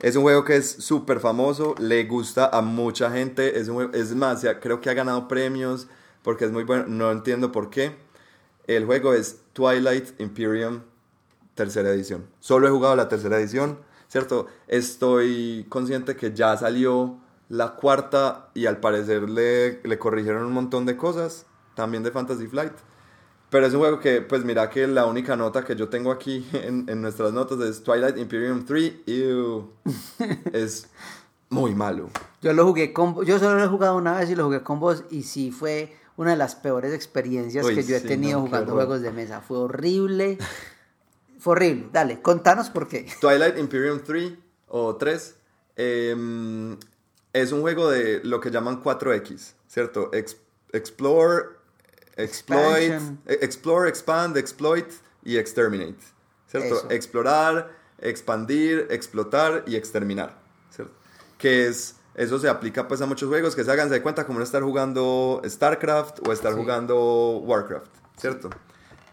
Es 0.00 0.16
un 0.16 0.22
juego 0.22 0.44
que 0.44 0.56
es 0.56 0.68
súper 0.68 1.20
famoso, 1.20 1.76
le 1.78 2.04
gusta 2.04 2.46
a 2.52 2.60
mucha 2.60 3.10
gente. 3.12 3.58
Es, 3.60 3.68
un 3.68 3.76
juego- 3.76 3.92
es 3.94 4.14
más, 4.16 4.44
creo 4.60 4.80
que 4.80 4.90
ha 4.90 4.94
ganado 4.94 5.28
premios 5.28 5.86
porque 6.22 6.44
es 6.44 6.50
muy 6.50 6.64
bueno. 6.64 6.86
No 6.88 7.12
entiendo 7.12 7.52
por 7.52 7.70
qué. 7.70 7.94
El 8.66 8.84
juego 8.84 9.14
es 9.14 9.40
Twilight 9.52 10.20
Imperium, 10.20 10.82
tercera 11.54 11.90
edición. 11.90 12.26
Solo 12.40 12.66
he 12.66 12.70
jugado 12.70 12.96
la 12.96 13.08
tercera 13.08 13.38
edición, 13.38 13.78
¿cierto? 14.08 14.46
Estoy 14.66 15.66
consciente 15.68 16.16
que 16.16 16.32
ya 16.32 16.56
salió 16.56 17.18
la 17.48 17.76
cuarta 17.76 18.50
y 18.54 18.66
al 18.66 18.78
parecer 18.78 19.30
le, 19.30 19.80
le 19.82 19.98
corrigieron 19.98 20.44
un 20.44 20.52
montón 20.52 20.84
de 20.84 20.96
cosas, 20.96 21.46
también 21.74 22.02
de 22.02 22.10
Fantasy 22.10 22.48
Flight. 22.48 22.72
Pero 23.50 23.66
es 23.66 23.74
un 23.74 23.80
juego 23.80 24.00
que, 24.00 24.20
pues 24.20 24.44
mira 24.44 24.68
que 24.68 24.88
la 24.88 25.06
única 25.06 25.36
nota 25.36 25.64
que 25.64 25.76
yo 25.76 25.88
tengo 25.88 26.10
aquí 26.10 26.48
en, 26.52 26.88
en 26.88 27.00
nuestras 27.00 27.32
notas 27.32 27.60
es 27.60 27.82
Twilight 27.82 28.18
Imperium 28.18 28.64
3. 28.64 28.92
Ew. 29.06 29.70
es 30.52 30.88
muy 31.48 31.74
malo. 31.74 32.10
Yo 32.42 32.52
lo 32.52 32.66
jugué 32.66 32.92
con 32.92 33.24
yo 33.24 33.38
solo 33.38 33.58
lo 33.58 33.64
he 33.64 33.68
jugado 33.68 33.96
una 33.96 34.18
vez 34.18 34.30
y 34.30 34.34
lo 34.34 34.44
jugué 34.44 34.62
con 34.62 34.80
vos 34.80 35.04
y 35.10 35.22
sí 35.22 35.52
fue 35.52 35.96
una 36.16 36.30
de 36.30 36.36
las 36.36 36.54
peores 36.54 36.92
experiencias 36.94 37.64
Uy, 37.64 37.74
que 37.74 37.82
yo 37.82 37.96
he 37.96 38.00
sí, 38.00 38.08
tenido 38.08 38.40
no, 38.40 38.46
jugando 38.46 38.72
juegos 38.74 39.02
de 39.02 39.10
mesa. 39.10 39.40
Fue 39.40 39.58
horrible. 39.58 40.38
Fue 41.38 41.52
horrible. 41.52 41.88
Dale, 41.92 42.20
contanos 42.22 42.70
por 42.70 42.88
qué. 42.88 43.06
Twilight 43.20 43.58
Imperium 43.58 44.00
3 44.00 44.32
o 44.68 44.96
3 44.96 45.34
em, 45.76 46.76
es 47.32 47.52
un 47.52 47.60
juego 47.60 47.90
de 47.90 48.20
lo 48.24 48.40
que 48.40 48.50
llaman 48.50 48.82
4X, 48.82 49.52
¿cierto? 49.68 50.10
Ex- 50.12 50.36
explore, 50.72 51.50
exploit, 52.16 52.78
Expansion. 52.78 53.20
e- 53.26 53.38
explore, 53.42 53.88
expand, 53.88 54.36
exploit 54.38 54.86
y 55.22 55.36
exterminate, 55.36 55.98
¿cierto? 56.48 56.78
Eso. 56.78 56.90
Explorar, 56.90 57.70
expandir, 57.98 58.86
explotar 58.90 59.64
y 59.66 59.76
exterminar, 59.76 60.38
¿cierto? 60.70 60.94
Que 61.36 61.66
es, 61.68 61.96
eso 62.16 62.38
se 62.40 62.48
aplica 62.48 62.88
pues 62.88 63.00
a 63.02 63.06
muchos 63.06 63.28
juegos 63.28 63.54
que 63.54 63.62
se 63.62 63.70
hagan 63.70 63.88
de 63.90 64.02
cuenta 64.02 64.26
como 64.26 64.38
no 64.40 64.44
estar 64.44 64.62
jugando 64.62 65.40
StarCraft 65.46 66.26
o 66.26 66.32
estar 66.32 66.52
Sí. 66.52 66.58
jugando 66.58 67.38
Warcraft, 67.44 67.86
¿cierto? 68.16 68.50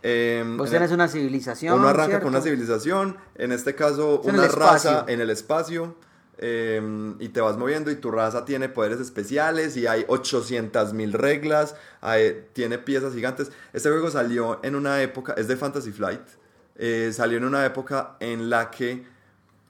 Em, 0.01 0.57
Vos 0.57 0.67
el- 0.69 0.73
tenés 0.73 0.91
una 0.91 1.07
civilización. 1.07 1.75
uno 1.79 1.87
arranca 1.87 2.07
¿cierto? 2.07 2.23
con 2.25 2.33
una 2.33 2.41
civilización, 2.41 3.17
en 3.35 3.51
este 3.51 3.75
caso 3.75 4.21
Es 4.23 4.33
una 4.33 4.47
raza 4.47 4.89
espacio. 4.91 5.13
en 5.13 5.21
el 5.21 5.29
espacio, 5.29 5.95
eh, 6.39 7.13
y 7.19 7.29
te 7.29 7.39
vas 7.41 7.57
moviendo 7.57 7.89
y 7.91 7.95
tu 7.95 8.11
raza 8.11 8.43
tiene 8.43 8.67
poderes 8.67 8.99
especiales 8.99 9.77
y 9.77 9.87
hay 9.87 10.03
800 10.07 10.93
mil 10.93 11.13
reglas, 11.13 11.75
hay- 12.01 12.47
tiene 12.53 12.79
piezas 12.79 13.13
gigantes. 13.13 13.51
Este 13.71 13.89
juego 13.89 14.09
salió 14.11 14.59
en 14.63 14.75
una 14.75 15.01
época, 15.01 15.33
es 15.37 15.47
de 15.47 15.55
Fantasy 15.55 15.91
Flight, 15.91 16.21
eh, 16.75 17.11
salió 17.13 17.37
en 17.37 17.45
una 17.45 17.65
época 17.65 18.17
en 18.19 18.49
la 18.49 18.71
que 18.71 19.05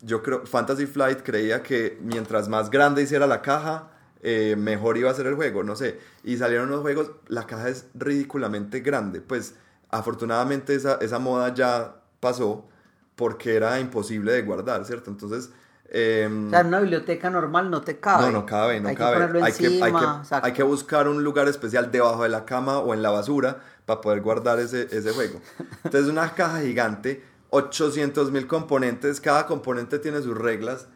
yo 0.03 0.21
creo, 0.21 0.45
Fantasy 0.45 0.85
Flight 0.85 1.21
creía 1.23 1.63
que 1.63 1.97
mientras 2.01 2.49
más 2.49 2.69
grande 2.69 3.01
hiciera 3.01 3.25
la 3.25 3.41
caja, 3.41 3.89
eh, 4.21 4.55
mejor 4.57 4.97
iba 4.97 5.09
a 5.09 5.13
ser 5.13 5.27
el 5.27 5.35
juego, 5.35 5.63
no 5.63 5.75
sé. 5.75 5.99
Y 6.23 6.37
salieron 6.37 6.67
unos 6.69 6.81
juegos, 6.81 7.11
la 7.27 7.47
caja 7.47 7.69
es 7.69 7.87
ridículamente 7.93 8.81
grande. 8.81 9.21
Pues 9.21 9.55
afortunadamente 9.89 10.75
esa, 10.75 10.95
esa 11.01 11.19
moda 11.19 11.53
ya 11.53 11.95
pasó 12.19 12.67
porque 13.15 13.55
era 13.55 13.79
imposible 13.79 14.33
de 14.33 14.41
guardar, 14.41 14.83
¿cierto? 14.85 15.09
Entonces... 15.11 15.51
em, 15.89 16.47
O 16.47 16.49
sea, 16.49 16.61
en 16.61 16.67
una 16.67 16.79
biblioteca 16.79 17.29
normal 17.29 17.69
no 17.69 17.81
te 17.81 17.99
cabe. 17.99 18.25
no, 18.25 18.31
no 18.31 18.45
cabe, 18.45 18.79
no 18.79 18.89
hay 18.89 18.95
cabe. 18.95 19.17
Que 19.17 19.21
ponerlo 19.21 19.45
hay, 19.45 19.53
que, 19.53 20.39
hay 20.41 20.53
que 20.53 20.63
buscar 20.63 21.07
un 21.07 21.23
lugar 21.23 21.47
especial 21.47 21.91
debajo 21.91 22.23
de 22.23 22.29
la 22.29 22.45
cama 22.45 22.79
o 22.79 22.93
en 22.93 23.01
la 23.01 23.11
basura 23.11 23.59
para 23.85 24.01
poder 24.01 24.21
guardar 24.21 24.59
ese, 24.59 24.87
ese 24.91 25.11
juego. 25.11 25.39
Entonces, 25.83 26.09
una 26.09 26.33
caja 26.33 26.61
gigante, 26.61 27.23
800 27.53 28.31
mil 28.31 28.47
componentes, 28.47 29.21
cada 29.21 29.45
componente 29.45 29.99
tiene 29.99 30.21
sus 30.23 30.35
reglas. 30.35 30.87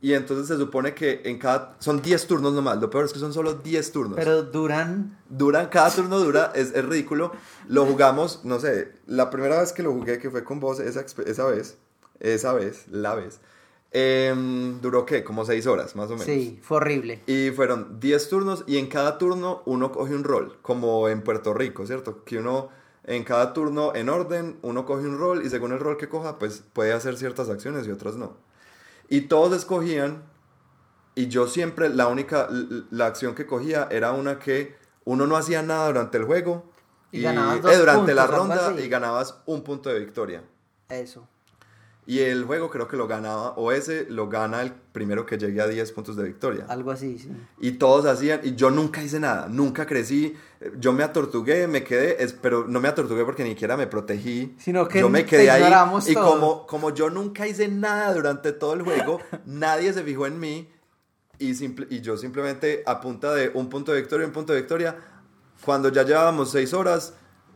Y 0.00 0.12
entonces 0.12 0.46
se 0.46 0.56
supone 0.56 0.94
que 0.94 1.22
en 1.24 1.38
cada. 1.38 1.74
Son 1.80 2.00
10 2.00 2.26
turnos 2.28 2.52
nomás. 2.52 2.78
Lo 2.80 2.90
peor 2.90 3.06
es 3.06 3.12
que 3.12 3.18
son 3.18 3.32
solo 3.32 3.54
10 3.54 3.92
turnos. 3.92 4.16
Pero 4.16 4.44
duran. 4.44 5.18
Duran, 5.28 5.66
cada 5.68 5.90
turno 5.90 6.20
dura, 6.20 6.52
es, 6.54 6.72
es 6.74 6.84
ridículo. 6.84 7.32
Lo 7.66 7.86
jugamos, 7.86 8.44
no 8.44 8.60
sé, 8.60 8.92
la 9.06 9.30
primera 9.30 9.58
vez 9.60 9.72
que 9.72 9.82
lo 9.82 9.92
jugué, 9.92 10.18
que 10.18 10.30
fue 10.30 10.44
con 10.44 10.60
vos 10.60 10.78
esa, 10.78 11.00
esa 11.00 11.46
vez, 11.46 11.78
esa 12.20 12.52
vez, 12.52 12.86
la 12.88 13.16
vez, 13.16 13.40
em, 13.90 14.80
duró 14.80 15.06
qué, 15.06 15.24
como 15.24 15.44
6 15.44 15.66
horas 15.66 15.96
más 15.96 16.06
o 16.06 16.10
menos. 16.10 16.26
Sí, 16.26 16.60
fue 16.62 16.76
horrible. 16.76 17.22
Y 17.26 17.50
fueron 17.50 17.98
10 17.98 18.28
turnos 18.28 18.64
y 18.68 18.76
en 18.76 18.86
cada 18.86 19.18
turno 19.18 19.62
uno 19.64 19.90
coge 19.90 20.14
un 20.14 20.22
rol, 20.22 20.58
como 20.62 21.08
en 21.08 21.22
Puerto 21.22 21.52
Rico, 21.52 21.84
¿cierto? 21.84 22.22
Que 22.22 22.38
uno 22.38 22.68
en 23.06 23.22
cada 23.24 23.52
turno 23.52 23.94
en 23.94 24.08
orden, 24.08 24.58
uno 24.62 24.84
coge 24.84 25.06
un 25.06 25.18
rol 25.18 25.46
y 25.46 25.48
según 25.48 25.72
el 25.72 25.78
rol 25.78 25.96
que 25.96 26.08
coja, 26.08 26.38
pues 26.38 26.62
puede 26.72 26.92
hacer 26.92 27.16
ciertas 27.16 27.48
acciones 27.48 27.86
y 27.86 27.90
otras 27.90 28.16
no. 28.16 28.36
Y 29.08 29.22
todos 29.22 29.56
escogían 29.56 30.24
y 31.14 31.28
yo 31.28 31.46
siempre 31.46 31.88
la 31.88 32.08
única, 32.08 32.48
la 32.90 33.06
acción 33.06 33.34
que 33.34 33.46
cogía 33.46 33.88
era 33.90 34.12
una 34.12 34.38
que 34.38 34.76
uno 35.04 35.26
no 35.26 35.36
hacía 35.36 35.62
nada 35.62 35.86
durante 35.86 36.18
el 36.18 36.24
juego 36.24 36.68
Y 37.12 37.20
y, 37.20 37.22
ganabas 37.22 37.64
eh, 37.64 37.78
durante 37.78 38.12
la 38.12 38.26
puntos, 38.26 38.66
ronda 38.66 38.80
y 38.82 38.88
ganabas 38.88 39.36
un 39.46 39.62
punto 39.62 39.88
de 39.88 40.00
victoria. 40.00 40.42
Eso. 40.88 41.28
Y 42.08 42.20
el 42.20 42.44
juego 42.44 42.70
creo 42.70 42.86
que 42.86 42.96
lo 42.96 43.08
ganaba, 43.08 43.50
o 43.56 43.72
ese 43.72 44.06
lo 44.08 44.28
gana 44.28 44.62
el 44.62 44.70
primero 44.72 45.26
que 45.26 45.38
llegue 45.38 45.60
a 45.60 45.66
10 45.66 45.90
puntos 45.90 46.14
de 46.14 46.22
victoria. 46.22 46.64
Algo 46.68 46.92
así, 46.92 47.18
sí. 47.18 47.28
Y 47.60 47.72
todos 47.72 48.06
hacían, 48.06 48.40
y 48.44 48.54
yo 48.54 48.70
nunca 48.70 49.02
hice 49.02 49.18
nada, 49.18 49.48
nunca 49.50 49.86
crecí, 49.86 50.36
eh, 50.60 50.70
yo 50.78 50.92
me 50.92 51.02
atortugué, 51.02 51.66
me 51.66 51.82
quedé, 51.82 52.22
es- 52.22 52.32
pero 52.32 52.64
no 52.68 52.80
me 52.80 52.86
atortugué 52.86 53.24
porque 53.24 53.42
ni 53.42 53.50
siquiera 53.50 53.76
me 53.76 53.88
protegí. 53.88 54.54
Sino 54.60 54.86
que 54.86 55.00
yo 55.00 55.08
me 55.08 55.26
quedé 55.26 55.50
ahí 55.50 55.62
ignoramos 55.62 56.08
y 56.08 56.14
todos. 56.14 56.32
como, 56.34 56.66
como 56.68 56.90
yo 56.94 57.10
nunca 57.10 57.48
hice 57.48 57.66
nada 57.66 58.14
durante 58.14 58.52
todo 58.52 58.74
el 58.74 58.82
juego, 58.82 59.18
nadie 59.44 59.92
se 59.92 60.04
fijó 60.04 60.26
en 60.28 60.38
mí 60.38 60.70
y, 61.40 61.54
simple- 61.54 61.88
y 61.90 62.02
yo 62.02 62.16
simplemente 62.16 62.84
a 62.86 63.00
punta 63.00 63.34
de 63.34 63.50
un 63.52 63.68
punto 63.68 63.90
de 63.92 64.00
victoria, 64.00 64.24
un 64.28 64.32
punto 64.32 64.52
de 64.52 64.60
victoria, 64.60 64.96
cuando 65.64 65.88
ya 65.88 66.04
llevábamos 66.04 66.52
seis 66.52 66.72
horas, 66.72 67.14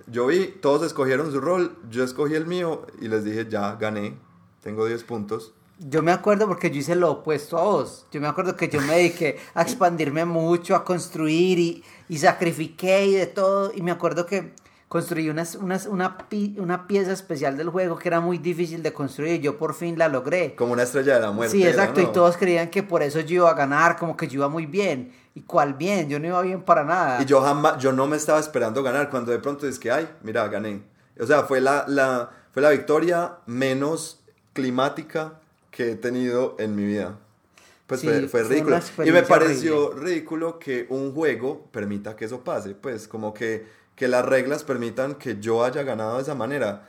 yo 0.09 0.27
vi, 0.27 0.47
todos 0.61 0.85
escogieron 0.85 1.31
su 1.31 1.41
rol, 1.41 1.77
yo 1.89 2.03
escogí 2.03 2.35
el 2.35 2.47
mío 2.47 2.85
y 3.01 3.07
les 3.07 3.23
dije, 3.23 3.47
ya 3.49 3.77
gané, 3.77 4.19
tengo 4.63 4.87
10 4.87 5.05
puntos. 5.05 5.53
Yo 5.79 6.03
me 6.03 6.13
acuerdo 6.13 6.47
porque 6.47 6.71
yo 6.71 6.79
hice 6.81 6.95
lo 6.95 7.11
opuesto 7.11 7.57
a 7.57 7.63
vos. 7.63 8.07
Yo 8.13 8.21
me 8.21 8.29
acuerdo 8.29 8.55
que 8.55 8.69
yo 8.69 8.81
me 8.83 8.97
dediqué 8.97 9.39
a 9.55 9.63
expandirme 9.63 10.27
mucho, 10.27 10.77
a 10.77 10.85
construir 10.85 11.59
y, 11.59 11.83
y 12.09 12.19
sacrifiqué 12.19 13.07
y 13.07 13.15
de 13.15 13.27
todo. 13.27 13.73
Y 13.75 13.81
me 13.81 13.91
acuerdo 13.91 14.27
que 14.27 14.53
construí 14.89 15.31
unas, 15.31 15.55
unas, 15.55 15.87
una, 15.87 16.19
pi- 16.29 16.57
una 16.59 16.87
pieza 16.87 17.13
especial 17.13 17.57
del 17.57 17.71
juego 17.71 17.97
que 17.97 18.09
era 18.09 18.21
muy 18.21 18.37
difícil 18.37 18.83
de 18.83 18.93
construir 18.93 19.35
y 19.37 19.39
yo 19.41 19.57
por 19.57 19.73
fin 19.73 19.97
la 19.97 20.09
logré. 20.09 20.55
Como 20.55 20.75
una 20.75 20.83
estrella 20.83 21.15
de 21.15 21.21
la 21.21 21.31
muerte. 21.31 21.57
Sí, 21.57 21.67
exacto. 21.67 22.03
¿no? 22.03 22.09
Y 22.09 22.13
todos 22.13 22.37
creían 22.37 22.69
que 22.69 22.83
por 22.83 23.03
eso 23.03 23.21
yo 23.21 23.37
iba 23.37 23.51
a 23.51 23.55
ganar, 23.55 23.97
como 23.97 24.17
que 24.19 24.29
yo 24.29 24.35
iba 24.41 24.49
muy 24.49 24.67
bien. 24.67 25.15
¿Y 25.35 25.43
cuál 25.43 25.75
bien? 25.75 26.11
Yo 26.11 26.19
no 26.21 26.27
iba 26.27 26.43
bien 26.43 26.61
para 26.63 26.85
nada. 26.85 27.23
Y 27.23 27.25
yo 27.25 27.41
jamás, 27.41 27.79
yo 27.79 27.93
no 27.93 28.07
me 28.07 28.17
estaba 28.19 28.39
esperando 28.41 28.83
ganar 28.83 29.09
cuando 29.09 29.33
de 29.33 29.39
pronto 29.39 29.67
es 29.67 29.79
que, 29.79 29.91
ay, 29.91 30.07
mira, 30.23 30.47
gané. 30.49 30.83
O 31.19 31.25
sea, 31.25 31.45
fue 31.45 31.61
la, 31.63 31.85
la, 31.87 32.31
fue 32.53 32.61
la 32.61 32.71
victoria 32.71 33.37
menos 33.47 34.20
climática 34.53 35.35
que 35.71 35.93
he 35.93 35.97
tenido 35.97 36.57
en 36.59 36.75
mi 36.75 36.85
vida. 36.85 37.17
Pues 37.87 38.01
Sí, 38.01 38.07
fue, 38.09 38.29
fue 38.29 38.43
ridículo. 38.45 38.79
Y 39.05 39.11
me 39.11 39.23
pareció 39.23 39.93
ridículo 39.95 40.59
que 40.59 40.87
un 40.91 41.13
juego 41.13 41.67
permita 41.73 42.15
que 42.17 42.25
eso 42.27 42.41
pase. 42.43 42.71
Pues 42.75 43.09
como 43.09 43.35
que, 43.35 43.67
que 43.97 44.07
las 44.09 44.25
reglas 44.25 44.63
permitan 44.65 45.17
que 45.17 45.39
yo 45.41 45.65
haya 45.65 45.83
ganado 45.83 46.17
de 46.17 46.23
esa 46.23 46.35
manera. 46.35 46.89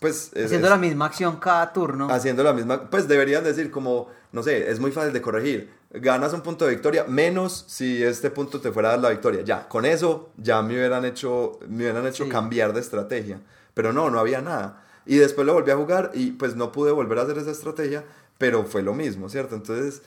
pues... 0.00 0.30
es- 0.34 0.46
Haciendo 0.46 0.68
es- 0.68 0.70
la 0.70 0.78
misma 0.78 1.06
acción 1.06 1.36
cada 1.36 1.72
turno. 1.72 2.08
haciendo 2.10 2.42
la 2.42 2.52
misma, 2.52 2.88
pues 2.88 3.08
deberían 3.08 3.44
decir 3.44 3.70
como, 3.70 4.08
no 4.32 4.42
sé, 4.42 4.70
es 4.70 4.78
muy 4.80 4.90
fácil 4.92 5.12
de 5.12 5.20
corregir. 5.20 5.70
Ganas 5.90 6.32
un 6.34 6.42
punto 6.42 6.66
de 6.66 6.72
victoria, 6.72 7.04
menos 7.04 7.64
si 7.66 8.02
este 8.02 8.30
punto 8.30 8.60
te 8.60 8.70
fuera 8.72 8.88
a 8.90 8.92
dar 8.92 9.00
la 9.00 9.10
victoria. 9.10 9.42
Ya, 9.42 9.68
con 9.68 9.84
eso 9.86 10.30
ya 10.36 10.60
me 10.62 10.74
hubieran 10.74 11.04
hecho, 11.06 11.58
me 11.68 11.84
hubieran 11.84 12.06
hecho 12.06 12.24
Sí. 12.24 12.30
cambiar 12.30 12.72
de 12.74 12.80
estrategia. 12.80 13.40
Pero 13.74 13.92
no, 13.92 14.08
no 14.10 14.18
había 14.18 14.40
nada. 14.42 14.84
Y 15.08 15.16
después 15.16 15.44
lo 15.46 15.54
volví 15.54 15.72
a 15.72 15.76
jugar 15.76 16.12
y 16.14 16.30
pues 16.32 16.54
no 16.54 16.70
pude 16.70 16.92
volver 16.92 17.18
a 17.18 17.22
hacer 17.22 17.38
esa 17.38 17.50
estrategia, 17.50 18.04
pero 18.38 18.64
fue 18.64 18.82
lo 18.82 18.94
mismo, 18.94 19.28
¿cierto? 19.28 19.56
Entonces, 19.56 20.02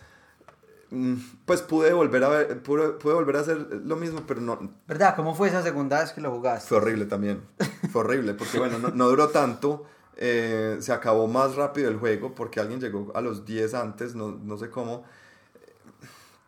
mm, 0.91 1.15
pues 1.45 1.61
pude 1.63 1.91
volver 1.91 2.23
a 2.23 2.29
ver, 2.29 2.61
pude, 2.63 2.89
pude 2.91 3.13
volver 3.15 3.35
a 3.37 3.39
hacer 3.39 3.57
lo 3.83 3.95
mismo, 3.97 4.21
pero 4.27 4.39
no, 4.41 4.59
¿Verdad? 4.87 5.15
¿Cómo 5.15 5.35
fue 5.35 5.49
esa 5.49 5.63
segunda 5.63 5.99
vez 6.01 6.13
que 6.13 6.21
lo 6.21 6.31
jugaste? 6.31 6.69
fue 6.69 6.77
horrible 6.77 7.05
también. 7.05 7.41
Fue 7.91 8.01
horrible, 8.01 8.33
porque 8.35 8.59
bueno, 8.59 8.77
no, 8.79 8.89
no 8.89 9.09
duró 9.09 9.29
tanto. 9.29 9.85
eh, 10.17 10.77
se 10.81 10.93
acabó 10.93 11.27
más 11.27 11.55
rápido 11.55 11.89
el 11.89 11.97
juego 11.97 12.35
porque 12.35 12.59
alguien 12.59 12.79
llegó 12.79 13.11
a 13.15 13.21
los 13.21 13.43
10 13.45 13.73
antes, 13.73 14.13
no, 14.13 14.31
no 14.31 14.55
sé 14.57 14.69
cómo. 14.69 15.03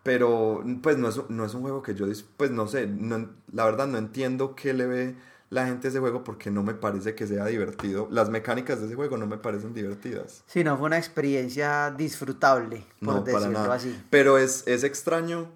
Pero 0.03 0.63
pues 0.81 0.97
no 0.97 1.07
es, 1.07 1.19
no 1.29 1.45
es 1.45 1.53
un 1.53 1.61
juego 1.61 1.81
que 1.81 1.95
yo, 1.95 2.05
pues 2.37 2.51
no 2.51 2.67
sé, 2.67 2.87
no- 2.87 3.29
la 3.53 3.65
verdad 3.65 3.87
no 3.87 3.97
entiendo 3.97 4.53
qué 4.53 4.73
le 4.73 4.85
ve 4.85 5.15
la 5.53 5.67
gente 5.67 5.87
ese 5.87 5.99
juego 5.99 6.23
porque 6.23 6.49
no 6.49 6.63
me 6.63 6.73
parece 6.73 7.13
que 7.13 7.27
sea 7.27 7.45
divertido. 7.45 8.07
Las 8.09 8.29
mecánicas 8.29 8.79
de 8.79 8.87
ese 8.87 8.95
juego 8.95 9.17
no 9.17 9.27
me 9.27 9.37
parecen 9.37 9.73
divertidas. 9.73 10.43
Sí, 10.47 10.63
no, 10.63 10.77
fue 10.77 10.87
una 10.87 10.97
experiencia 10.97 11.91
disfrutable, 11.91 12.85
por 12.99 13.15
No, 13.15 13.23
para 13.23 13.37
decirlo 13.37 13.59
nada. 13.59 13.75
así. 13.75 13.95
Pero 14.09 14.37
es, 14.39 14.63
es 14.65 14.83
extraño 14.83 15.47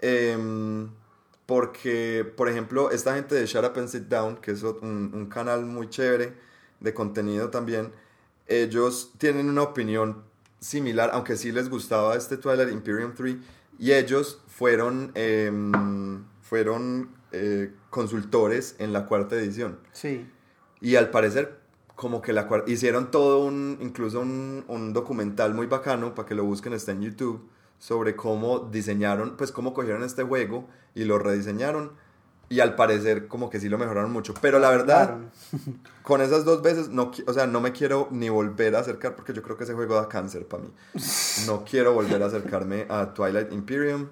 em, 0.00 0.88
porque, 1.46 2.24
por 2.36 2.48
ejemplo, 2.48 2.90
esta 2.92 3.14
gente 3.14 3.34
de 3.34 3.46
Shut 3.46 3.64
Up 3.64 3.78
and 3.78 3.88
Sit 3.88 4.04
Down, 4.04 4.36
que 4.36 4.52
es 4.52 4.62
un 4.62 5.28
canal 5.28 5.64
muy 5.66 5.88
chévere 5.90 6.32
de 6.80 6.94
contenido 6.94 7.50
también, 7.50 7.92
ellos 8.46 9.12
tienen 9.18 9.48
una 9.48 9.62
opinión 9.62 10.22
similar, 10.60 11.10
aunque 11.12 11.36
sí 11.36 11.52
les 11.52 11.68
gustaba 11.68 12.14
este 12.16 12.36
Twilight 12.36 12.70
Imperium 12.70 13.12
3, 13.14 13.36
y 13.78 13.92
ellos 13.92 14.40
fueron, 14.46 15.10
em, 15.14 16.24
fueron 16.40 17.10
eh, 17.34 17.72
consultores 17.90 18.76
en 18.78 18.92
la 18.92 19.06
cuarta 19.06 19.36
edición. 19.36 19.78
Sí. 19.92 20.26
Y 20.80 20.96
al 20.96 21.10
parecer, 21.10 21.58
como 21.96 22.20
que 22.22 22.32
la 22.32 22.48
cuar- 22.48 22.64
hicieron 22.66 23.10
todo 23.10 23.44
un, 23.44 23.78
incluso 23.80 24.20
un, 24.20 24.64
un 24.68 24.92
documental 24.92 25.54
muy 25.54 25.66
bacano, 25.66 26.14
para 26.14 26.26
que 26.28 26.34
lo 26.34 26.44
busquen, 26.44 26.72
está 26.72 26.92
en 26.92 27.02
YouTube, 27.02 27.48
sobre 27.78 28.16
cómo 28.16 28.60
diseñaron, 28.60 29.36
pues 29.36 29.52
cómo 29.52 29.74
cogieron 29.74 30.02
este 30.02 30.22
juego 30.22 30.68
y 30.94 31.04
lo 31.04 31.18
rediseñaron. 31.18 31.92
Y 32.50 32.60
al 32.60 32.74
parecer, 32.76 33.26
como 33.26 33.48
que 33.48 33.58
sí 33.58 33.68
lo 33.70 33.78
mejoraron 33.78 34.12
mucho. 34.12 34.34
Pero 34.40 34.58
la 34.58 34.68
verdad, 34.70 35.06
Claro. 35.06 35.30
con 36.02 36.20
esas 36.20 36.44
dos 36.44 36.60
veces, 36.62 36.90
no, 36.90 37.10
o 37.26 37.32
sea, 37.32 37.46
no 37.46 37.60
me 37.62 37.72
quiero 37.72 38.08
ni 38.10 38.28
volver 38.28 38.76
a 38.76 38.80
acercar, 38.80 39.16
porque 39.16 39.32
yo 39.32 39.42
creo 39.42 39.56
que 39.56 39.64
ese 39.64 39.72
juego 39.74 39.94
da 39.94 40.08
cáncer 40.08 40.46
para 40.46 40.62
mí. 40.64 40.70
No 41.46 41.64
quiero 41.64 41.94
volver 41.94 42.22
a 42.22 42.26
acercarme 42.26 42.86
a 42.90 43.14
Twilight 43.14 43.50
Imperium. 43.52 44.08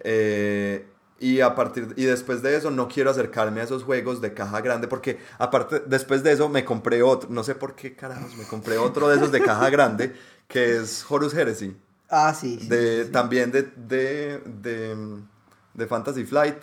eh, 0.00 0.86
y 1.18 1.40
a 1.40 1.54
partir 1.54 1.94
y 1.96 2.04
después 2.04 2.42
de 2.42 2.56
eso 2.56 2.70
no 2.70 2.88
quiero 2.88 3.10
acercarme 3.10 3.60
a 3.60 3.64
esos 3.64 3.84
juegos 3.84 4.20
de 4.20 4.34
caja 4.34 4.60
grande 4.60 4.86
porque 4.88 5.18
aparte 5.38 5.82
después 5.86 6.22
de 6.22 6.32
eso 6.32 6.48
me 6.48 6.64
compré 6.64 7.02
otro, 7.02 7.28
no 7.30 7.42
sé 7.42 7.54
por 7.54 7.74
qué 7.74 7.96
carajos, 7.96 8.36
me 8.36 8.44
compré 8.44 8.76
otro 8.78 9.08
de 9.08 9.16
esos 9.16 9.32
de 9.32 9.40
caja 9.42 9.70
grande 9.70 10.14
que 10.48 10.76
es 10.76 11.04
Horus 11.08 11.32
Heresy, 11.34 11.76
Ah, 12.08 12.32
sí. 12.34 12.58
sí, 12.60 12.68
de 12.68 13.06
sí, 13.06 13.10
también 13.12 13.50
de 13.50 13.62
de, 13.62 14.38
de 14.44 14.96
de 15.74 15.86
Fantasy 15.86 16.24
Flight. 16.24 16.56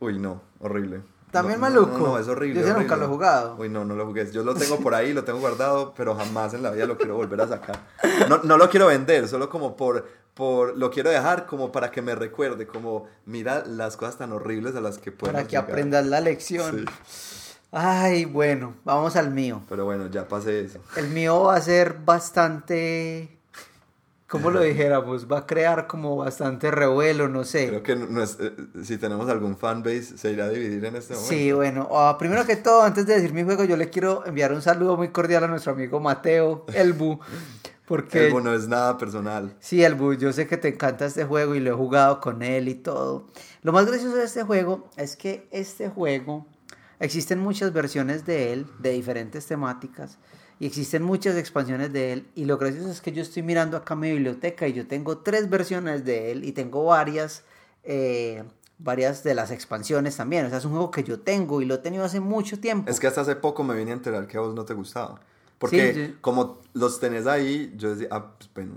Uy, 0.00 0.18
no, 0.18 0.40
horrible. 0.60 1.00
También 1.30 1.60
No, 1.60 1.66
maluco. 1.66 1.98
No, 1.98 2.06
no, 2.08 2.18
es 2.18 2.26
horrible. 2.28 2.60
Yo 2.60 2.66
sí 2.66 2.72
nunca 2.72 2.94
horrible. 2.94 2.98
lo 2.98 3.04
he 3.04 3.08
jugado. 3.08 3.56
Uy, 3.58 3.68
no, 3.68 3.84
no 3.84 3.94
lo 3.94 4.06
jugué. 4.06 4.30
Yo 4.32 4.42
lo 4.44 4.54
tengo 4.54 4.78
por 4.80 4.94
ahí, 4.94 5.12
lo 5.12 5.24
tengo 5.24 5.38
guardado, 5.40 5.92
pero 5.96 6.14
jamás 6.14 6.54
en 6.54 6.62
la 6.62 6.70
vida 6.70 6.86
lo 6.86 6.96
quiero 6.96 7.16
volver 7.16 7.40
a 7.42 7.48
sacar. 7.48 7.78
No, 8.28 8.40
no 8.44 8.56
lo 8.56 8.68
quiero 8.70 8.86
vender, 8.86 9.28
solo 9.28 9.48
como 9.50 9.76
por, 9.76 10.06
por, 10.38 10.78
lo 10.78 10.92
quiero 10.92 11.10
dejar 11.10 11.46
como 11.46 11.72
para 11.72 11.90
que 11.90 12.00
me 12.00 12.14
recuerde, 12.14 12.68
como 12.68 13.08
mira 13.26 13.64
las 13.66 13.96
cosas 13.96 14.18
tan 14.18 14.30
horribles 14.30 14.76
a 14.76 14.80
las 14.80 14.98
que 14.98 15.10
puedo 15.10 15.32
Para 15.32 15.48
que 15.48 15.56
aprendas 15.56 16.06
la 16.06 16.20
lección. 16.20 16.86
Sí. 17.04 17.64
Ay, 17.72 18.24
bueno, 18.24 18.76
vamos 18.84 19.16
al 19.16 19.32
mío. 19.32 19.62
Pero 19.68 19.84
bueno, 19.84 20.06
ya 20.06 20.28
pasé 20.28 20.60
eso. 20.60 20.78
El 20.96 21.08
mío 21.08 21.42
va 21.42 21.56
a 21.56 21.60
ser 21.60 21.98
bastante. 22.04 23.36
¿Cómo 24.28 24.50
lo 24.50 24.60
dijéramos? 24.60 25.26
Va 25.26 25.38
a 25.38 25.46
crear 25.46 25.86
como 25.88 26.16
bastante 26.16 26.70
revuelo, 26.70 27.28
no 27.28 27.42
sé. 27.44 27.66
Creo 27.68 27.82
que 27.82 27.96
no 27.96 28.22
es- 28.22 28.36
eh, 28.38 28.54
si 28.84 28.96
tenemos 28.98 29.28
algún 29.28 29.56
fanbase 29.56 30.18
se 30.18 30.30
irá 30.30 30.44
a 30.44 30.48
dividir 30.50 30.84
en 30.84 30.96
este 30.96 31.14
momento. 31.14 31.34
Sí, 31.34 31.50
bueno, 31.50 31.88
ah, 31.90 32.14
primero 32.16 32.44
que 32.46 32.54
todo, 32.56 32.82
antes 32.82 33.06
de 33.06 33.14
decir 33.14 33.32
mi 33.32 33.42
juego, 33.42 33.64
yo 33.64 33.76
le 33.76 33.88
quiero 33.90 34.24
enviar 34.26 34.52
un 34.52 34.62
saludo 34.62 34.96
muy 34.98 35.08
cordial 35.08 35.44
a 35.44 35.48
nuestro 35.48 35.72
amigo 35.72 35.98
Mateo, 35.98 36.66
Elbu, 36.74 37.18
porque... 37.88 38.30
No 38.30 38.54
es 38.54 38.68
nada 38.68 38.98
personal. 38.98 39.56
Sí, 39.58 39.82
Elbu, 39.82 40.12
yo 40.12 40.32
sé 40.32 40.46
que 40.46 40.58
te 40.58 40.68
encanta 40.68 41.06
este 41.06 41.24
juego 41.24 41.54
y 41.54 41.60
lo 41.60 41.70
he 41.70 41.74
jugado 41.74 42.20
con 42.20 42.42
él 42.42 42.68
y 42.68 42.74
todo. 42.74 43.26
Lo 43.62 43.72
más 43.72 43.86
gracioso 43.86 44.14
de 44.14 44.24
este 44.24 44.42
juego 44.42 44.88
es 44.96 45.16
que 45.16 45.48
este 45.50 45.88
juego, 45.88 46.46
existen 47.00 47.38
muchas 47.38 47.72
versiones 47.72 48.26
de 48.26 48.52
él, 48.52 48.66
de 48.78 48.90
diferentes 48.90 49.46
temáticas, 49.46 50.18
y 50.60 50.66
existen 50.66 51.02
muchas 51.02 51.36
expansiones 51.36 51.92
de 51.92 52.12
él, 52.12 52.26
y 52.34 52.44
lo 52.44 52.58
gracioso 52.58 52.90
es 52.90 53.00
que 53.00 53.12
yo 53.12 53.22
estoy 53.22 53.42
mirando 53.42 53.76
acá 53.76 53.96
mi 53.96 54.10
biblioteca 54.12 54.68
y 54.68 54.74
yo 54.74 54.86
tengo 54.86 55.18
tres 55.18 55.48
versiones 55.48 56.04
de 56.04 56.32
él 56.32 56.44
y 56.44 56.52
tengo 56.52 56.84
varias, 56.84 57.44
eh, 57.84 58.44
varias 58.78 59.24
de 59.24 59.34
las 59.34 59.50
expansiones 59.50 60.16
también. 60.16 60.44
O 60.44 60.48
sea, 60.50 60.58
es 60.58 60.64
un 60.64 60.72
juego 60.72 60.90
que 60.90 61.04
yo 61.04 61.20
tengo 61.20 61.62
y 61.62 61.64
lo 61.64 61.76
he 61.76 61.78
tenido 61.78 62.04
hace 62.04 62.20
mucho 62.20 62.60
tiempo. 62.60 62.90
Es 62.90 63.00
que 63.00 63.06
hasta 63.06 63.22
hace 63.22 63.36
poco 63.36 63.64
me 63.64 63.74
vine 63.74 63.92
a 63.92 63.94
enterar 63.94 64.26
que 64.26 64.36
a 64.36 64.40
vos 64.40 64.54
no 64.54 64.64
te 64.64 64.74
gustaba. 64.74 65.20
Porque 65.58 65.92
Sí, 65.94 66.06
sí. 66.06 66.16
como 66.20 66.58
los 66.74 67.00
tenés 67.00 67.26
ahí, 67.26 67.74
yo 67.76 67.90
decía, 67.94 68.08
ah, 68.10 68.32
pues 68.38 68.50
bueno, 68.54 68.74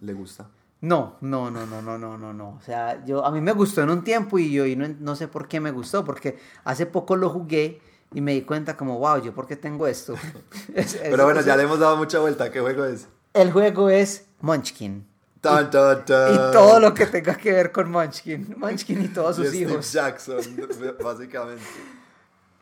le 0.00 0.12
gusta. 0.14 0.48
No, 0.80 1.16
no, 1.20 1.50
no, 1.50 1.64
no, 1.66 1.80
no, 1.82 1.96
no, 1.98 2.18
no, 2.18 2.32
no. 2.32 2.48
O 2.58 2.60
sea, 2.60 3.04
yo 3.04 3.24
a 3.24 3.30
mí 3.30 3.40
me 3.40 3.52
gustó 3.52 3.82
en 3.82 3.90
un 3.90 4.02
tiempo 4.02 4.38
y 4.38 4.50
yo 4.50 4.66
y 4.66 4.74
no, 4.74 4.88
no 4.98 5.14
sé 5.14 5.28
por 5.28 5.46
qué 5.46 5.60
me 5.60 5.70
gustó, 5.70 6.04
porque 6.04 6.38
hace 6.64 6.86
poco 6.86 7.14
lo 7.16 7.30
jugué 7.30 7.80
y 8.14 8.20
me 8.20 8.32
di 8.32 8.42
cuenta 8.42 8.76
como, 8.76 8.98
wow, 8.98 9.22
yo 9.22 9.32
por 9.34 9.46
qué 9.46 9.56
tengo 9.56 9.86
esto. 9.86 10.14
Es- 10.74 10.94
es- 10.94 11.00
Pero 11.10 11.24
bueno, 11.24 11.40
ya 11.42 11.56
le 11.56 11.62
hemos 11.64 11.78
dado 11.78 11.96
mucha 11.96 12.18
vuelta. 12.18 12.50
¿Qué 12.50 12.60
juego 12.60 12.84
es? 12.84 13.06
El 13.34 13.52
juego 13.52 13.90
es 13.90 14.26
Munchkin. 14.40 15.06
Tan, 15.40 15.70
tan, 15.70 16.04
tan. 16.04 16.34
Y 16.34 16.36
todo 16.52 16.78
lo 16.80 16.94
que 16.94 17.06
tenga 17.06 17.34
que 17.36 17.52
ver 17.52 17.72
con 17.72 17.90
Munchkin. 17.90 18.54
Munchkin 18.56 19.02
y 19.02 19.08
todos 19.08 19.38
Y 19.38 19.42
sus 19.42 19.48
Steve 19.54 19.72
hijos. 19.72 19.92
Jackson, 19.92 20.38
básicamente. 21.02 21.62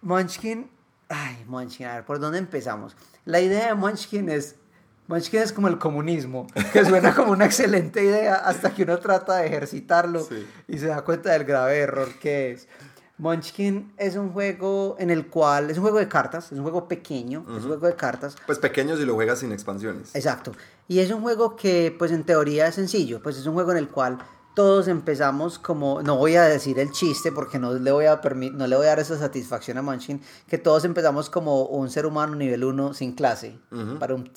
Munchkin, 0.03 0.71
ay, 1.11 1.45
Munchkin, 1.47 1.87
a 1.87 1.95
ver, 1.97 2.05
¿por 2.07 2.19
dónde 2.21 2.39
empezamos? 2.39 2.97
La 3.27 3.41
idea 3.41 3.67
de 3.69 3.75
Munchkin 3.75 4.29
es, 4.31 4.55
Munchkin 5.09 5.41
es 5.41 5.53
como 5.53 5.69
el 5.69 5.79
comunismo, 5.79 6.47
que 6.73 6.85
suena 6.87 7.15
como 7.15 7.33
una 7.33 7.45
excelente 7.45 8.03
idea 8.03 8.37
hasta 8.37 8.71
que 8.75 8.85
uno 8.85 8.99
trata 8.99 9.37
de 9.37 9.47
ejercitarlo 9.49 10.23
Sí. 10.25 10.47
y 10.69 10.79
se 10.79 10.87
da 10.87 11.03
cuenta 11.03 11.33
del 11.33 11.45
grave 11.45 11.79
error 11.81 12.09
que 12.21 12.53
es. 12.53 12.69
Munchkin 13.19 13.93
es 13.99 14.17
un 14.17 14.33
juego 14.33 14.97
en 14.99 15.11
el 15.11 15.27
cual, 15.27 15.69
es 15.69 15.77
un 15.77 15.83
juego 15.83 15.99
de 15.99 16.09
cartas, 16.09 16.47
es 16.53 16.59
un 16.59 16.63
juego 16.63 16.89
pequeño, 16.89 17.45
es 17.51 17.65
un 17.65 17.69
juego 17.69 17.87
de 17.87 17.95
cartas, 17.95 18.35
Pues 18.47 18.59
pequeño 18.59 18.97
si 18.97 19.05
lo 19.05 19.13
juegas 19.15 19.41
sin 19.41 19.53
expansiones. 19.53 20.15
Exacto. 20.15 20.53
Y 20.89 21.01
es 21.01 21.11
un 21.11 21.21
juego 21.21 21.55
que, 21.55 21.95
pues 21.99 22.13
en 22.13 22.25
teoría 22.25 22.67
es 22.67 22.77
sencillo, 22.77 23.23
pues 23.23 23.37
es 23.37 23.45
un 23.47 23.53
juego 23.53 23.73
en 23.73 23.77
el 23.79 23.89
cual 23.89 24.19
todos 24.55 24.89
empezamos 24.89 25.59
como, 25.59 26.03
no 26.03 26.17
voy 26.17 26.37
a 26.37 26.45
decir 26.45 26.79
el 26.79 26.91
chiste 26.91 27.33
porque 27.33 27.59
no 27.59 27.75
le 27.75 27.93
voy 27.93 28.07
a 28.07 28.21
no 28.53 28.67
le 28.67 28.77
voy 28.77 28.87
a 28.87 28.91
dar 28.91 29.01
esa 29.01 29.19
satisfacción 29.19 29.79
a 29.79 29.83
Munchkin, 29.83 30.21
que 30.49 30.59
todos 30.59 30.85
empezamos 30.85 31.31
como 31.31 31.65
un 31.67 31.91
ser 31.91 32.07
humano 32.07 32.35
nivel 32.35 32.65
1 32.65 32.95
sin 32.95 33.13
clase, 33.13 33.59
para 33.99 34.15
un... 34.15 34.31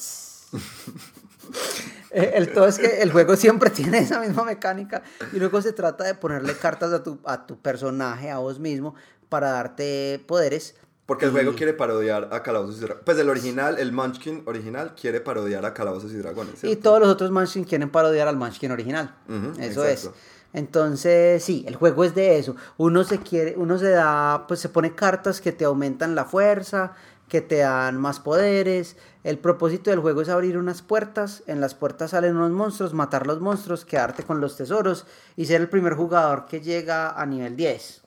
Eh, 2.16 2.34
el 2.36 2.53
todo 2.53 2.68
es 2.68 2.78
que 2.78 3.01
el 3.01 3.11
juego 3.11 3.36
siempre 3.36 3.70
tiene 3.72 3.97
esa 3.97 4.20
misma 4.20 4.43
mecánica 4.43 5.01
y 5.32 5.39
luego 5.39 5.61
se 5.64 5.74
trata 5.74 6.03
de 6.03 6.14
ponerle 6.14 6.55
cartas 6.55 6.93
a 6.93 7.01
tu, 7.01 7.20
a 7.26 7.47
tu 7.47 7.57
personaje, 7.57 8.30
a 8.30 8.38
vos 8.38 8.59
mismo, 8.59 8.93
para 9.30 9.49
darte 9.49 10.24
poderes. 10.28 10.76
Porque 11.05 11.25
el 11.25 11.31
juego 11.31 11.53
quiere 11.53 11.73
parodiar 11.73 12.29
a 12.31 12.41
Calabozos 12.43 12.77
y 12.77 12.79
Dragones. 12.79 13.03
Pues 13.05 13.17
el 13.17 13.29
original, 13.29 13.77
el 13.77 13.91
Munchkin 13.91 14.43
original, 14.45 14.95
quiere 14.99 15.19
parodiar 15.19 15.65
a 15.65 15.73
Calabozos 15.73 16.13
y 16.13 16.17
Dragones. 16.17 16.63
Y 16.63 16.77
todos 16.77 17.01
los 17.01 17.09
otros 17.09 17.29
Munchkin 17.29 17.65
quieren 17.65 17.89
parodiar 17.89 18.29
al 18.29 18.37
Munchkin 18.37 18.71
original. 18.71 19.13
Eso 19.59 19.85
exacto. 19.85 20.09
es. 20.17 20.33
Entonces, 20.53 21.43
sí, 21.43 21.65
el 21.67 21.75
juego 21.75 22.05
es 22.05 22.15
de 22.15 22.37
eso. 22.37 22.55
Uno 22.77 23.03
se 23.03 23.17
quiere, 23.17 23.55
uno 23.57 23.77
se 23.77 23.89
da, 23.89 24.45
pues 24.47 24.61
se 24.61 24.69
pone 24.69 24.95
cartas 24.95 25.41
que 25.41 25.51
te 25.51 25.65
aumentan 25.65 26.15
la 26.15 26.25
fuerza, 26.25 26.93
que 27.27 27.41
te 27.41 27.57
dan 27.57 27.99
más 27.99 28.19
poderes. 28.21 28.95
El 29.25 29.39
propósito 29.39 29.89
del 29.89 29.99
juego 29.99 30.21
es 30.21 30.29
abrir 30.29 30.57
unas 30.57 30.83
puertas. 30.83 31.43
En 31.47 31.59
las 31.59 31.73
puertas 31.73 32.11
salen 32.11 32.37
unos 32.37 32.51
monstruos, 32.51 32.93
matar 32.93 33.27
los 33.27 33.41
monstruos, 33.41 33.83
quedarte 33.83 34.23
con 34.23 34.39
los 34.39 34.55
tesoros 34.55 35.05
y 35.35 35.47
ser 35.47 35.59
el 35.59 35.69
primer 35.69 35.95
jugador 35.95 36.45
que 36.45 36.61
llega 36.61 37.09
a 37.09 37.25
nivel 37.25 37.57
10 37.57 38.02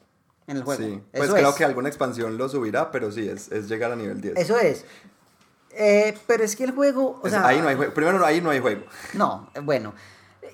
en 0.46 0.56
el 0.58 0.62
juego. 0.62 0.82
Sí, 0.82 1.02
pues 1.12 1.28
Eso 1.30 1.36
es. 1.36 1.54
que 1.56 1.64
alguna 1.64 1.88
expansión 1.88 2.36
lo 2.38 2.48
subirá, 2.48 2.90
pero 2.90 3.10
sí, 3.12 3.28
es, 3.28 3.50
es 3.52 3.68
llegar 3.68 3.92
a 3.92 3.96
nivel 3.96 4.20
10. 4.20 4.36
Eso 4.36 4.58
es. 4.58 4.84
Eh, 5.78 6.16
pero 6.26 6.42
es 6.44 6.56
que 6.56 6.64
el 6.64 6.70
juego, 6.72 7.20
o 7.22 7.26
Es- 7.26 7.32
sea, 7.32 7.46
ahí 7.46 7.60
no 7.60 7.68
hay 7.68 7.76
juego. 7.76 7.92
Primero, 7.92 8.24
ahí 8.24 8.40
no 8.40 8.50
hay 8.50 8.60
juego. 8.60 8.84
No, 9.14 9.50
eh, 9.54 9.60
bueno. 9.60 9.94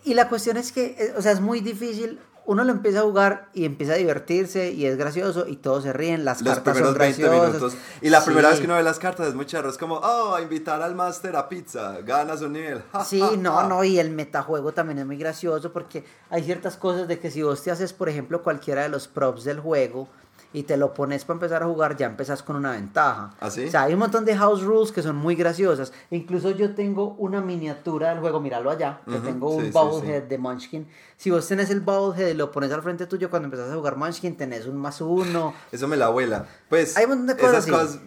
Y 0.05 0.15
la 0.15 0.29
cuestión 0.29 0.57
es 0.57 0.73
que, 0.73 0.97
eh, 0.99 1.15
o 1.17 1.23
sea, 1.23 1.33
es 1.33 1.41
muy 1.41 1.61
difícil 1.61 2.19
uno 2.45 2.65
lo 2.65 2.73
empieza 2.73 3.01
a 3.01 3.03
jugar 3.03 3.49
y 3.55 3.65
empieza 3.65 3.93
a 3.93 3.97
divertirse 3.97 4.73
y 4.73 4.87
es 4.87 4.97
gracioso 4.97 5.47
y 5.47 5.57
todos 5.57 5.85
se 5.85 5.93
ríen, 5.93 6.25
las 6.25 6.43
Los 6.43 6.55
cartas 6.55 6.77
son 6.77 6.95
primeros 6.95 6.99
20 6.99 7.23
graciosas. 7.23 7.49
minutos. 7.63 7.77
Y 8.01 8.11
la 8.11 8.25
primera 8.25 8.49
vez 8.51 8.59
que 8.59 8.65
uno 8.67 8.75
ve 8.75 8.83
las 8.83 8.99
cartas 8.99 9.29
es 9.29 9.35
muy 9.35 9.47
charro. 9.47 9.71
Es 9.71 9.79
como, 9.79 9.97
oh, 9.97 10.39
invitar 10.41 10.83
al 10.83 10.95
máster 10.95 11.37
a 11.37 11.49
pizza. 11.49 12.01
Ganas 12.01 12.41
un 12.43 12.55
nivel. 12.55 12.83
ja, 12.93 13.05
Sí, 13.05 13.21
ja, 13.21 13.31
no, 13.37 13.57
ja. 13.57 13.69
no, 13.69 13.85
y 13.85 13.99
el 13.99 14.11
metajuego 14.11 14.73
también 14.73 14.99
es 14.99 15.07
muy 15.07 15.17
gracioso 15.17 15.73
porque 15.73 16.05
hay 16.31 16.43
ciertas 16.43 16.77
cosas 16.77 17.07
de 17.09 17.19
que 17.19 17.31
si 17.31 17.43
vos 17.43 17.63
te 17.63 17.71
haces, 17.71 17.93
por 17.93 18.09
ejemplo, 18.09 18.43
cualquiera 18.43 18.83
de 18.83 18.89
los 18.89 19.09
props 19.09 19.45
del 19.45 19.61
juego 19.61 20.09
y 20.53 20.65
te 20.65 20.77
lo 20.77 20.93
pones 20.95 21.25
para 21.25 21.37
empezar 21.37 21.63
a 21.63 21.67
jugar, 21.67 21.97
ya 21.97 22.07
empezás 22.07 22.43
con 22.43 22.57
una 22.57 22.73
ventaja. 22.73 23.35
¿Ah, 23.41 23.51
sí? 23.51 23.65
O 23.67 23.71
sea, 23.71 23.85
hay 23.85 23.95
un 23.95 24.01
montón 24.01 24.25
de 24.25 24.37
house 24.37 24.63
rules 24.63 24.93
que 24.93 25.03
son 25.03 25.17
muy 25.17 25.35
graciosas. 25.35 25.93
Incluso 26.11 26.51
yo 26.51 26.75
tengo 26.75 27.15
una 27.19 27.41
miniatura 27.41 28.11
del 28.11 28.21
juego, 28.21 28.41
míralo 28.41 28.71
allá, 28.71 29.01
que 29.07 29.17
Ujú, 29.17 29.25
tengo 29.25 29.51
un 29.51 29.73
sí, 29.73 29.73
sí, 29.73 30.07
de 30.29 30.39
Munchkin. 30.39 30.89
Si 31.17 31.31
vos 31.31 31.47
tenés 31.47 31.71
el 31.71 31.81
Bubblehead 31.81 32.29
y 32.31 32.35
lo 32.35 32.51
pones 32.51 32.71
al 32.73 32.83
frente 32.83 33.07
tuyo 33.07 33.31
cuando 33.31 33.47
empezás 33.47 33.71
a 33.71 33.75
jugar 33.75 33.97
Munchkin, 33.97 34.37
tenés 34.37 34.67
un 34.67 34.77
más 34.77 35.01
uno. 35.01 35.55
Eso 35.73 35.89
me 35.89 35.97
la 35.97 36.07
abuela. 36.07 36.47
Pues, 36.69 36.97
Hay 36.97 37.05
un 37.05 37.11
montón 37.11 37.27
de 37.29 37.37
cosas 37.37 37.67
esas 37.67 37.91
así. 37.97 38.01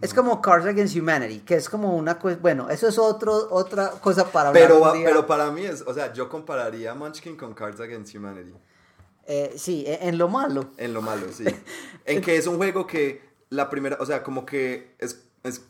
Es 0.00 0.14
como 0.14 0.40
Cards 0.40 0.66
Against 0.66 0.96
Humanity, 0.96 1.40
que 1.40 1.54
es 1.56 1.68
como 1.68 1.96
una 1.96 2.18
cosa, 2.18 2.38
bueno, 2.40 2.68
eso 2.70 2.88
es 2.88 2.98
otro, 2.98 3.48
otra 3.50 3.90
cosa 3.90 4.26
para 4.30 4.50
hablar 4.50 4.68
Pero, 4.68 4.82
un 4.82 4.92
día. 4.98 5.06
pero 5.06 5.26
para 5.26 5.50
mí 5.50 5.62
es, 5.64 5.82
o 5.86 5.92
sea, 5.94 6.12
yo 6.12 6.28
compararía 6.28 6.94
Munchkin 6.94 7.36
con 7.36 7.54
Cards 7.54 7.80
Against 7.80 8.14
Humanity. 8.14 8.54
Eh, 9.26 9.52
sí, 9.56 9.84
en 9.86 10.08
en 10.10 10.18
lo 10.18 10.28
malo. 10.28 10.70
En 10.76 10.92
lo 10.94 11.02
malo, 11.02 11.26
sí. 11.32 11.44
en 12.04 12.20
que 12.20 12.36
es 12.36 12.46
un 12.46 12.56
juego 12.56 12.86
que 12.86 13.22
la 13.50 13.70
primera, 13.70 13.96
o 14.00 14.06
sea, 14.06 14.22
como 14.22 14.44
que 14.46 14.94
es, 14.98 15.24
es 15.44 15.62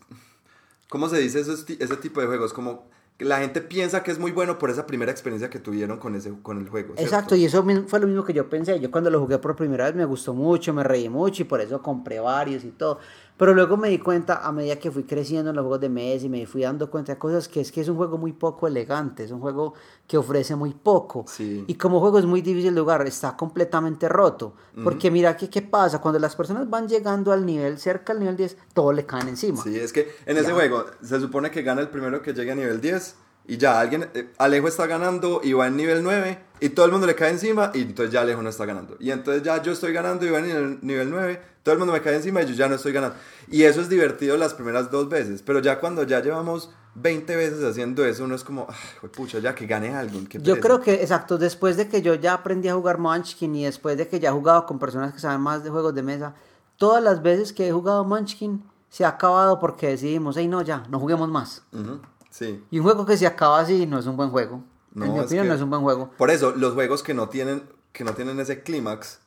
¿cómo 0.88 1.08
se 1.08 1.18
dice 1.18 1.40
esos 1.40 1.64
ti- 1.64 1.76
ese 1.80 1.96
tipo 1.96 2.20
de 2.20 2.26
juegos? 2.26 2.52
Como 2.52 2.88
que 3.16 3.24
la 3.24 3.38
gente 3.38 3.60
piensa 3.60 4.02
que 4.02 4.10
es 4.10 4.18
muy 4.18 4.32
bueno 4.32 4.58
por 4.58 4.70
esa 4.70 4.86
primera 4.86 5.12
experiencia 5.12 5.48
que 5.48 5.60
tuvieron 5.60 5.98
con, 5.98 6.14
ese, 6.16 6.32
con 6.42 6.58
el 6.58 6.68
juego. 6.68 6.94
¿cierto? 6.96 7.02
Exacto, 7.02 7.36
y 7.36 7.44
eso 7.44 7.64
fue 7.86 8.00
lo 8.00 8.06
mismo 8.08 8.24
que 8.24 8.32
yo 8.32 8.48
pensé. 8.50 8.80
Yo 8.80 8.90
cuando 8.90 9.08
lo 9.10 9.20
jugué 9.20 9.38
por 9.38 9.54
primera 9.54 9.84
vez 9.84 9.94
me 9.94 10.04
gustó 10.04 10.34
mucho, 10.34 10.72
me 10.74 10.82
reí 10.82 11.08
mucho 11.08 11.42
y 11.42 11.44
por 11.44 11.60
eso 11.60 11.80
compré 11.80 12.18
varios 12.18 12.64
y 12.64 12.70
todo. 12.70 12.98
Pero 13.36 13.52
luego 13.52 13.76
me 13.76 13.88
di 13.88 13.98
cuenta, 13.98 14.46
a 14.46 14.52
medida 14.52 14.76
que 14.76 14.92
fui 14.92 15.02
creciendo 15.02 15.50
en 15.50 15.56
los 15.56 15.64
juegos 15.64 15.80
de 15.80 15.88
Messi, 15.88 16.28
me 16.28 16.46
fui 16.46 16.62
dando 16.62 16.88
cuenta 16.88 17.14
de 17.14 17.18
cosas 17.18 17.48
que 17.48 17.60
es 17.60 17.72
que 17.72 17.80
es 17.80 17.88
un 17.88 17.96
juego 17.96 18.16
muy 18.16 18.32
poco 18.32 18.68
elegante, 18.68 19.24
es 19.24 19.32
un 19.32 19.40
juego 19.40 19.74
que 20.06 20.16
ofrece 20.16 20.54
muy 20.54 20.72
poco. 20.72 21.24
Sí. 21.26 21.64
Y 21.66 21.74
como 21.74 21.98
juego 21.98 22.20
es 22.20 22.26
muy 22.26 22.42
difícil 22.42 22.74
de 22.74 22.80
jugar, 22.80 23.04
está 23.06 23.36
completamente 23.36 24.08
roto. 24.08 24.54
Porque 24.84 25.10
mira 25.10 25.36
que, 25.36 25.50
qué 25.50 25.62
pasa, 25.62 26.00
cuando 26.00 26.20
las 26.20 26.36
personas 26.36 26.70
van 26.70 26.88
llegando 26.88 27.32
al 27.32 27.44
nivel, 27.44 27.78
cerca 27.78 28.12
al 28.12 28.20
nivel 28.20 28.36
10, 28.36 28.56
todo 28.72 28.92
le 28.92 29.04
caen 29.04 29.28
encima. 29.28 29.62
Sí, 29.62 29.76
es 29.76 29.92
que 29.92 30.14
en 30.26 30.36
ese 30.36 30.52
juego 30.52 30.84
se 31.02 31.20
supone 31.20 31.50
que 31.50 31.62
gana 31.62 31.80
el 31.80 31.88
primero 31.88 32.22
que 32.22 32.34
llegue 32.34 32.52
a 32.52 32.54
nivel 32.54 32.80
10 32.80 33.16
y 33.46 33.56
ya 33.58 33.78
alguien, 33.80 34.08
eh, 34.14 34.32
Alejo 34.38 34.68
está 34.68 34.86
ganando 34.86 35.40
y 35.42 35.52
va 35.52 35.66
en 35.66 35.76
nivel 35.76 36.02
9 36.02 36.38
y 36.60 36.70
todo 36.70 36.86
el 36.86 36.92
mundo 36.92 37.06
le 37.06 37.14
cae 37.14 37.30
encima 37.30 37.70
y 37.74 37.82
entonces 37.82 38.12
ya 38.12 38.22
Alejo 38.22 38.42
no 38.42 38.48
está 38.48 38.64
ganando. 38.64 38.96
Y 39.00 39.10
entonces 39.10 39.42
ya 39.42 39.60
yo 39.62 39.72
estoy 39.72 39.92
ganando 39.92 40.24
y 40.26 40.30
va 40.30 40.38
en 40.38 40.46
nivel, 40.46 40.78
nivel 40.82 41.10
9, 41.10 41.40
todo 41.62 41.72
el 41.74 41.78
mundo 41.78 41.92
me 41.92 42.00
cae 42.00 42.16
encima 42.16 42.42
y 42.42 42.46
yo 42.46 42.54
ya 42.54 42.68
no 42.68 42.76
estoy 42.76 42.92
ganando. 42.92 43.16
Y 43.50 43.64
eso 43.64 43.80
es 43.80 43.88
divertido 43.88 44.36
las 44.36 44.54
primeras 44.54 44.90
dos 44.90 45.08
veces, 45.08 45.42
pero 45.42 45.58
ya 45.60 45.78
cuando 45.80 46.02
ya 46.04 46.20
llevamos 46.22 46.70
20 46.96 47.34
veces 47.36 47.62
haciendo 47.64 48.04
eso, 48.04 48.24
uno 48.24 48.34
es 48.36 48.44
como, 48.44 48.66
ay, 48.68 49.08
pucha, 49.10 49.40
ya 49.40 49.54
que 49.54 49.66
gane 49.66 49.94
alguien. 49.94 50.26
qué 50.26 50.38
Yo 50.38 50.44
pereza". 50.54 50.60
creo 50.62 50.80
que, 50.80 50.94
exacto, 51.02 51.38
después 51.38 51.76
de 51.76 51.88
que 51.88 52.00
yo 52.02 52.14
ya 52.14 52.34
aprendí 52.34 52.68
a 52.68 52.74
jugar 52.74 52.98
Munchkin 52.98 53.54
y 53.56 53.64
después 53.64 53.98
de 53.98 54.06
que 54.08 54.20
ya 54.20 54.28
he 54.30 54.32
jugado 54.32 54.64
con 54.64 54.78
personas 54.78 55.12
que 55.12 55.18
saben 55.18 55.40
más 55.40 55.64
de 55.64 55.70
juegos 55.70 55.94
de 55.94 56.02
mesa, 56.02 56.34
todas 56.76 57.02
las 57.02 57.20
veces 57.22 57.52
que 57.52 57.66
he 57.68 57.72
jugado 57.72 58.04
Munchkin 58.04 58.62
se 58.90 59.04
ha 59.04 59.08
acabado 59.08 59.58
porque 59.58 59.88
decidimos, 59.88 60.36
hey, 60.36 60.46
no, 60.46 60.62
ya, 60.62 60.84
no 60.88 61.00
juguemos 61.00 61.28
más. 61.28 61.62
Ujú, 61.72 61.98
Sí. 62.34 62.64
Y 62.72 62.78
un 62.80 62.84
juego 62.84 63.06
que 63.06 63.16
se 63.16 63.28
acaba 63.28 63.60
así 63.60 63.86
no 63.86 63.96
es 64.00 64.06
un 64.06 64.16
buen 64.16 64.30
juego. 64.30 64.64
No, 64.92 65.04
en 65.04 65.12
mi 65.14 65.20
opinión, 65.20 65.44
que- 65.44 65.48
no 65.50 65.54
es 65.54 65.62
un 65.62 65.70
buen 65.70 65.82
juego. 65.82 66.10
Por 66.18 66.30
eso, 66.30 66.50
los 66.56 66.74
juegos 66.74 67.04
que 67.04 67.14
no 67.14 67.28
tienen, 67.28 67.62
que 67.92 68.02
no 68.02 68.12
tienen 68.14 68.40
ese 68.40 68.64
clímax, 68.64 69.20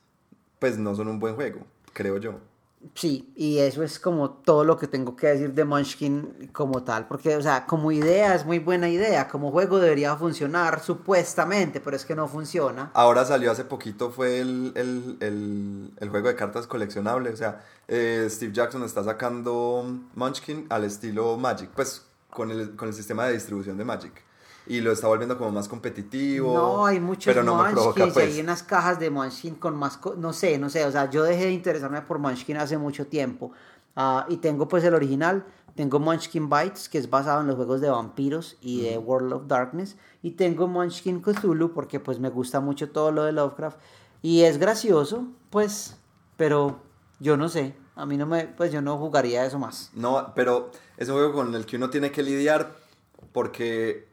pues 0.60 0.78
no 0.78 0.93
son 0.93 1.08
un 1.08 1.18
buen 1.18 1.36
juego, 1.36 1.62
creo 1.93 2.18
yo. 2.18 2.34
Sí, 2.95 3.32
y 3.36 3.60
eso 3.60 3.82
es 3.82 3.97
como 3.99 4.30
todo 4.30 4.64
lo 4.66 4.78
que 4.78 4.88
tengo 4.88 5.16
que 5.16 5.28
decir 5.28 5.53
de 5.53 5.64
Munchkin 5.66 6.49
como 6.53 6.84
tal, 6.84 7.08
porque, 7.08 7.36
o 7.38 7.41
sea, 7.41 7.66
como 7.66 7.91
idea 7.93 8.36
es 8.36 8.45
muy 8.45 8.60
buena 8.60 8.89
idea, 8.89 9.28
como 9.30 9.51
juego 9.51 9.80
debería 9.80 10.16
funcionar 10.18 10.82
supuestamente, 10.82 11.80
pero 11.80 11.95
es 11.95 12.05
que 12.05 12.14
no 12.16 12.28
funciona. 12.28 12.91
Ahora 12.93 13.24
salió 13.26 13.51
hace 13.51 13.64
poquito, 13.64 14.12
fue 14.12 14.39
el, 14.41 14.74
el, 14.76 15.18
el, 15.22 15.91
el 15.97 16.10
juego 16.10 16.28
de 16.28 16.36
cartas 16.36 16.68
coleccionables. 16.68 17.34
O 17.34 17.38
sea, 17.38 17.64
eh, 17.88 18.28
Steve 18.30 18.51
Jackson 18.53 18.84
está 18.84 19.03
sacando 19.03 19.86
Munchkin 20.16 20.68
al 20.70 20.84
estilo 20.84 21.38
Magic, 21.38 21.70
pues 21.76 22.05
con 22.38 22.51
el, 22.51 22.75
con 22.75 22.88
el 22.88 22.93
sistema 22.93 23.25
de 23.25 23.33
distribución 23.33 23.79
de 23.79 23.83
Magic. 23.83 24.13
Y 24.67 24.79
lo 24.81 24.91
está 24.91 25.07
volviendo 25.07 25.39
como 25.39 25.51
más 25.51 25.67
competitivo. 25.67 26.53
No, 26.53 26.85
hay 26.85 26.99
muchos 26.99 27.33
Pero 27.33 27.43
no 27.43 27.55
Munchkins, 27.55 28.13
pues. 28.13 28.35
hay 28.35 28.39
unas 28.39 28.61
cajas 28.61 28.99
de 28.99 29.09
Munchkin 29.09 29.55
con 29.55 29.75
más, 29.75 29.99
no 30.17 30.33
sé, 30.33 30.59
no 30.59 30.69
sé, 30.69 30.85
o 30.85 30.91
sea, 30.91 31.09
yo 31.09 31.23
dejé 31.23 31.45
de 31.45 31.51
interesarme 31.51 31.99
por 32.03 32.19
Munchkin 32.19 32.57
hace 32.57 32.77
mucho 32.77 33.07
tiempo. 33.07 33.53
Ah, 33.95 34.27
y 34.29 34.38
tengo 34.38 34.67
pues 34.67 34.83
el 34.83 34.93
original, 34.93 35.45
tengo 35.73 35.99
Munchkin 35.99 36.47
Bites, 36.47 36.89
que 36.89 36.99
es 36.99 37.09
basado 37.09 37.41
en 37.41 37.47
los 37.47 37.55
juegos 37.55 37.81
de 37.81 37.89
vampiros 37.89 38.57
y 38.61 38.83
de 38.83 38.99
World 38.99 39.33
of 39.33 39.47
Darkness, 39.47 39.97
y 40.21 40.31
tengo 40.31 40.67
Munchkin 40.67 41.21
Cthulhu, 41.21 41.73
porque 41.73 41.99
pues 41.99 42.19
me 42.19 42.29
gusta 42.29 42.59
mucho 42.59 42.91
todo 42.91 43.11
lo 43.11 43.23
de 43.23 43.31
Lovecraft, 43.31 43.79
y 44.21 44.43
es 44.43 44.59
gracioso, 44.59 45.25
pues, 45.49 45.97
pero 46.35 46.81
yo 47.19 47.35
no 47.35 47.49
sé, 47.49 47.73
a 47.97 48.05
mí 48.05 48.15
no 48.17 48.25
me, 48.25 48.45
pues 48.45 48.71
yo 48.71 48.81
no 48.81 48.97
jugaría 48.97 49.45
eso 49.45 49.59
más. 49.59 49.89
No, 49.93 50.31
pero 50.35 50.71
es 50.97 51.09
un 51.09 51.15
juego 51.15 51.33
con 51.33 51.53
el 51.55 51.65
que 51.65 51.75
uno 51.77 51.89
tiene 51.89 52.11
que 52.11 52.23
lidiar 52.23 52.71
porque 53.33 54.07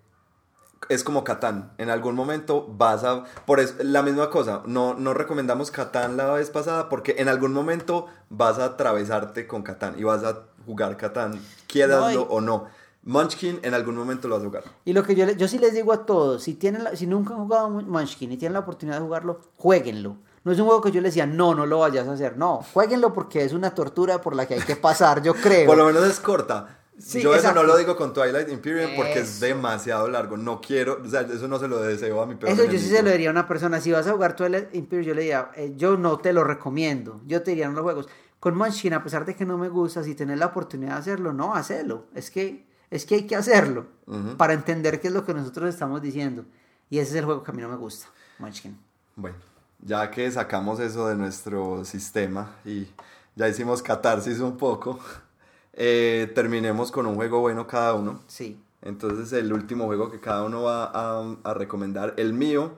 es 0.89 1.03
como 1.05 1.25
Catán. 1.25 1.73
En 1.79 1.89
algún 1.91 2.15
momento 2.15 2.67
vas 2.69 3.05
a... 3.05 3.25
Por 3.47 3.61
eso, 3.61 3.75
la 3.83 4.03
misma 4.03 4.31
cosa, 4.31 4.63
no, 4.67 4.95
no 4.95 5.15
recomendamos 5.15 5.71
Catán 5.71 6.17
la 6.17 6.31
vez 6.33 6.51
pasada 6.51 6.89
porque 6.89 7.17
en 7.19 7.29
algún 7.29 7.53
momento 7.53 8.07
vas 8.31 8.59
a 8.59 8.65
atravesarte 8.67 9.47
con 9.47 9.63
Catán 9.63 9.95
y 9.99 10.05
vas 10.05 10.25
a 10.25 10.41
jugar 10.67 10.97
Catán, 10.97 11.41
quieras 11.67 12.01
No, 12.01 12.13
y- 12.13 12.27
o 12.29 12.41
no. 12.41 12.67
Munchkin 13.07 13.61
en 13.63 13.75
algún 13.75 13.97
momento 13.97 14.29
lo 14.29 14.37
vas 14.37 14.45
a 14.45 14.47
jugar. 14.47 14.65
Y 14.87 14.95
lo 14.95 15.03
que 15.03 15.15
yo, 15.15 15.31
yo 15.33 15.47
sí 15.47 15.59
les 15.59 15.75
digo 15.75 15.93
a 15.93 16.07
todos, 16.07 16.43
si, 16.43 16.55
tienen 16.55 16.85
la- 16.85 16.97
si 16.97 17.07
nunca 17.07 17.35
han 17.35 17.41
jugado 17.41 17.69
Mun- 17.69 17.87
Munchkin 17.89 18.33
y 18.33 18.39
tienen 18.39 18.55
la 18.55 18.61
oportunidad 18.61 18.97
de 18.99 19.05
jugarlo, 19.05 19.41
jueguenlo. 19.59 20.17
No 20.45 20.53
es 20.53 20.59
un 20.59 20.67
juego 20.67 20.83
que 20.83 20.91
yo 20.93 21.01
les 21.01 21.15
decía, 21.15 21.27
no, 21.27 21.55
no 21.55 21.65
lo 21.67 21.79
vayas 21.81 22.07
a 22.07 22.13
hacer. 22.13 22.37
No, 22.37 22.63
jueguenlo 22.75 23.13
porque 23.15 23.45
es 23.45 23.53
una 23.53 23.75
tortura 23.75 24.21
por 24.21 24.37
la 24.37 24.47
que 24.47 24.55
hay 24.55 24.61
que 24.61 24.77
pasar, 24.77 25.23
yo 25.23 25.35
creo. 25.35 25.67
Por 25.67 25.79
lo 25.79 25.87
menos 25.87 26.05
es 26.05 26.21
corta. 26.21 26.81
Sí, 26.97 27.21
Yo 27.21 27.31
eso 27.31 27.41
exacto. 27.41 27.63
no 27.63 27.67
lo 27.67 27.77
digo 27.77 27.97
con 27.97 28.13
Twilight 28.13 28.49
Imperium 28.51 28.93
porque 28.95 29.19
es 29.21 29.29
Eso. 29.37 29.47
demasiado 29.47 30.07
largo. 30.07 30.37
No 30.37 30.61
quiero, 30.61 31.01
o 31.05 31.09
sea, 31.09 31.23
eso 31.23 31.49
no 31.49 31.59
se 31.59 31.67
lo 31.67 31.81
deseo 31.81 32.23
a 32.23 32.27
mi 32.27 32.37
peor 32.37 32.53
Eso 32.53 32.65
yo 32.67 32.79
sí 32.79 32.87
se 32.89 33.03
lo 33.03 33.11
diría 33.11 33.31
a 33.31 33.33
una 33.33 33.49
persona. 33.49 33.81
Si 33.81 33.91
vas 33.91 34.07
a 34.07 34.13
jugar 34.13 34.37
Twilight 34.37 34.73
Imperium, 34.75 35.09
yo 35.09 35.15
le 35.15 35.23
diría, 35.23 35.51
eh, 35.57 35.73
yo 35.77 35.97
no 35.97 36.19
te 36.19 36.33
lo 36.33 36.45
recomiendo. 36.45 37.21
Yo 37.27 37.43
te 37.43 37.51
diría, 37.51 37.67
no 37.69 37.75
los 37.75 37.83
juegos. 37.83 38.09
Con 38.39 38.57
Munchkin, 38.57 38.93
a 38.93 39.03
pesar 39.03 39.25
de 39.25 39.35
que 39.35 39.45
no 39.45 39.59
me 39.59 39.69
gusta, 39.71 40.05
si 40.05 40.15
tenés 40.15 40.39
la 40.39 40.47
oportunidad 40.47 40.93
de 40.93 40.99
hacerlo, 40.99 41.33
no, 41.33 41.55
hacelo. 41.57 42.05
Es 42.15 42.31
que, 42.31 42.65
es 42.91 43.07
que 43.07 43.17
hay 43.17 43.27
que 43.27 43.35
hacerlo 43.35 43.87
Ujú. 44.07 44.37
para 44.37 44.53
entender 44.53 45.01
qué 45.01 45.09
es 45.09 45.15
lo 45.15 45.25
que 45.25 45.35
nosotros 45.35 45.69
estamos 45.71 46.01
diciendo. 46.01 46.45
Y 46.91 46.99
ese 46.99 47.11
es 47.11 47.17
el 47.17 47.25
juego 47.25 47.43
que 47.43 47.51
a 47.51 47.55
mí 47.55 47.63
no 47.63 47.69
me 47.71 47.77
gusta, 47.77 48.07
Munchkin. 48.39 48.79
Bueno, 49.17 49.37
ya 49.85 50.11
que 50.11 50.31
sacamos 50.31 50.81
eso 50.81 51.09
de 51.09 51.15
nuestro 51.15 51.85
sistema 51.85 52.57
y 52.65 52.89
ya 53.37 53.49
hicimos 53.49 53.83
catarsis 53.83 54.41
un 54.41 54.57
poco, 54.57 54.99
eh, 55.73 56.33
terminemos 56.35 56.91
con 56.91 57.07
un 57.07 57.15
juego 57.15 57.41
bueno 57.41 57.67
cada 57.67 57.95
uno. 57.95 58.21
Sí. 58.27 58.61
Entonces 58.83 59.33
el 59.33 59.53
último 59.53 59.87
juego 59.87 60.11
que 60.11 60.21
cada 60.21 60.43
uno 60.43 60.63
va 60.63 60.85
a, 60.85 61.37
a 61.45 61.55
recomendar, 61.55 62.15
el 62.17 62.33
mío, 62.33 62.73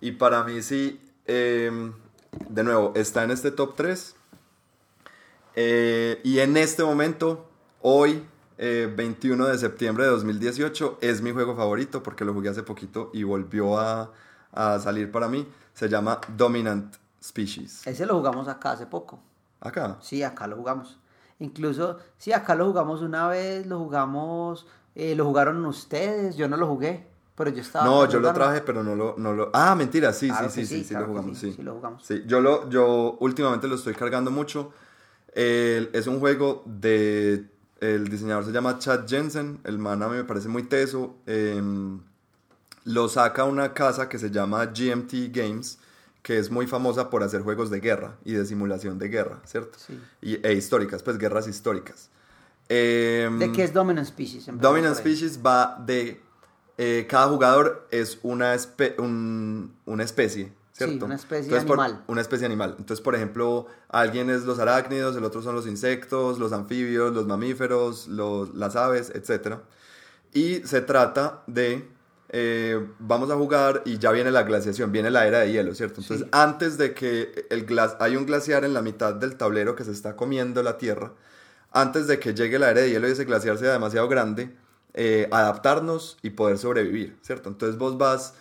y 0.00 0.12
para 0.12 0.42
mí 0.44 0.62
sí, 0.62 1.00
eh, 1.26 1.70
de 2.48 2.64
nuevo, 2.64 2.92
está 2.94 3.24
en 3.24 3.30
este 3.30 3.50
top 3.50 3.74
3. 3.76 4.16
Eh, 5.56 6.20
y 6.24 6.40
en 6.40 6.56
este 6.56 6.82
momento, 6.82 7.48
hoy, 7.80 8.22
eh, 8.58 8.92
21 8.94 9.46
de 9.46 9.58
septiembre 9.58 10.04
de 10.04 10.10
2018, 10.10 10.98
es 11.00 11.22
mi 11.22 11.32
juego 11.32 11.56
favorito 11.56 12.02
porque 12.02 12.24
lo 12.24 12.34
jugué 12.34 12.50
hace 12.50 12.62
poquito 12.62 13.10
y 13.12 13.22
volvió 13.22 13.78
a, 13.78 14.12
a 14.52 14.78
salir 14.80 15.10
para 15.10 15.28
mí. 15.28 15.46
Se 15.74 15.88
llama 15.88 16.20
Dominant 16.36 16.94
Species. 17.22 17.86
Ese 17.86 18.06
lo 18.06 18.14
jugamos 18.14 18.48
acá 18.48 18.72
hace 18.72 18.86
poco. 18.86 19.20
Acá. 19.60 19.98
Sí, 20.00 20.22
acá 20.22 20.46
lo 20.46 20.56
jugamos. 20.56 20.98
Incluso, 21.40 21.98
sí, 22.16 22.32
acá 22.32 22.54
lo 22.54 22.66
jugamos 22.66 23.02
una 23.02 23.28
vez, 23.28 23.66
lo 23.66 23.78
jugamos, 23.80 24.66
eh, 24.94 25.14
lo 25.16 25.24
jugaron 25.24 25.64
ustedes, 25.66 26.36
yo 26.36 26.48
no 26.48 26.56
lo 26.56 26.68
jugué, 26.68 27.08
pero 27.34 27.50
yo 27.50 27.60
estaba... 27.60 27.84
No, 27.84 28.08
yo 28.08 28.20
lo 28.20 28.32
traje, 28.32 28.60
pero 28.60 28.84
no 28.84 28.94
lo, 28.94 29.16
no 29.18 29.32
lo... 29.34 29.50
Ah, 29.52 29.74
mentira, 29.74 30.12
sí, 30.12 30.28
Claro 30.28 30.48
sí, 30.48 30.64
sí, 30.64 30.78
sí, 30.78 30.84
sí, 30.84 30.94
lo 30.94 31.06
jugamos, 31.06 31.38
sí, 31.38 31.52
sí. 31.52 31.62
lo 31.62 31.74
jugamos. 31.74 32.06
Sí, 32.06 32.22
yo, 32.26 32.40
lo, 32.40 32.70
yo 32.70 33.16
últimamente 33.20 33.66
lo 33.66 33.74
estoy 33.74 33.94
cargando 33.94 34.30
mucho. 34.30 34.72
Es 35.34 36.06
un 36.06 36.20
juego 36.20 36.62
de... 36.66 37.50
El 37.80 38.08
diseñador 38.08 38.44
se 38.44 38.52
llama 38.52 38.78
Chad 38.78 39.06
Jensen, 39.06 39.60
el 39.64 39.78
man 39.78 40.02
a 40.02 40.08
mí 40.08 40.16
me 40.16 40.24
parece 40.24 40.48
muy 40.48 40.62
teso. 40.62 41.16
em, 41.26 42.00
lo 42.84 43.08
saca 43.08 43.44
una 43.44 43.72
casa 43.74 44.08
que 44.08 44.18
se 44.18 44.30
llama 44.30 44.66
GMT 44.66 45.12
Games, 45.30 45.78
que 46.22 46.38
es 46.38 46.50
muy 46.50 46.66
famosa 46.66 47.10
por 47.10 47.22
hacer 47.22 47.42
juegos 47.42 47.70
de 47.70 47.80
guerra 47.80 48.16
y 48.24 48.32
de 48.32 48.46
simulación 48.46 48.98
de 48.98 49.08
guerra, 49.08 49.40
¿cierto? 49.44 49.78
Sí. 49.78 49.98
Y, 50.22 50.46
e 50.46 50.52
históricas, 50.54 51.02
pues 51.02 51.18
guerras 51.18 51.46
históricas. 51.48 52.08
Em, 52.68 53.38
¿De 53.38 53.52
qué 53.52 53.64
es 53.64 53.72
Dominant 53.74 54.06
Species? 54.08 54.46
Dominant. 54.58 54.96
Species 54.96 55.38
va 55.44 55.76
de... 55.84 56.20
eh, 56.78 57.06
cada 57.08 57.28
jugador 57.28 57.86
es 57.90 58.18
una, 58.22 58.54
espe- 58.54 58.94
un- 58.98 59.74
una 59.86 60.02
especie. 60.02 60.52
¿cierto? 60.72 60.94
Sí, 60.96 61.02
una 61.04 61.14
especie 61.14 61.44
Entonces, 61.44 61.66
por- 61.68 61.78
animal. 61.80 62.04
una 62.08 62.20
especie 62.20 62.46
animal. 62.46 62.74
Entonces, 62.78 63.00
por 63.04 63.14
ejemplo, 63.14 63.66
alguien 63.88 64.28
es 64.30 64.42
los 64.44 64.58
arácnidos, 64.58 65.14
el 65.16 65.22
otro 65.24 65.40
son 65.42 65.54
los 65.54 65.66
insectos, 65.68 66.38
los 66.38 66.52
anfibios, 66.52 67.12
los 67.14 67.26
mamíferos, 67.26 68.08
los, 68.08 68.54
las 68.54 68.74
aves, 68.76 69.12
etc. 69.14 69.58
Y 70.32 70.62
se 70.66 70.80
trata 70.80 71.42
de, 71.46 71.86
eh, 72.36 72.84
vamos 72.98 73.30
a 73.30 73.36
jugar 73.36 73.82
y 73.84 73.98
ya 73.98 74.10
viene 74.10 74.32
la 74.32 74.42
glaciación, 74.42 74.90
viene 74.90 75.08
la 75.08 75.24
era 75.26 75.38
de 75.38 75.52
hielo, 75.52 75.72
¿cierto? 75.72 76.00
Entonces, 76.00 76.26
Sí. 76.26 76.30
antes 76.32 76.76
de 76.78 76.92
que 76.92 77.46
el 77.48 77.64
glas 77.64 77.96
hay 78.00 78.16
un 78.16 78.26
glaciar 78.26 78.64
en 78.64 78.74
la 78.74 78.82
mitad 78.82 79.14
del 79.14 79.36
tablero 79.36 79.76
que 79.76 79.84
se 79.84 79.92
está 79.92 80.16
comiendo 80.16 80.60
la 80.64 80.76
Tierra, 80.76 81.12
antes 81.70 82.08
de 82.08 82.18
que 82.18 82.34
llegue 82.34 82.58
la 82.58 82.70
era 82.72 82.80
de 82.80 82.90
hielo 82.90 83.06
y 83.08 83.12
ese 83.12 83.24
glaciar 83.24 83.56
sea 83.58 83.72
demasiado 83.72 84.08
grande, 84.08 84.52
eh, 84.94 85.28
adaptarnos 85.30 86.18
y 86.22 86.30
poder 86.30 86.58
sobrevivir, 86.58 87.16
¿cierto? 87.22 87.48
Entonces 87.50 87.78
vos 87.78 87.98
vas 87.98 88.34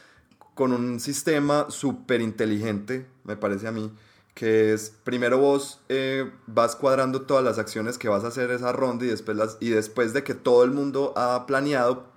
con 0.55 0.73
un 0.73 0.99
sistema 0.99 1.67
súper 1.69 2.21
inteligente, 2.21 3.05
me 3.23 3.35
parece 3.35 3.67
a 3.67 3.71
mí, 3.71 3.91
que 4.33 4.73
es, 4.73 4.91
primero 5.03 5.37
vos 5.37 5.81
eh, 5.89 6.31
vas 6.47 6.75
cuadrando 6.75 7.21
todas 7.21 7.43
las 7.43 7.59
acciones 7.59 7.99
que 7.99 8.09
vas 8.09 8.23
a 8.23 8.29
hacer 8.29 8.49
esa 8.49 8.71
ronda 8.71 9.05
y 9.05 9.09
después, 9.09 9.37
las, 9.37 9.57
y 9.59 9.69
después 9.69 10.13
de 10.13 10.23
que 10.23 10.33
todo 10.33 10.63
el 10.63 10.71
mundo 10.71 11.13
ha 11.15 11.45
planeado, 11.45 12.11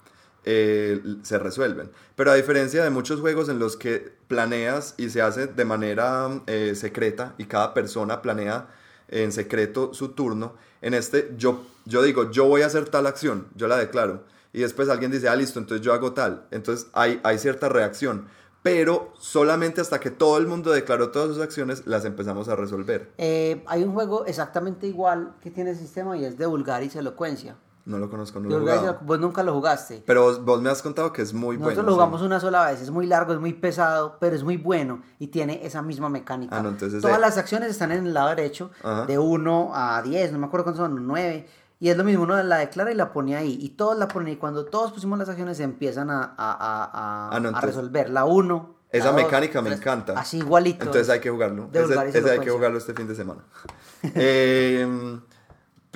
eh, 0.46 1.02
se 1.22 1.38
resuelven. 1.38 1.90
Pero 2.14 2.30
a 2.30 2.34
diferencia 2.34 2.82
de 2.84 2.90
muchos 2.90 3.20
juegos 3.20 3.48
en 3.48 3.58
los 3.58 3.76
que 3.76 4.12
planeas 4.28 4.94
y 4.96 5.10
se 5.10 5.20
hace 5.20 5.48
de 5.48 5.64
manera 5.64 6.40
eh, 6.46 6.74
secreta 6.76 7.34
y 7.36 7.46
cada 7.46 7.74
persona 7.74 8.22
planea 8.22 8.68
en 9.08 9.32
secreto 9.32 9.92
su 9.92 10.10
turno, 10.10 10.54
en 10.82 10.94
este 10.94 11.34
yo, 11.36 11.64
yo 11.84 12.02
digo, 12.02 12.30
yo 12.30 12.46
voy 12.46 12.62
a 12.62 12.66
hacer 12.66 12.88
tal 12.88 13.06
acción, 13.06 13.48
yo 13.56 13.66
la 13.66 13.76
declaro. 13.76 14.22
Y 14.52 14.60
después 14.60 14.88
alguien 14.88 15.10
dice, 15.10 15.28
ah, 15.28 15.36
listo, 15.36 15.58
entonces 15.58 15.84
yo 15.84 15.92
hago 15.92 16.12
tal. 16.12 16.46
Entonces 16.50 16.86
hay, 16.92 17.20
hay 17.24 17.38
cierta 17.38 17.68
reacción. 17.68 18.28
Pero 18.62 19.12
solamente 19.18 19.80
hasta 19.80 20.00
que 20.00 20.10
todo 20.10 20.38
el 20.38 20.46
mundo 20.46 20.70
declaró 20.72 21.10
todas 21.10 21.28
sus 21.28 21.40
acciones, 21.40 21.86
las 21.86 22.04
empezamos 22.04 22.48
a 22.48 22.56
resolver. 22.56 23.12
Eh, 23.18 23.62
hay 23.66 23.82
un 23.82 23.92
juego 23.92 24.26
exactamente 24.26 24.86
igual 24.86 25.34
que 25.40 25.50
tiene 25.50 25.70
el 25.70 25.76
sistema 25.76 26.16
y 26.16 26.24
es 26.24 26.38
de 26.38 26.46
Vulgaris 26.46 26.96
Elocuencia. 26.96 27.56
No 27.86 27.98
lo 27.98 28.10
conozco, 28.10 28.40
no 28.40 28.48
lo 28.48 28.68
he 28.72 28.96
vos 29.02 29.18
nunca 29.20 29.42
lo 29.44 29.54
jugaste. 29.54 30.02
Pero 30.04 30.22
vos, 30.22 30.44
vos 30.44 30.60
me 30.60 30.68
has 30.70 30.82
contado 30.82 31.12
que 31.12 31.22
es 31.22 31.32
muy 31.32 31.56
Nosotros 31.56 31.76
bueno. 31.76 31.82
lo 31.82 31.92
sí. 31.92 31.94
jugamos 31.94 32.22
una 32.22 32.40
sola 32.40 32.66
vez, 32.66 32.80
es 32.82 32.90
muy 32.90 33.06
largo, 33.06 33.32
es 33.32 33.38
muy 33.40 33.52
pesado, 33.52 34.16
pero 34.20 34.34
es 34.34 34.42
muy 34.42 34.56
bueno 34.56 35.02
y 35.20 35.28
tiene 35.28 35.64
esa 35.64 35.82
misma 35.82 36.08
mecánica. 36.08 36.58
Ah, 36.58 36.62
no, 36.62 36.70
entonces 36.70 37.00
Todas 37.00 37.16
de- 37.16 37.22
las 37.22 37.38
acciones 37.38 37.70
están 37.70 37.92
en 37.92 38.06
el 38.06 38.12
lado 38.14 38.28
derecho, 38.30 38.70
Ajá. 38.82 39.06
de 39.06 39.18
1 39.18 39.70
a 39.72 40.02
10, 40.02 40.32
no 40.32 40.38
me 40.40 40.46
acuerdo 40.46 40.64
cuántos 40.64 40.84
son, 40.84 41.06
9. 41.06 41.46
Y 41.78 41.90
es 41.90 41.96
lo 41.96 42.02
mismo, 42.04 42.24
uno 42.24 42.42
la 42.42 42.56
declara 42.56 42.90
y 42.90 42.94
la 42.94 43.12
pone 43.12 43.36
ahí. 43.36 43.56
Y 43.60 43.68
todos 43.70 43.96
la 43.98 44.08
ponen 44.08 44.32
y 44.32 44.36
cuando 44.36 44.64
todos 44.64 44.92
pusimos 44.92 45.18
las 45.18 45.28
acciones 45.28 45.58
se 45.58 45.62
empiezan 45.62 46.10
a, 46.10 46.22
a, 46.24 46.30
a- 46.36 46.84
a- 46.92 47.28
Ah, 47.36 47.38
no, 47.38 47.48
a 47.48 47.50
entonces- 47.50 47.64
resolver. 47.76 48.10
La 48.10 48.24
1. 48.24 48.74
Esa 48.90 49.12
mecánica 49.12 49.60
me 49.62 49.72
encanta. 49.74 50.14
Así 50.16 50.38
igualito. 50.38 50.84
Entonces 50.86 51.08
hay 51.10 51.20
que 51.20 51.28
jugarlo. 51.30 51.68
Ese, 51.72 52.18
ese 52.18 52.30
hay 52.30 52.38
que 52.40 52.50
jugarlo 52.50 52.78
este 52.78 52.94
fin 52.94 53.06
de 53.06 53.14
semana. 53.14 53.42
Em, 54.14 55.20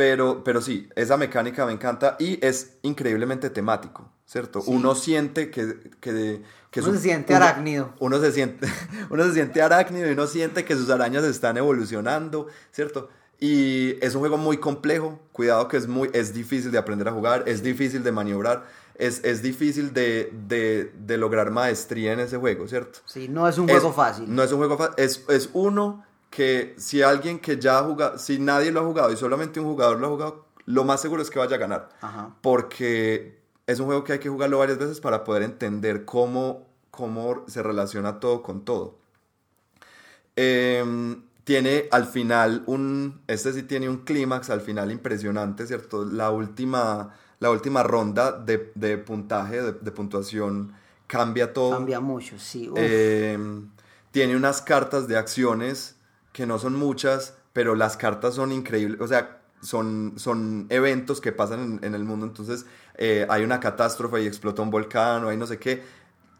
pero, 0.00 0.42
pero 0.42 0.62
sí, 0.62 0.88
esa 0.96 1.18
mecánica 1.18 1.66
me 1.66 1.72
encanta 1.72 2.16
y 2.18 2.42
es 2.42 2.78
increíblemente 2.80 3.50
temático, 3.50 4.10
¿cierto? 4.24 4.62
Uno 4.66 4.94
siente 4.94 5.50
que... 5.50 5.90
que, 6.00 6.42
que 6.70 6.80
Uno 6.80 6.92
se 6.94 7.00
siente 7.00 7.34
uno- 7.34 7.44
arácnido. 7.44 7.92
Uno 7.98 8.18
se 8.18 8.32
siente, 8.32 8.66
uno 9.10 9.24
se 9.26 9.34
siente 9.34 9.60
arácnido 9.60 10.08
y 10.08 10.12
uno 10.12 10.26
siente 10.26 10.64
que 10.64 10.74
sus 10.74 10.88
arañas 10.88 11.24
están 11.24 11.58
evolucionando, 11.58 12.46
¿cierto? 12.72 13.10
Y 13.38 14.02
es 14.02 14.14
un 14.14 14.20
juego 14.20 14.38
muy 14.38 14.56
complejo, 14.56 15.18
cuidado 15.32 15.68
que 15.68 15.76
es, 15.76 15.86
muy, 15.86 16.08
es 16.14 16.32
difícil 16.32 16.70
de 16.72 16.78
aprender 16.78 17.06
a 17.08 17.12
jugar, 17.12 17.44
es 17.46 17.62
difícil 17.62 18.02
de 18.02 18.12
maniobrar, 18.12 18.64
es, 18.94 19.22
es 19.22 19.42
difícil 19.42 19.92
de, 19.92 20.32
de, 20.48 20.92
de 20.98 21.18
lograr 21.18 21.50
maestría 21.50 22.14
en 22.14 22.20
ese 22.20 22.38
juego, 22.38 22.66
¿cierto? 22.68 23.00
Sí, 23.04 23.28
no 23.28 23.46
es 23.46 23.58
un 23.58 23.68
Es- 23.68 23.76
juego 23.80 23.92
fácil. 23.92 24.34
No 24.34 24.42
es 24.42 24.50
un 24.50 24.56
juego 24.60 24.78
fácil. 24.78 24.94
Es, 24.96 25.24
es 25.28 25.50
uno 25.52 26.04
que 26.30 26.74
si 26.78 27.02
alguien 27.02 27.40
que 27.40 27.58
ya 27.58 27.78
ha 27.78 27.82
jugado, 27.82 28.16
si 28.18 28.38
nadie 28.38 28.70
lo 28.70 28.80
ha 28.80 28.84
jugado 28.84 29.12
y 29.12 29.16
solamente 29.16 29.60
un 29.60 29.66
jugador 29.66 29.98
lo 29.98 30.06
ha 30.06 30.10
jugado, 30.10 30.46
lo 30.64 30.84
más 30.84 31.00
seguro 31.00 31.20
es 31.20 31.28
que 31.28 31.40
vaya 31.40 31.56
a 31.56 31.58
ganar. 31.58 31.88
Ajá. 32.00 32.36
Porque 32.40 33.40
es 33.66 33.80
un 33.80 33.86
juego 33.86 34.04
que 34.04 34.14
hay 34.14 34.18
que 34.20 34.28
jugarlo 34.28 34.58
varias 34.58 34.78
veces 34.78 35.00
para 35.00 35.24
poder 35.24 35.42
entender 35.42 36.04
cómo, 36.04 36.68
cómo 36.90 37.44
se 37.48 37.62
relaciona 37.62 38.20
todo 38.20 38.42
con 38.42 38.64
todo. 38.64 38.98
Em, 40.36 41.22
tiene 41.42 41.88
al 41.90 42.06
final 42.06 42.62
un, 42.66 43.20
este 43.26 43.52
sí 43.52 43.64
tiene 43.64 43.88
un 43.88 43.98
clímax 43.98 44.50
al 44.50 44.60
final 44.60 44.92
impresionante, 44.92 45.66
¿cierto? 45.66 46.04
La 46.04 46.30
última, 46.30 47.12
la 47.40 47.50
última 47.50 47.82
ronda 47.82 48.30
de, 48.30 48.70
de 48.76 48.98
puntaje, 48.98 49.60
de, 49.60 49.72
de 49.72 49.90
puntuación, 49.90 50.72
cambia 51.08 51.52
todo. 51.52 51.72
Cambia 51.72 51.98
mucho, 51.98 52.38
sí. 52.38 52.70
Eh, 52.76 53.36
tiene 54.12 54.36
unas 54.36 54.62
cartas 54.62 55.08
de 55.08 55.18
acciones 55.18 55.96
que 56.40 56.46
no 56.46 56.58
son 56.58 56.74
muchas, 56.74 57.34
pero 57.52 57.74
las 57.74 57.98
cartas 57.98 58.34
son 58.34 58.50
increíbles. 58.50 58.98
O 59.02 59.06
sea, 59.06 59.42
son, 59.60 60.14
son 60.16 60.64
eventos 60.70 61.20
que 61.20 61.32
pasan 61.32 61.60
en, 61.60 61.84
en 61.84 61.94
el 61.94 62.02
mundo. 62.04 62.24
Entonces, 62.24 62.64
eh, 62.96 63.26
hay 63.28 63.44
una 63.44 63.60
catástrofe 63.60 64.22
y 64.22 64.26
explota 64.26 64.62
un 64.62 64.70
volcán 64.70 65.22
o 65.22 65.28
hay 65.28 65.36
no 65.36 65.46
sé 65.46 65.58
qué. 65.58 65.82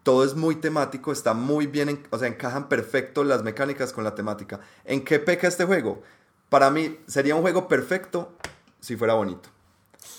Todo 0.03 0.25
es 0.25 0.35
muy 0.37 0.55
temático, 0.57 1.13
está 1.13 1.35
muy 1.35 1.67
bien, 1.67 1.91
en- 1.91 2.03
o 2.09 2.19
sea, 2.19 2.29
encajan 2.29 2.71
perfecto 2.71 3.25
las 3.25 3.43
mecánicas 3.43 3.93
con 3.93 4.03
la 4.05 4.15
temática. 4.15 4.61
¿En 4.87 5.05
qué 5.05 5.19
peca 5.19 5.47
este 5.49 5.67
juego? 5.67 6.03
Para 6.49 6.71
mí 6.71 6.99
sería 7.07 7.35
un 7.35 7.43
juego 7.43 7.69
perfecto 7.69 8.33
si 8.81 8.97
fuera 8.97 9.13
bonito. 9.13 9.51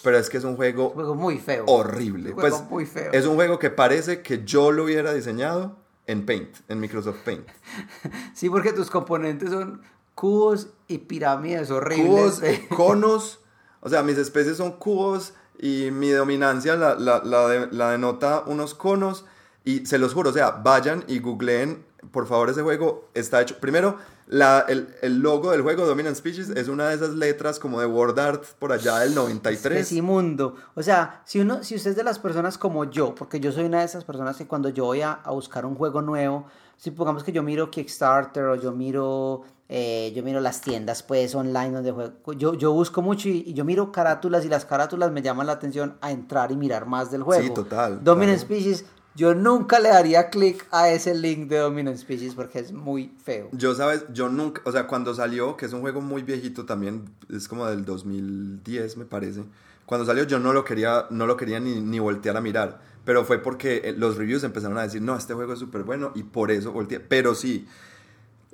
Pero 0.03 0.19
es 0.19 0.29
que 0.29 0.37
es 0.37 0.43
un 0.43 0.55
juego 0.57 0.89
un 0.89 0.93
juego 0.93 1.15
muy 1.15 1.39
feo. 1.39 1.65
horrible. 1.65 2.29
Un 2.29 2.35
juego 2.35 2.57
Pues, 2.59 2.69
muy 2.69 2.85
feo. 2.85 3.11
Es 3.13 3.25
un 3.25 3.33
juego 3.33 3.57
que 3.57 3.71
parece 3.71 4.21
que 4.21 4.43
yo 4.45 4.71
lo 4.71 4.83
hubiera 4.83 5.11
diseñado 5.11 5.77
en 6.11 6.25
Paint, 6.25 6.49
en 6.67 6.79
Microsoft 6.79 7.19
Paint. 7.25 7.47
Sí, 8.33 8.49
porque 8.49 8.73
tus 8.73 8.89
componentes 8.89 9.49
son 9.49 9.81
cubos 10.15 10.67
y 10.87 10.97
pirámides 10.99 11.71
horribles. 11.71 12.39
Cubos, 12.39 12.41
conos, 12.75 13.39
o 13.81 13.89
sea, 13.89 14.03
mis 14.03 14.17
especies 14.17 14.57
son 14.57 14.73
cubos 14.73 15.33
y 15.59 15.89
mi 15.91 16.09
dominancia 16.09 16.75
la, 16.75 16.95
la, 16.95 17.21
la, 17.23 17.47
de- 17.47 17.67
la 17.71 17.91
denota 17.91 18.43
unos 18.45 18.73
conos. 18.73 19.25
Y 19.63 19.85
se 19.85 19.99
los 19.99 20.13
juro, 20.13 20.31
o 20.31 20.33
sea, 20.33 20.51
vayan 20.51 21.03
y 21.07 21.19
googleen, 21.19 21.85
por 22.11 22.25
favor, 22.27 22.49
ese 22.49 22.63
juego 22.63 23.09
está 23.13 23.41
hecho. 23.41 23.59
Primero, 23.59 23.97
la, 24.31 24.63
el, 24.69 24.87
el 25.01 25.19
logo 25.19 25.51
del 25.51 25.61
juego, 25.61 25.85
Dominant 25.85 26.15
Species, 26.15 26.51
es 26.51 26.69
una 26.69 26.87
de 26.87 26.95
esas 26.95 27.09
letras 27.09 27.59
como 27.59 27.81
de 27.81 27.85
Word 27.85 28.17
Art 28.17 28.45
por 28.59 28.71
allá 28.71 28.99
del 28.99 29.13
93. 29.13 29.77
Es 29.81 29.91
inmundo. 29.91 30.55
O 30.73 30.81
sea, 30.81 31.21
si 31.25 31.41
uno, 31.41 31.63
si 31.63 31.75
usted 31.75 31.91
es 31.91 31.97
de 31.97 32.05
las 32.05 32.17
personas 32.17 32.57
como 32.57 32.85
yo, 32.85 33.13
porque 33.13 33.41
yo 33.41 33.51
soy 33.51 33.65
una 33.65 33.79
de 33.79 33.85
esas 33.85 34.05
personas 34.05 34.37
que 34.37 34.47
cuando 34.47 34.69
yo 34.69 34.85
voy 34.85 35.01
a, 35.01 35.11
a 35.11 35.31
buscar 35.31 35.65
un 35.65 35.75
juego 35.75 36.01
nuevo, 36.01 36.45
si 36.77 36.91
pongamos 36.91 37.25
que 37.25 37.33
yo 37.33 37.43
miro 37.43 37.69
Kickstarter 37.69 38.45
o 38.45 38.55
yo 38.55 38.71
miro, 38.71 39.41
eh, 39.67 40.13
yo 40.15 40.23
miro 40.23 40.39
las 40.39 40.61
tiendas 40.61 41.03
pues 41.03 41.35
online 41.35 41.71
donde 41.71 41.91
juego, 41.91 42.31
yo, 42.31 42.53
yo 42.53 42.71
busco 42.71 43.01
mucho 43.01 43.27
y, 43.27 43.43
y 43.47 43.53
yo 43.53 43.65
miro 43.65 43.91
carátulas 43.91 44.45
y 44.45 44.47
las 44.47 44.63
carátulas 44.63 45.11
me 45.11 45.21
llaman 45.21 45.45
la 45.45 45.53
atención 45.53 45.97
a 45.99 46.09
entrar 46.09 46.53
y 46.53 46.55
mirar 46.55 46.85
más 46.85 47.11
del 47.11 47.23
juego. 47.23 47.43
Sí, 47.43 47.53
total, 47.53 48.01
Dominant 48.01 48.39
claro. 48.39 48.55
Species, 48.55 48.85
yo 49.15 49.35
nunca 49.35 49.79
le 49.79 49.89
daría 49.89 50.29
clic 50.29 50.65
a 50.71 50.89
ese 50.89 51.13
link 51.13 51.49
de 51.49 51.57
Dominant 51.57 51.97
Species 51.97 52.33
porque 52.33 52.59
es 52.59 52.71
muy 52.71 53.11
feo. 53.23 53.49
Yo, 53.51 53.75
sabes, 53.75 54.05
yo 54.13 54.29
nunca, 54.29 54.61
o 54.65 54.71
sea, 54.71 54.87
cuando 54.87 55.13
salió, 55.13 55.57
que 55.57 55.65
es 55.65 55.73
un 55.73 55.81
juego 55.81 56.01
muy 56.01 56.23
viejito 56.23 56.65
también, 56.65 57.09
es 57.29 57.47
como 57.47 57.65
del 57.67 57.83
2010 57.83 58.97
me 58.97 59.05
parece, 59.05 59.43
cuando 59.85 60.05
salió 60.05 60.23
yo 60.23 60.39
no 60.39 60.53
lo 60.53 60.63
quería, 60.63 61.07
no 61.09 61.27
lo 61.27 61.35
quería 61.35 61.59
ni, 61.59 61.81
ni 61.81 61.99
voltear 61.99 62.37
a 62.37 62.41
mirar, 62.41 62.79
pero 63.03 63.25
fue 63.25 63.39
porque 63.39 63.81
eh, 63.83 63.93
los 63.97 64.15
reviews 64.15 64.43
empezaron 64.43 64.77
a 64.77 64.83
decir, 64.83 65.01
no, 65.01 65.17
este 65.17 65.33
juego 65.33 65.53
es 65.53 65.59
súper 65.59 65.83
bueno 65.83 66.11
y 66.15 66.23
por 66.23 66.51
eso 66.51 66.71
volteé, 66.71 66.99
pero 67.01 67.35
sí, 67.35 67.67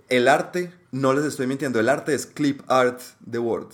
el 0.09 0.27
arte, 0.27 0.73
no 0.91 1.13
les 1.13 1.25
estoy 1.25 1.47
mintiendo, 1.47 1.79
el 1.79 1.89
arte 1.89 2.15
es 2.15 2.25
clip 2.25 2.61
art 2.67 2.99
de 3.19 3.39
Word. 3.39 3.67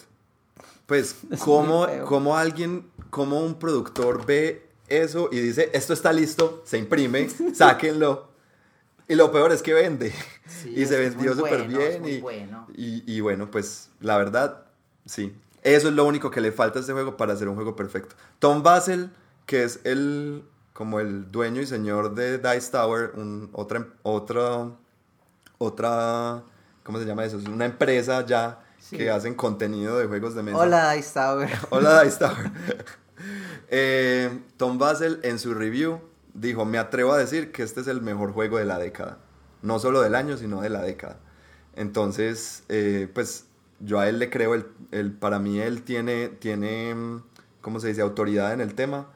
Pues, 0.85 1.15
Es 1.31 1.39
¿cómo, 1.39 1.87
cómo 2.05 2.35
alguien, 2.37 2.85
cómo 3.09 3.39
un 3.39 3.55
productor 3.55 4.25
ve 4.25 4.67
eso 5.01 5.29
y 5.31 5.39
dice, 5.39 5.69
esto 5.73 5.93
está 5.93 6.11
listo, 6.13 6.61
se 6.65 6.77
imprime, 6.77 7.27
sáquenlo. 7.53 8.31
Y 9.07 9.15
lo 9.15 9.31
peor 9.31 9.51
es 9.51 9.61
que 9.61 9.73
vende. 9.73 10.13
Sí, 10.47 10.73
y 10.75 10.85
se 10.85 10.97
vendió 10.97 11.33
súper 11.35 11.63
bueno, 11.67 11.77
bien. 11.77 12.07
y, 12.07 12.21
bueno. 12.21 12.67
y, 12.75 13.03
y 13.13 13.19
bueno, 13.21 13.51
pues 13.51 13.89
la 13.99 14.17
verdad, 14.17 14.63
sí. 15.05 15.35
Eso 15.61 15.87
es 15.89 15.93
lo 15.93 16.05
único 16.05 16.29
que 16.31 16.41
le 16.41 16.51
falta 16.51 16.79
a 16.79 16.81
este 16.81 16.93
juego 16.93 17.15
para 17.17 17.33
hacer 17.33 17.47
un 17.49 17.55
juego 17.55 17.75
perfecto. 17.75 18.15
Tom 18.39 18.63
Basel, 18.63 19.09
que 19.45 19.63
es 19.63 19.79
el 19.83 20.43
como 20.73 20.99
el 20.99 21.31
dueño 21.31 21.61
y 21.61 21.65
señor 21.67 22.15
de 22.15 22.37
Dice 22.39 22.71
Tower, 22.71 23.11
un- 23.15 23.49
otra, 23.53 23.77
em- 23.79 23.89
otra, 24.03 24.71
otra, 25.57 26.43
¿cómo 26.83 26.97
se 26.99 27.05
llama 27.05 27.25
eso? 27.25 27.37
Es 27.37 27.45
una 27.47 27.65
empresa 27.65 28.25
ya 28.25 28.59
Sí. 28.79 28.97
que 28.97 29.09
hacen 29.09 29.33
contenido 29.35 29.97
de 29.97 30.07
juegos 30.07 30.35
de 30.35 30.43
mesa. 30.43 30.57
Hola, 30.57 30.91
Dice 30.93 31.11
Tower. 31.13 31.49
Hola 31.69 32.03
Dice 32.03 32.19
Tower. 32.19 32.51
Eh, 33.75 34.29
Tom 34.57 34.77
Basel 34.77 35.19
en 35.23 35.39
su 35.39 35.55
review 35.55 35.99
dijo, 36.35 36.63
me 36.63 36.77
atrevo 36.77 37.11
a 37.13 37.17
decir 37.17 37.51
que 37.51 37.63
este 37.63 37.81
es 37.81 37.87
el 37.87 38.01
mejor 38.03 38.31
juego 38.31 38.59
de 38.59 38.65
la 38.65 38.77
década. 38.77 39.17
No 39.63 39.79
solo 39.79 40.01
del 40.01 40.13
año, 40.13 40.37
sino 40.37 40.61
de 40.61 40.69
la 40.69 40.83
década. 40.83 41.17
Entonces, 41.75 42.63
eh, 42.69 43.07
pues 43.13 43.47
yo 43.79 43.99
a 43.99 44.07
él 44.07 44.19
le 44.19 44.29
creo, 44.29 44.53
el, 44.53 44.67
el- 44.91 45.11
para 45.11 45.39
mí 45.39 45.59
él 45.59 45.81
tiene, 45.81 46.27
tiene, 46.29 46.93
mm, 46.93 47.23
¿cómo 47.61 47.79
se 47.79 47.87
dice?, 47.87 48.01
autoridad 48.01 48.53
en 48.53 48.61
el 48.61 48.75
tema 48.75 49.07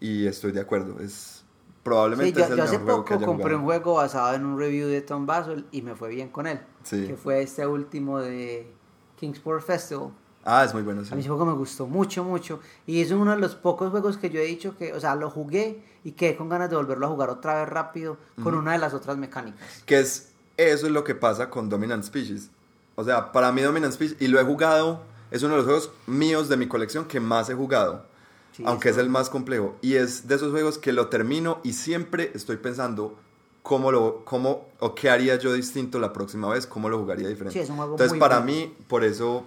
y 0.00 0.26
estoy 0.26 0.52
de 0.52 0.60
acuerdo. 0.60 0.98
Es 1.00 1.44
probablemente 1.82 2.40
Sí, 2.40 2.46
yo, 2.46 2.52
el 2.54 2.56
yo 2.58 2.64
hace 2.64 2.72
mejor 2.78 2.84
juego 2.86 3.04
que 3.04 3.14
poco 3.16 3.26
compré 3.26 3.54
un 3.54 3.64
juego 3.64 3.94
basado 3.96 4.34
en 4.34 4.46
un 4.46 4.58
review 4.58 4.88
de 4.88 5.02
Tom 5.02 5.26
Basel 5.26 5.66
y 5.72 5.82
me 5.82 5.94
fue 5.94 6.08
bien 6.08 6.30
con 6.30 6.46
él. 6.46 6.58
Sí. 6.84 7.06
Que 7.06 7.16
fue 7.16 7.42
este 7.42 7.66
último 7.66 8.18
de 8.20 8.72
Kingsport 9.16 9.62
Festival. 9.62 10.10
Ah, 10.48 10.64
es 10.64 10.72
muy 10.72 10.82
bueno, 10.84 11.04
sí. 11.04 11.10
A 11.12 11.16
mí 11.16 11.20
ese 11.20 11.28
juego 11.28 11.44
me 11.44 11.54
gustó 11.54 11.86
mucho, 11.86 12.22
mucho. 12.22 12.60
Y 12.86 13.00
es 13.00 13.10
uno 13.10 13.32
de 13.32 13.38
los 13.38 13.56
pocos 13.56 13.90
juegos 13.90 14.16
que 14.16 14.30
yo 14.30 14.38
he 14.40 14.44
dicho 14.44 14.76
que, 14.76 14.92
o 14.92 15.00
sea, 15.00 15.16
lo 15.16 15.28
jugué 15.28 15.82
y 16.04 16.12
quedé 16.12 16.36
con 16.36 16.48
ganas 16.48 16.70
de 16.70 16.76
volverlo 16.76 17.06
a 17.06 17.08
jugar 17.10 17.30
otra 17.30 17.54
vez 17.60 17.68
rápido 17.68 18.16
con 18.42 18.54
una 18.54 18.72
de 18.72 18.78
las 18.78 18.94
otras 18.94 19.16
mecánicas. 19.16 19.82
Que 19.84 19.98
es, 19.98 20.30
eso 20.56 20.86
es 20.86 20.92
lo 20.92 21.02
que 21.02 21.16
pasa 21.16 21.50
con 21.50 21.68
Dominant 21.68 22.04
Species. 22.04 22.50
O 22.94 23.02
sea, 23.04 23.32
para 23.32 23.50
mí 23.50 23.60
Dominant 23.60 23.92
Species, 23.92 24.16
y 24.22 24.28
lo 24.28 24.40
he 24.40 24.44
jugado, 24.44 25.02
es 25.32 25.42
uno 25.42 25.52
de 25.54 25.56
los 25.58 25.66
juegos 25.66 25.90
míos 26.06 26.48
de 26.48 26.56
mi 26.56 26.68
colección 26.68 27.06
que 27.06 27.18
más 27.18 27.50
he 27.50 27.54
jugado. 27.54 28.04
Sí, 28.52 28.62
aunque 28.64 28.88
es 28.90 28.94
eso- 28.94 29.02
el 29.02 29.10
más 29.10 29.28
complejo. 29.28 29.74
Y 29.82 29.94
es 29.96 30.28
de 30.28 30.36
esos 30.36 30.52
juegos 30.52 30.78
que 30.78 30.92
lo 30.92 31.08
termino 31.08 31.58
y 31.64 31.72
siempre 31.72 32.30
estoy 32.34 32.56
pensando 32.58 33.18
cómo 33.62 33.90
lo, 33.90 34.24
cómo, 34.24 34.68
o 34.78 34.94
qué 34.94 35.10
haría 35.10 35.36
yo 35.36 35.52
distinto 35.52 35.98
la 35.98 36.12
próxima 36.12 36.48
vez, 36.48 36.66
cómo 36.68 36.88
lo 36.88 36.98
jugaría 37.00 37.26
diferente. 37.28 37.52
Sí, 37.52 37.58
es 37.58 37.68
un 37.68 37.76
juego 37.76 37.92
Entonces, 37.94 38.12
muy 38.12 38.20
para 38.20 38.38
bueno. 38.38 38.52
mí, 38.52 38.74
por 38.86 39.02
eso, 39.02 39.44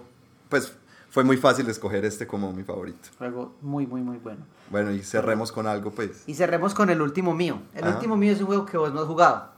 pues, 0.50 0.74
fue 1.10 1.24
muy 1.24 1.36
fácil 1.36 1.68
escoger 1.68 2.04
este 2.04 2.26
como 2.26 2.52
mi 2.52 2.62
favorito. 2.62 3.08
Juego 3.18 3.52
muy, 3.60 3.86
muy, 3.86 4.00
muy 4.00 4.18
bueno. 4.18 4.44
Bueno, 4.70 4.92
y 4.92 5.02
cerremos 5.02 5.50
con 5.52 5.66
algo, 5.66 5.90
pues. 5.90 6.22
Y 6.26 6.34
cerremos 6.34 6.72
con 6.72 6.88
el 6.88 7.02
último 7.02 7.34
mío. 7.34 7.60
El 7.74 7.84
Ajá. 7.84 7.94
último 7.94 8.16
mío 8.16 8.32
es 8.32 8.40
un 8.40 8.46
juego 8.46 8.64
que 8.64 8.78
vos 8.78 8.94
no 8.94 9.00
has 9.00 9.06
jugado. 9.06 9.50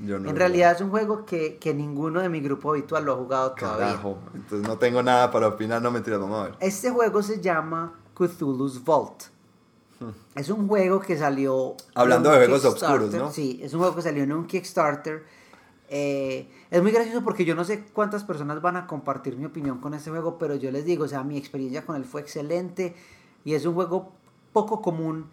Yo 0.00 0.18
no 0.18 0.30
en 0.30 0.36
realidad 0.36 0.76
es 0.76 0.80
un 0.80 0.90
juego 0.90 1.24
que, 1.24 1.56
que 1.56 1.74
ninguno 1.74 2.20
de 2.20 2.28
mi 2.28 2.40
grupo 2.40 2.70
habitual 2.70 3.04
lo 3.04 3.14
ha 3.14 3.16
jugado 3.16 3.52
todavía. 3.52 3.86
Carajo. 3.86 4.18
Entonces 4.34 4.68
no 4.68 4.78
tengo 4.78 5.02
nada 5.02 5.30
para 5.30 5.48
opinar, 5.48 5.82
no 5.82 5.90
mentiras, 5.90 6.20
vamos 6.20 6.40
a 6.40 6.44
ver. 6.44 6.54
Este 6.60 6.90
juego 6.90 7.22
se 7.22 7.40
llama 7.40 7.94
Cthulhu's 8.14 8.84
Vault. 8.84 9.24
Es 10.34 10.48
un 10.50 10.68
juego 10.68 11.00
que 11.00 11.16
salió. 11.16 11.70
Hmm. 11.72 11.98
Hablando 11.98 12.30
de 12.30 12.36
juegos 12.38 12.64
obscuros, 12.64 12.98
Kickstarter. 12.98 13.20
¿no? 13.20 13.32
Sí, 13.32 13.60
es 13.62 13.72
un 13.72 13.80
juego 13.80 13.96
que 13.96 14.02
salió 14.02 14.22
en 14.22 14.32
un 14.32 14.46
Kickstarter. 14.46 15.24
Eh, 15.90 16.48
es 16.70 16.82
muy 16.82 16.92
gracioso 16.92 17.24
porque 17.24 17.44
yo 17.44 17.54
no 17.54 17.64
sé 17.64 17.84
cuántas 17.92 18.24
personas 18.24 18.60
van 18.60 18.76
a 18.76 18.86
compartir 18.86 19.36
mi 19.36 19.46
opinión 19.46 19.78
con 19.78 19.94
este 19.94 20.10
juego, 20.10 20.38
pero 20.38 20.54
yo 20.54 20.70
les 20.70 20.84
digo, 20.84 21.04
o 21.04 21.08
sea, 21.08 21.24
mi 21.24 21.38
experiencia 21.38 21.84
con 21.86 21.96
él 21.96 22.04
fue 22.04 22.20
excelente 22.20 22.94
y 23.44 23.54
es 23.54 23.64
un 23.64 23.74
juego 23.74 24.12
poco 24.52 24.82
común 24.82 25.26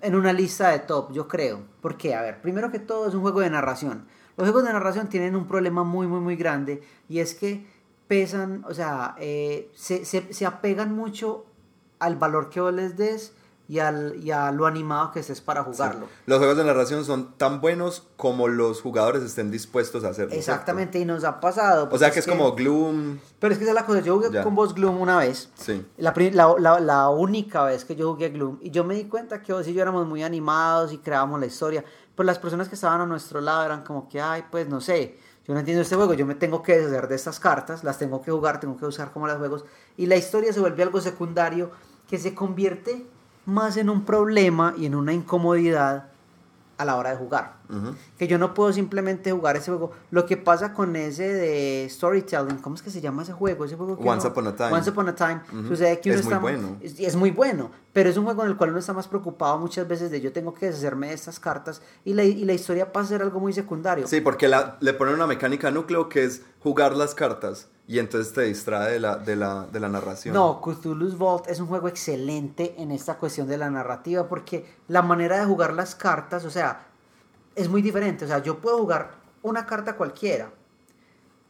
en 0.00 0.14
una 0.14 0.32
lista 0.32 0.70
de 0.70 0.78
top, 0.80 1.12
yo 1.12 1.28
creo. 1.28 1.62
Porque, 1.80 2.14
a 2.14 2.22
ver, 2.22 2.40
primero 2.40 2.70
que 2.70 2.78
todo 2.78 3.08
es 3.08 3.14
un 3.14 3.22
juego 3.22 3.40
de 3.40 3.50
narración. 3.50 4.06
Los 4.36 4.46
juegos 4.46 4.64
de 4.64 4.72
narración 4.72 5.08
tienen 5.08 5.36
un 5.36 5.46
problema 5.46 5.84
muy, 5.84 6.06
muy, 6.06 6.20
muy 6.20 6.36
grande 6.36 6.82
y 7.08 7.18
es 7.18 7.34
que 7.34 7.66
pesan, 8.06 8.64
o 8.68 8.72
sea, 8.72 9.16
eh, 9.18 9.70
se, 9.74 10.04
se, 10.04 10.32
se 10.32 10.46
apegan 10.46 10.94
mucho 10.94 11.44
al 11.98 12.16
valor 12.16 12.48
que 12.48 12.60
vos 12.60 12.72
les 12.72 12.96
des 12.96 13.34
y, 13.68 13.80
al, 13.80 14.16
y 14.24 14.30
a 14.30 14.50
lo 14.50 14.66
animado 14.66 15.12
que 15.12 15.20
estés 15.20 15.42
para 15.42 15.62
jugarlo. 15.62 16.06
Sí. 16.06 16.12
Los 16.26 16.38
juegos 16.38 16.56
de 16.56 16.64
narración 16.64 17.04
son 17.04 17.34
tan 17.36 17.60
buenos 17.60 18.08
como 18.16 18.48
los 18.48 18.80
jugadores 18.80 19.22
estén 19.22 19.50
dispuestos 19.50 20.04
a 20.04 20.08
hacerlo. 20.08 20.30
¿cierto? 20.30 20.38
Exactamente, 20.50 20.98
y 20.98 21.04
nos 21.04 21.22
ha 21.24 21.38
pasado. 21.38 21.88
O 21.92 21.98
sea 21.98 22.10
que 22.10 22.20
es 22.20 22.26
como 22.26 22.52
Gloom. 22.52 23.18
Pero 23.38 23.52
es 23.52 23.58
que 23.58 23.64
esa 23.64 23.72
es 23.72 23.74
la 23.74 23.84
cosa, 23.84 24.00
yo 24.00 24.16
jugué 24.16 24.30
Ya. 24.32 24.42
con 24.42 24.54
vos 24.54 24.74
Gloom 24.74 24.98
una 25.00 25.18
vez. 25.18 25.50
Sí. 25.54 25.86
La, 25.98 26.14
la, 26.32 26.54
la, 26.58 26.80
la 26.80 27.08
única 27.10 27.62
vez 27.64 27.84
que 27.84 27.94
yo 27.94 28.12
jugué 28.14 28.30
Gloom 28.30 28.58
y 28.62 28.70
yo 28.70 28.84
me 28.84 28.94
di 28.94 29.04
cuenta 29.04 29.42
que 29.42 29.52
vos 29.52 29.68
y 29.68 29.74
yo 29.74 29.82
éramos 29.82 30.06
muy 30.06 30.22
animados 30.22 30.92
y 30.94 30.98
creábamos 30.98 31.38
la 31.38 31.46
historia, 31.46 31.84
pues 32.14 32.24
las 32.26 32.38
personas 32.38 32.68
que 32.70 32.74
estaban 32.74 33.00
a 33.02 33.06
nuestro 33.06 33.40
lado 33.42 33.64
eran 33.64 33.84
como 33.84 34.08
que, 34.08 34.20
ay, 34.20 34.44
pues 34.50 34.66
no 34.68 34.80
sé, 34.80 35.18
yo 35.46 35.52
no 35.54 35.60
entiendo 35.60 35.82
este 35.82 35.94
juego, 35.94 36.14
yo 36.14 36.24
me 36.26 36.34
tengo 36.34 36.62
que 36.62 36.78
deshacer 36.78 37.06
de 37.08 37.14
estas 37.16 37.38
cartas, 37.38 37.84
las 37.84 37.98
tengo 37.98 38.22
que 38.22 38.30
jugar, 38.30 38.60
tengo 38.60 38.76
que 38.78 38.86
usar 38.86 39.12
como 39.12 39.26
las 39.26 39.36
juegos 39.38 39.64
y 39.96 40.06
la 40.06 40.16
historia 40.16 40.52
se 40.54 40.60
vuelve 40.60 40.82
algo 40.82 41.00
secundario 41.02 41.70
que 42.08 42.18
se 42.18 42.34
convierte 42.34 43.06
más 43.48 43.78
en 43.78 43.88
un 43.88 44.02
problema 44.02 44.74
y 44.76 44.84
en 44.84 44.94
una 44.94 45.14
incomodidad 45.14 46.04
a 46.76 46.84
la 46.84 46.96
hora 46.96 47.10
de 47.10 47.16
jugar. 47.16 47.57
Que 48.16 48.26
yo 48.26 48.38
no 48.38 48.54
puedo 48.54 48.72
simplemente 48.72 49.30
jugar 49.30 49.56
ese 49.56 49.70
juego. 49.70 49.92
Lo 50.10 50.24
que 50.24 50.36
pasa 50.36 50.72
con 50.72 50.96
ese 50.96 51.28
de 51.32 51.86
storytelling, 51.90 52.58
¿cómo 52.58 52.76
es 52.76 52.82
que 52.82 52.90
se 52.90 53.00
llama 53.00 53.22
ese 53.22 53.32
juego? 53.32 53.64
Ese 53.64 53.76
juego 53.76 53.98
que 53.98 54.08
Once 54.08 54.26
uno- 54.26 54.32
Upon 54.32 54.46
a 54.48 54.56
Time. 54.56 54.72
Once 54.72 54.90
Upon 54.90 55.08
a 55.10 55.14
Time. 55.14 55.40
Ujú. 55.52 55.68
Sucede 55.68 56.00
que 56.00 56.10
uno 56.10 56.18
Es 56.18 56.24
muy 56.24 56.32
está 56.32 56.38
bueno. 56.42 56.76
es, 56.80 56.98
es 56.98 57.16
muy 57.16 57.30
bueno, 57.30 57.70
pero 57.92 58.08
es 58.08 58.16
un 58.16 58.24
juego 58.24 58.42
en 58.44 58.48
el 58.50 58.56
cual 58.56 58.70
uno 58.70 58.78
está 58.78 58.92
más 58.94 59.06
preocupado 59.08 59.58
muchas 59.58 59.86
veces 59.86 60.10
de 60.10 60.20
yo 60.20 60.32
tengo 60.32 60.54
que 60.54 60.66
deshacerme 60.66 61.08
de 61.08 61.14
estas 61.14 61.38
cartas 61.38 61.82
y 62.04 62.14
la, 62.14 62.24
y 62.24 62.44
la 62.44 62.54
historia 62.54 62.90
pasa 62.92 63.04
a 63.06 63.08
ser 63.08 63.22
algo 63.22 63.38
muy 63.40 63.52
secundario. 63.52 64.06
Sí, 64.06 64.20
porque 64.20 64.48
la- 64.48 64.76
le 64.80 64.94
ponen 64.94 65.14
una 65.14 65.26
mecánica 65.26 65.70
núcleo 65.70 66.08
que 66.08 66.24
es 66.24 66.42
jugar 66.62 66.96
las 66.96 67.14
cartas 67.14 67.68
y 67.86 67.98
entonces 67.98 68.32
te 68.34 68.42
distrae 68.42 68.92
de 68.92 69.00
la, 69.00 69.16
de 69.16 69.36
la, 69.36 69.66
de 69.66 69.80
la 69.80 69.88
narración. 69.88 70.34
No, 70.34 70.60
Cthulhu's 70.60 71.16
Vault 71.16 71.48
es 71.48 71.58
un 71.60 71.66
juego 71.68 71.88
excelente 71.88 72.74
en 72.78 72.90
esta 72.92 73.16
cuestión 73.16 73.46
de 73.48 73.56
la 73.58 73.70
narrativa 73.70 74.28
porque 74.28 74.66
la 74.88 75.00
manera 75.02 75.38
de 75.38 75.46
jugar 75.46 75.72
las 75.72 75.94
cartas, 75.94 76.44
o 76.44 76.50
sea, 76.50 76.87
es 77.58 77.68
muy 77.68 77.82
diferente. 77.82 78.24
O 78.24 78.28
sea, 78.28 78.42
yo 78.42 78.60
puedo 78.60 78.78
jugar 78.78 79.18
una 79.42 79.66
carta 79.66 79.96
cualquiera 79.96 80.52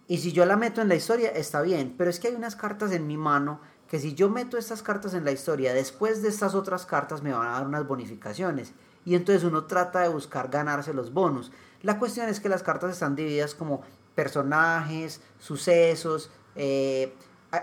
y 0.09 0.19
si 0.19 0.33
yo 0.33 0.47
la 0.47 0.57
meto 0.57 0.81
en 0.81 0.89
la 0.89 0.95
historia 0.95 1.31
está 1.31 1.61
bien, 1.61 1.95
pero 1.97 2.09
es 2.09 2.19
que 2.19 2.29
hay 2.29 2.35
unas 2.35 2.57
cartas 2.57 2.93
en 2.93 3.07
mi 3.07 3.17
mano 3.17 3.61
que 3.89 3.99
si 3.99 4.15
yo 4.15 4.31
meto 4.31 4.57
estas 4.57 4.83
cartas 4.83 5.15
en 5.15 5.25
la 5.25 5.33
historia, 5.33 5.73
después 5.73 6.23
de 6.23 6.29
estas 6.29 6.55
otras 6.55 6.87
cartas 6.87 7.23
me 7.23 7.33
van 7.33 7.47
a 7.47 7.53
dar 7.53 7.67
unas 7.67 7.87
bonificaciones 7.87 8.73
y 9.05 9.15
entonces 9.15 9.45
uno 9.45 9.65
trata 9.65 10.01
de 10.01 10.09
buscar 10.09 10.51
ganarse 10.51 10.93
los 10.95 11.13
bonus. 11.13 11.53
La 11.83 11.99
cuestión 11.99 12.29
es 12.29 12.41
que 12.41 12.49
las 12.49 12.63
cartas 12.63 12.93
están 12.93 13.17
divididas 13.17 13.55
como 13.55 13.83
personajes, 14.15 15.21
sucesos, 15.39 16.31
eh, 16.57 17.15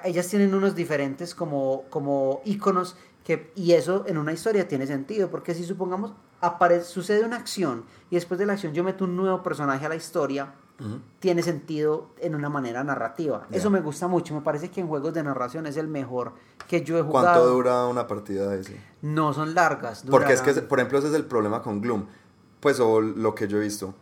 ellas 0.04 0.28
tienen 0.28 0.54
unos 0.54 0.76
diferentes 0.76 1.36
como, 1.36 1.84
como 1.90 2.42
iconos 2.46 2.96
que, 3.24 3.52
y 3.56 3.74
eso 3.74 4.06
en 4.08 4.18
una 4.18 4.34
historia 4.34 4.68
tiene 4.68 4.88
sentido, 4.88 5.30
porque 5.30 5.54
si 5.54 5.64
supongamos 5.64 6.14
aparece, 6.42 6.86
sucede 6.86 7.24
una 7.24 7.38
acción 7.38 7.86
y 8.10 8.16
después 8.16 8.40
de 8.40 8.46
la 8.46 8.54
acción 8.54 8.74
yo 8.74 8.84
meto 8.84 9.06
un 9.06 9.16
nuevo 9.16 9.42
personaje 9.44 9.86
a 9.86 9.90
la 9.90 9.96
historia, 9.96 10.54
tiene 11.20 11.42
sentido 11.42 12.10
en 12.20 12.36
una 12.36 12.50
manera 12.50 12.84
narrativa. 12.84 13.48
Eso 13.50 13.70
me 13.70 13.80
gusta 13.80 14.08
mucho, 14.08 14.34
me 14.34 14.42
parece 14.42 14.70
que 14.70 14.82
en 14.82 14.88
juegos 14.88 15.14
de 15.14 15.24
narración 15.24 15.66
es 15.68 15.78
el 15.78 15.88
mejor 15.88 16.34
que 16.68 16.84
yo 16.84 16.98
he 16.98 17.02
jugado. 17.02 17.28
¿Cuánto 17.28 17.48
dura 17.48 17.86
una 17.86 18.08
partida 18.08 18.50
de 18.50 18.60
ese? 18.60 18.82
No 19.02 19.34
son 19.34 19.54
largas. 19.54 20.04
Porque 20.10 20.34
es 20.34 20.42
que, 20.42 20.54
por 20.54 20.80
ejemplo, 20.80 21.00
ese 21.00 21.08
es 21.08 21.14
el 21.14 21.26
problema 21.26 21.62
con 21.62 21.80
Gloom. 21.80 22.06
Pues, 22.60 22.80
o 22.80 23.00
lo 23.00 23.36
que 23.36 23.48
yo 23.48 23.58
he 23.58 23.62
visto. 23.62 23.94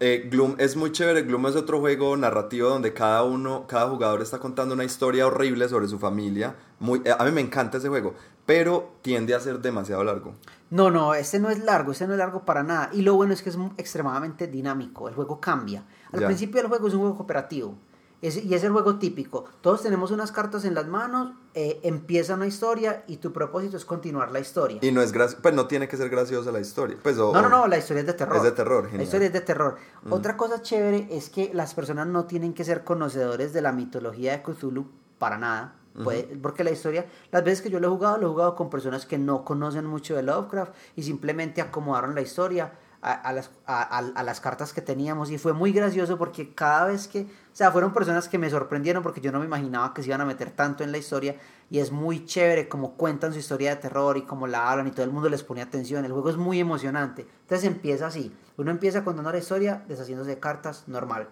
Eh, 0.00 0.28
Gloom 0.30 0.54
es 0.58 0.76
muy 0.76 0.92
chévere. 0.92 1.22
Gloom 1.22 1.46
es 1.46 1.56
otro 1.56 1.80
juego 1.80 2.16
narrativo 2.16 2.68
donde 2.68 2.92
cada 2.92 3.22
uno, 3.24 3.66
cada 3.66 3.88
jugador 3.88 4.22
está 4.22 4.38
contando 4.38 4.74
una 4.74 4.84
historia 4.84 5.26
horrible 5.26 5.68
sobre 5.68 5.88
su 5.88 5.98
familia. 5.98 6.56
Muy, 6.78 7.02
eh, 7.04 7.14
a 7.16 7.24
mí 7.24 7.32
me 7.32 7.40
encanta 7.40 7.78
ese 7.78 7.88
juego, 7.88 8.14
pero 8.48 8.94
tiende 9.02 9.34
a 9.34 9.40
ser 9.40 9.60
demasiado 9.60 10.02
largo. 10.04 10.32
No, 10.70 10.90
no, 10.90 11.12
este 11.12 11.38
no 11.38 11.50
es 11.50 11.62
largo, 11.62 11.92
este 11.92 12.06
no 12.06 12.14
es 12.14 12.18
largo 12.18 12.46
para 12.46 12.62
nada. 12.62 12.88
Y 12.94 13.02
lo 13.02 13.12
bueno 13.14 13.34
es 13.34 13.42
que 13.42 13.50
es 13.50 13.58
extremadamente 13.76 14.46
dinámico, 14.46 15.06
el 15.06 15.14
juego 15.14 15.38
cambia. 15.38 15.84
Al 16.12 16.20
Ya. 16.20 16.26
principio 16.28 16.62
del 16.62 16.68
juego 16.68 16.88
es 16.88 16.94
un 16.94 17.00
juego 17.00 17.16
cooperativo. 17.18 17.74
Es- 18.22 18.42
y 18.42 18.54
es 18.54 18.64
el 18.64 18.72
juego 18.72 18.98
típico. 18.98 19.44
Todos 19.60 19.82
tenemos 19.82 20.10
unas 20.12 20.32
cartas 20.32 20.64
en 20.64 20.74
las 20.74 20.86
manos, 20.86 21.32
eh, 21.52 21.78
empieza 21.82 22.34
una 22.36 22.46
historia 22.46 23.04
y 23.06 23.18
tu 23.18 23.34
propósito 23.34 23.76
es 23.76 23.84
continuar 23.84 24.32
la 24.32 24.40
historia. 24.40 24.78
Y 24.80 24.92
no 24.92 25.02
es 25.02 25.12
gracioso, 25.12 25.42
pues 25.42 25.54
no 25.54 25.66
tiene 25.66 25.86
que 25.86 25.98
ser 25.98 26.08
graciosa 26.08 26.50
la 26.50 26.60
historia. 26.60 26.96
Pues, 27.02 27.18
o- 27.18 27.34
No, 27.34 27.42
no, 27.42 27.50
no, 27.50 27.66
la 27.68 27.76
historia 27.76 28.00
es 28.00 28.06
de 28.06 28.14
terror. 28.14 28.36
Es 28.38 28.42
de 28.44 28.52
terror, 28.52 28.84
La 28.84 28.88
genial. 28.90 29.04
historia 29.04 29.26
es 29.26 29.32
de 29.34 29.40
terror. 29.42 29.76
Otra 30.08 30.38
cosa 30.38 30.62
chévere 30.62 31.06
es 31.10 31.28
que 31.28 31.50
las 31.52 31.74
personas 31.74 32.06
no 32.06 32.24
tienen 32.24 32.54
que 32.54 32.64
ser 32.64 32.82
conocedores 32.82 33.52
de 33.52 33.60
la 33.60 33.72
mitología 33.72 34.32
de 34.32 34.42
Cthulhu 34.42 34.86
para 35.18 35.36
nada. 35.36 35.74
Puede- 36.04 36.24
porque 36.40 36.64
la 36.64 36.70
historia, 36.70 37.06
las 37.30 37.44
veces 37.44 37.62
que 37.62 37.70
yo 37.70 37.80
lo 37.80 37.88
he 37.88 37.90
jugado, 37.90 38.18
lo 38.18 38.26
he 38.26 38.30
jugado 38.30 38.54
con 38.54 38.70
personas 38.70 39.06
que 39.06 39.18
no 39.18 39.44
conocen 39.44 39.84
mucho 39.86 40.14
de 40.16 40.22
Lovecraft 40.22 40.72
y 40.96 41.02
simplemente 41.02 41.60
acomodaron 41.60 42.14
la 42.14 42.20
historia 42.20 42.72
a, 43.00 43.12
a 43.12 43.32
las, 43.32 43.50
a, 43.66 44.22
las 44.24 44.40
cartas 44.40 44.72
que 44.72 44.82
teníamos 44.82 45.30
y 45.30 45.38
fue 45.38 45.52
muy 45.52 45.70
gracioso 45.72 46.18
porque 46.18 46.52
cada 46.52 46.86
vez 46.86 47.06
que, 47.06 47.20
o 47.22 47.26
sea, 47.56 47.70
fueron 47.70 47.92
personas 47.92 48.28
que 48.28 48.38
me 48.38 48.50
sorprendieron 48.50 49.04
porque 49.04 49.20
yo 49.20 49.30
no 49.30 49.38
me 49.38 49.44
imaginaba 49.44 49.94
que 49.94 50.02
se 50.02 50.08
iban 50.08 50.20
a 50.20 50.24
meter 50.24 50.50
tanto 50.50 50.82
en 50.82 50.90
la 50.90 50.98
historia 50.98 51.36
y 51.70 51.78
es 51.78 51.92
muy 51.92 52.24
chévere 52.24 52.68
como 52.68 52.94
cuentan 52.94 53.32
su 53.32 53.38
historia 53.38 53.70
de 53.70 53.76
terror 53.76 54.16
y 54.16 54.22
cómo 54.22 54.48
la 54.48 54.68
hablan 54.70 54.88
y 54.88 54.90
todo 54.90 55.04
el 55.04 55.12
mundo 55.12 55.28
les 55.28 55.44
pone 55.44 55.62
atención, 55.62 56.04
el 56.04 56.12
juego 56.12 56.28
es 56.30 56.36
muy 56.36 56.58
emocionante, 56.58 57.24
entonces 57.42 57.68
empieza 57.68 58.08
así, 58.08 58.34
uno 58.56 58.70
empieza 58.72 59.04
contando 59.04 59.30
la 59.30 59.38
historia 59.38 59.84
deshaciéndose 59.86 60.30
de 60.30 60.38
cartas 60.40 60.82
normal. 60.88 61.28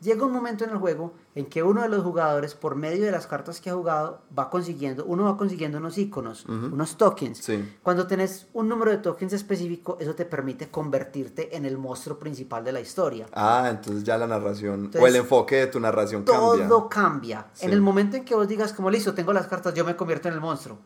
Llega 0.00 0.26
un 0.26 0.32
momento 0.32 0.64
en 0.64 0.70
el 0.70 0.76
juego 0.76 1.14
en 1.34 1.46
que 1.46 1.62
uno 1.62 1.82
de 1.82 1.88
los 1.88 2.02
jugadores, 2.02 2.54
por 2.54 2.74
medio 2.76 3.04
de 3.04 3.10
las 3.10 3.26
cartas 3.26 3.60
que 3.60 3.70
ha 3.70 3.74
jugado, 3.74 4.20
va 4.38 4.50
consiguiendo, 4.50 5.04
uno 5.06 5.24
va 5.24 5.36
consiguiendo 5.36 5.78
unos 5.78 5.96
iconos, 5.96 6.44
Ujú. 6.44 6.66
unos 6.74 6.96
tokens. 6.96 7.38
Sí. 7.38 7.66
Cuando 7.82 8.06
tenés 8.06 8.46
un 8.52 8.68
número 8.68 8.90
de 8.90 8.98
tokens 8.98 9.32
específico, 9.32 9.96
eso 10.00 10.14
te 10.14 10.24
permite 10.26 10.68
convertirte 10.68 11.56
en 11.56 11.64
el 11.64 11.78
monstruo 11.78 12.18
principal 12.18 12.62
de 12.64 12.72
la 12.72 12.80
historia. 12.80 13.26
Ah, 13.32 13.68
entonces 13.70 14.04
ya 14.04 14.18
la 14.18 14.26
narración 14.26 14.90
o 15.00 15.06
el 15.06 15.16
enfoque 15.16 15.56
de 15.56 15.66
tu 15.68 15.80
narración 15.80 16.24
cambia. 16.24 16.68
Todo 16.68 16.88
cambia. 16.88 17.46
Sí. 17.54 17.64
En 17.66 17.72
el 17.72 17.80
momento 17.80 18.16
en 18.16 18.24
que 18.24 18.34
vos 18.34 18.46
digas, 18.46 18.72
como 18.72 18.90
listo, 18.90 19.14
tengo 19.14 19.32
las 19.32 19.46
cartas, 19.46 19.72
yo 19.74 19.84
me 19.84 19.96
convierto 19.96 20.28
en 20.28 20.34
el 20.34 20.40
monstruo. 20.40 20.78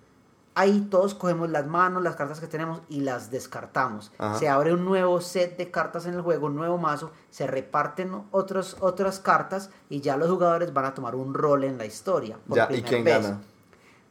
Ahí 0.54 0.88
todos 0.90 1.14
cogemos 1.14 1.48
las 1.48 1.66
manos, 1.66 2.02
las 2.02 2.16
cartas 2.16 2.40
que 2.40 2.48
tenemos 2.48 2.80
y 2.88 3.00
las 3.00 3.30
descartamos. 3.30 4.10
Ajá. 4.18 4.38
Se 4.38 4.48
abre 4.48 4.74
un 4.74 4.84
nuevo 4.84 5.20
set 5.20 5.56
de 5.56 5.70
cartas 5.70 6.06
en 6.06 6.14
el 6.14 6.22
juego, 6.22 6.46
un 6.48 6.56
nuevo 6.56 6.76
mazo, 6.76 7.12
se 7.30 7.46
reparten 7.46 8.24
otros, 8.32 8.76
otras 8.80 9.20
cartas 9.20 9.70
y 9.88 10.00
ya 10.00 10.16
los 10.16 10.28
jugadores 10.28 10.72
van 10.72 10.86
a 10.86 10.94
tomar 10.94 11.14
un 11.14 11.34
rol 11.34 11.64
en 11.64 11.78
la 11.78 11.86
historia. 11.86 12.36
por 12.48 12.56
Ya, 12.56 12.68
¿y 12.70 12.82
quién 12.82 13.04
vez. 13.04 13.22
gana? 13.22 13.40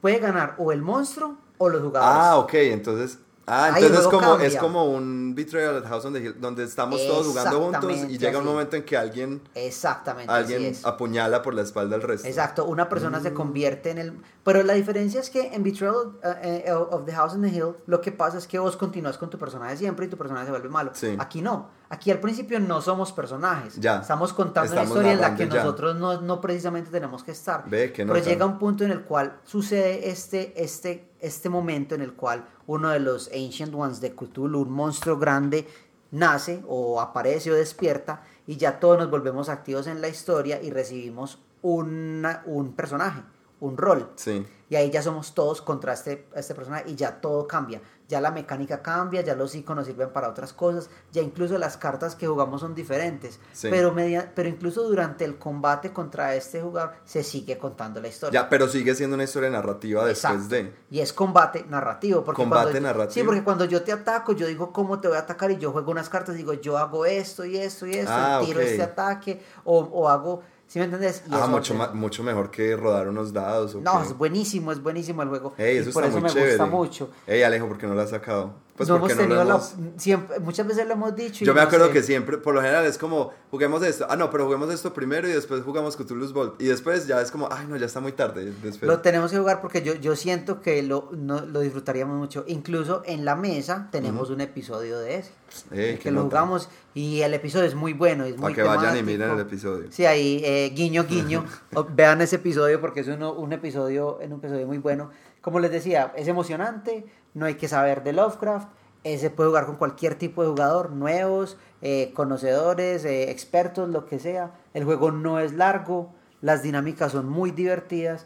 Puede 0.02 0.20
ganar 0.20 0.56
o 0.58 0.72
el 0.72 0.82
monstruo 0.82 1.36
o 1.58 1.68
los 1.68 1.82
jugadores. 1.82 2.24
Ah, 2.24 2.38
ok, 2.38 2.54
entonces, 2.54 3.20
Ah, 3.50 3.72
entonces 3.76 4.00
es 4.00 4.08
como, 4.08 4.30
cambia. 4.30 4.48
es 4.48 4.56
como 4.58 4.86
un 4.86 5.34
Betrayal 5.36 5.78
at 5.78 5.86
House 5.88 6.06
on 6.06 6.14
the 6.14 6.20
Hill, 6.20 6.36
donde 6.40 6.64
estamos 6.64 7.06
todos 7.06 7.28
jugando 7.28 7.60
juntos 7.60 7.98
y 8.10 8.18
llega 8.18 8.38
un 8.40 8.46
momento 8.46 8.76
en 8.76 8.84
que 8.84 8.96
alguien, 8.96 9.42
Exactamente. 9.56 10.32
alguien 10.32 10.76
apuñala 10.84 11.42
por 11.42 11.54
la 11.54 11.62
espalda 11.64 11.96
al 11.96 12.02
resto. 12.02 12.28
Exacto, 12.28 12.66
una 12.66 12.88
persona 12.90 13.20
Mm. 13.20 13.24
se 13.24 13.34
convierte 13.34 13.90
en 13.92 13.98
el... 13.98 14.14
Pero 14.44 14.64
la 14.64 14.74
diferencia 14.74 15.20
es 15.20 15.30
que 15.30 15.54
en 15.54 15.64
Betrayal 15.64 16.14
eh, 16.44 16.64
eh, 16.68 16.72
of 16.72 17.06
the 17.06 17.12
House 17.14 17.34
on 17.34 17.42
the 17.42 17.50
Hill 17.50 17.76
lo 17.88 18.02
que 18.02 18.12
pasa 18.12 18.38
es 18.38 18.48
que 18.48 18.60
vos 18.60 18.78
continúas 18.78 19.18
con 19.18 19.30
tu 19.30 19.38
personaje 19.38 19.78
siempre 19.78 20.06
y 20.06 20.10
tu 20.10 20.18
personaje 20.18 20.46
se 20.46 20.52
vuelve 20.52 20.70
malo. 20.70 20.92
Sí. 20.94 21.16
Aquí 21.20 21.42
no, 21.42 21.70
aquí 21.90 22.12
al 22.12 22.20
principio 22.20 22.60
no 22.60 22.82
somos 22.82 23.12
personajes. 23.12 23.76
Ya. 23.80 24.00
Estamos 24.02 24.32
contando 24.34 24.70
Estamos 24.70 24.92
una 24.92 25.00
historia 25.00 25.12
en 25.14 25.22
la 25.22 25.36
que 25.36 25.48
ya. 25.48 25.56
nosotros 25.64 25.96
no, 25.96 26.22
no 26.22 26.40
precisamente 26.42 26.90
tenemos 26.92 27.24
que 27.24 27.32
estar. 27.32 27.68
Ve, 27.70 27.92
Pero 27.96 28.18
llega 28.20 28.46
un 28.46 28.58
punto 28.60 28.84
en 28.86 28.92
el 28.92 29.02
cual 29.04 29.40
sucede 29.44 30.10
este, 30.10 30.62
este, 30.64 31.10
este 31.20 31.50
momento 31.50 31.96
en 31.96 32.02
el 32.02 32.14
cual 32.14 32.46
uno 32.68 32.90
de 32.90 33.00
los 33.00 33.28
Ancient 33.34 33.74
Ones 33.74 34.00
de 34.02 34.14
Cthulhu, 34.16 34.62
un 34.62 34.72
monstruo 34.72 35.18
grande, 35.18 35.68
nace 36.12 36.64
o 36.68 37.02
aparece 37.02 37.52
o 37.52 37.56
despierta 37.56 38.24
y 38.48 38.58
ya 38.58 38.80
todos 38.80 38.98
nos 38.98 39.10
volvemos 39.12 39.48
activos 39.50 39.86
en 39.88 40.02
la 40.02 40.08
historia 40.08 40.62
y 40.62 40.72
recibimos 40.72 41.40
una- 41.62 42.42
un 42.46 42.74
personaje, 42.74 43.22
un 43.60 43.78
rol. 43.78 44.10
Sí. 44.16 44.46
Y 44.70 44.76
ahí 44.76 44.90
ya 44.92 45.02
somos 45.02 45.34
todos 45.34 45.62
contra 45.62 45.94
este, 45.94 46.28
este 46.36 46.54
personaje 46.56 46.86
y 46.90 46.96
ya 46.96 47.20
todo 47.22 47.48
cambia. 47.48 47.82
Ya 48.10 48.20
la 48.20 48.32
mecánica 48.32 48.82
cambia, 48.82 49.22
ya 49.22 49.36
los 49.36 49.56
iconos 49.56 49.86
sirven 49.86 50.10
para 50.10 50.28
otras 50.28 50.52
cosas, 50.52 50.90
ya 51.12 51.22
incluso 51.22 51.58
las 51.58 51.78
cartas 51.78 52.16
que 52.16 52.28
jugamos 52.28 52.60
son 52.60 52.76
diferentes. 52.76 53.40
Sí. 53.54 53.68
Pero, 53.70 53.94
media, 53.94 54.32
pero 54.36 54.50
incluso 54.50 54.84
durante 54.84 55.24
el 55.24 55.38
combate 55.38 55.94
contra 55.94 56.36
este 56.36 56.62
jugador 56.62 56.94
se 57.06 57.24
sigue 57.24 57.58
contando 57.58 58.02
la 58.02 58.08
historia. 58.08 58.42
Ya, 58.42 58.50
pero 58.50 58.68
sigue 58.68 58.96
siendo 58.96 59.14
una 59.14 59.24
historia 59.24 59.50
narrativa 59.52 60.04
después 60.06 60.34
Exacto. 60.34 60.56
de. 60.56 60.74
Y 60.90 61.00
es 61.00 61.14
combate 61.14 61.66
narrativo. 61.70 62.24
Porque 62.24 62.42
Combate 62.42 62.82
narrativo. 62.82 63.14
Sí, 63.14 63.24
porque 63.24 63.44
cuando 63.44 63.66
yo 63.66 63.84
te 63.84 63.92
ataco, 63.92 64.34
yo 64.34 64.48
digo 64.48 64.74
cómo 64.74 65.00
te 65.00 65.08
voy 65.08 65.18
a 65.18 65.22
atacar 65.22 65.52
y 65.52 65.58
yo 65.58 65.72
juego 65.72 65.92
unas 65.92 66.10
cartas 66.10 66.36
digo 66.36 66.54
yo 66.54 66.78
hago 66.78 67.06
esto 67.06 67.46
y 67.46 67.58
esto 67.58 67.86
y 67.86 67.94
esto, 67.94 68.12
Ah, 68.12 68.42
tiro 68.44 68.60
este 68.60 68.82
ataque 68.82 69.42
o, 69.64 69.80
o 69.80 70.10
hago, 70.10 70.42
¿sí 70.70 70.80
me 70.80 70.86
entendés? 70.86 71.24
Y 71.28 71.34
Ah, 71.34 71.40
eso 71.40 71.50
mucho, 71.50 71.74
mucho 71.94 72.24
mejor 72.24 72.50
que 72.50 72.78
rodar 72.78 73.10
unos 73.10 73.34
dados. 73.34 73.76
¿o 73.76 73.82
No, 73.82 74.02
es 74.02 74.18
buenísimo, 74.18 74.72
es 74.72 74.82
buenísimo 74.82 75.22
el 75.24 75.28
juego. 75.30 75.54
Ey, 75.58 75.76
y 75.76 75.80
eso 75.80 75.92
por 75.92 76.04
está 76.06 76.18
eso 76.18 76.22
muy 76.22 76.30
me 76.30 76.34
chévere. 76.34 76.52
gusta 76.58 76.66
mucho. 76.68 77.10
Ey, 77.28 77.44
Alejo, 77.44 77.68
¿por 77.68 77.78
qué 77.78 77.88
no 77.88 77.96
lo 77.96 78.02
has 78.02 78.12
sacado? 78.12 78.54
Pues 78.78 78.88
no 78.88 78.98
porque 78.98 79.12
hemos 79.12 79.28
no 79.28 79.36
lo 79.36 79.42
tenido 79.42 79.56
hemos... 79.58 79.94
la... 79.94 80.00
Siempre, 80.00 80.40
muchas 80.40 80.66
veces 80.66 80.88
lo 80.88 80.94
hemos 80.94 81.14
dicho. 81.14 81.44
Yo 81.44 81.54
me 81.54 81.60
no 81.60 81.68
acuerdo 81.68 81.88
sé. 81.88 81.92
que 81.92 82.02
siempre, 82.04 82.38
por 82.38 82.54
lo 82.56 82.62
general 82.62 82.86
es 82.86 82.98
como, 82.98 83.34
juguemos 83.52 83.84
esto. 83.84 84.08
Ah, 84.10 84.16
no, 84.16 84.30
pero 84.30 84.46
juguemos 84.46 84.74
esto 84.74 84.94
primero 84.94 85.28
y 85.28 85.34
después 85.34 85.64
jugamos 85.64 85.98
Cthulhu's 85.98 86.32
Vault. 86.32 86.62
Y 86.62 86.68
después 86.68 87.06
ya 87.06 87.20
es 87.20 87.30
como, 87.30 87.50
ay, 87.52 87.66
no, 87.68 87.76
ya 87.76 87.88
está 87.88 88.00
muy 88.00 88.14
tarde. 88.14 88.46
Después... 88.64 88.84
Lo 88.84 89.00
tenemos 89.02 89.32
que 89.32 89.38
jugar 89.38 89.60
porque 89.60 89.82
yo, 89.82 89.96
yo 89.96 90.16
siento 90.16 90.62
que 90.62 90.82
lo, 90.82 91.10
no- 91.12 91.42
lo 91.46 91.60
disfrutaríamos 91.60 92.18
mucho. 92.18 92.46
Incluso 92.48 93.02
en 93.06 93.26
la 93.26 93.36
mesa 93.36 93.90
tenemos 93.92 94.30
un 94.30 94.40
episodio 94.40 94.98
de 95.00 95.16
ese. 95.18 95.32
Ey, 95.72 95.98
que 95.98 96.12
lo 96.12 96.24
nota. 96.24 96.30
jugamos 96.42 96.70
y 96.94 97.22
el 97.22 97.34
episodio 97.34 97.66
es 97.66 97.76
muy 97.76 97.94
bueno. 97.94 98.26
Es 98.26 98.34
Para 98.34 98.44
muy 98.48 98.54
que 98.54 98.64
vayan 98.64 98.98
y 98.98 99.04
miren 99.04 99.32
el 99.32 99.40
episodio. 99.40 99.88
Sí, 99.92 100.06
ahí, 100.06 100.42
eh, 100.44 100.72
guiño, 100.76 101.06
guiño. 101.06 101.46
Vean 101.96 102.22
ese 102.22 102.38
episodio 102.38 102.80
porque 102.82 103.02
es 103.02 103.08
uno, 103.08 103.34
un 103.34 103.54
episodio, 103.54 104.20
en 104.22 104.34
un 104.34 104.40
episodio 104.40 104.68
muy 104.68 104.78
bueno. 104.78 105.10
Como 105.42 105.60
les 105.60 105.72
decía, 105.72 106.14
es 106.16 106.28
emocionante, 106.28 107.06
no 107.34 107.46
hay 107.46 107.56
que 107.56 107.68
saber 107.68 108.04
de 108.04 108.14
Lovecraft. 108.14 108.70
eh, 109.06 109.18
se 109.18 109.30
puede 109.30 109.50
jugar 109.50 109.66
con 109.66 109.78
cualquier 109.78 110.16
tipo 110.16 110.42
de 110.44 110.50
jugador, 110.50 110.92
nuevos, 110.92 111.56
eh, 111.82 112.12
conocedores, 112.14 113.06
eh, 113.06 113.32
expertos, 113.32 113.88
lo 113.90 114.06
que 114.06 114.20
sea. 114.20 114.52
El 114.74 114.84
juego 114.84 115.12
no 115.12 115.40
es 115.40 115.54
largo, 115.54 116.14
las 116.42 116.64
dinámicas 116.64 117.14
son 117.14 117.30
muy 117.30 117.52
divertidas. 117.52 118.26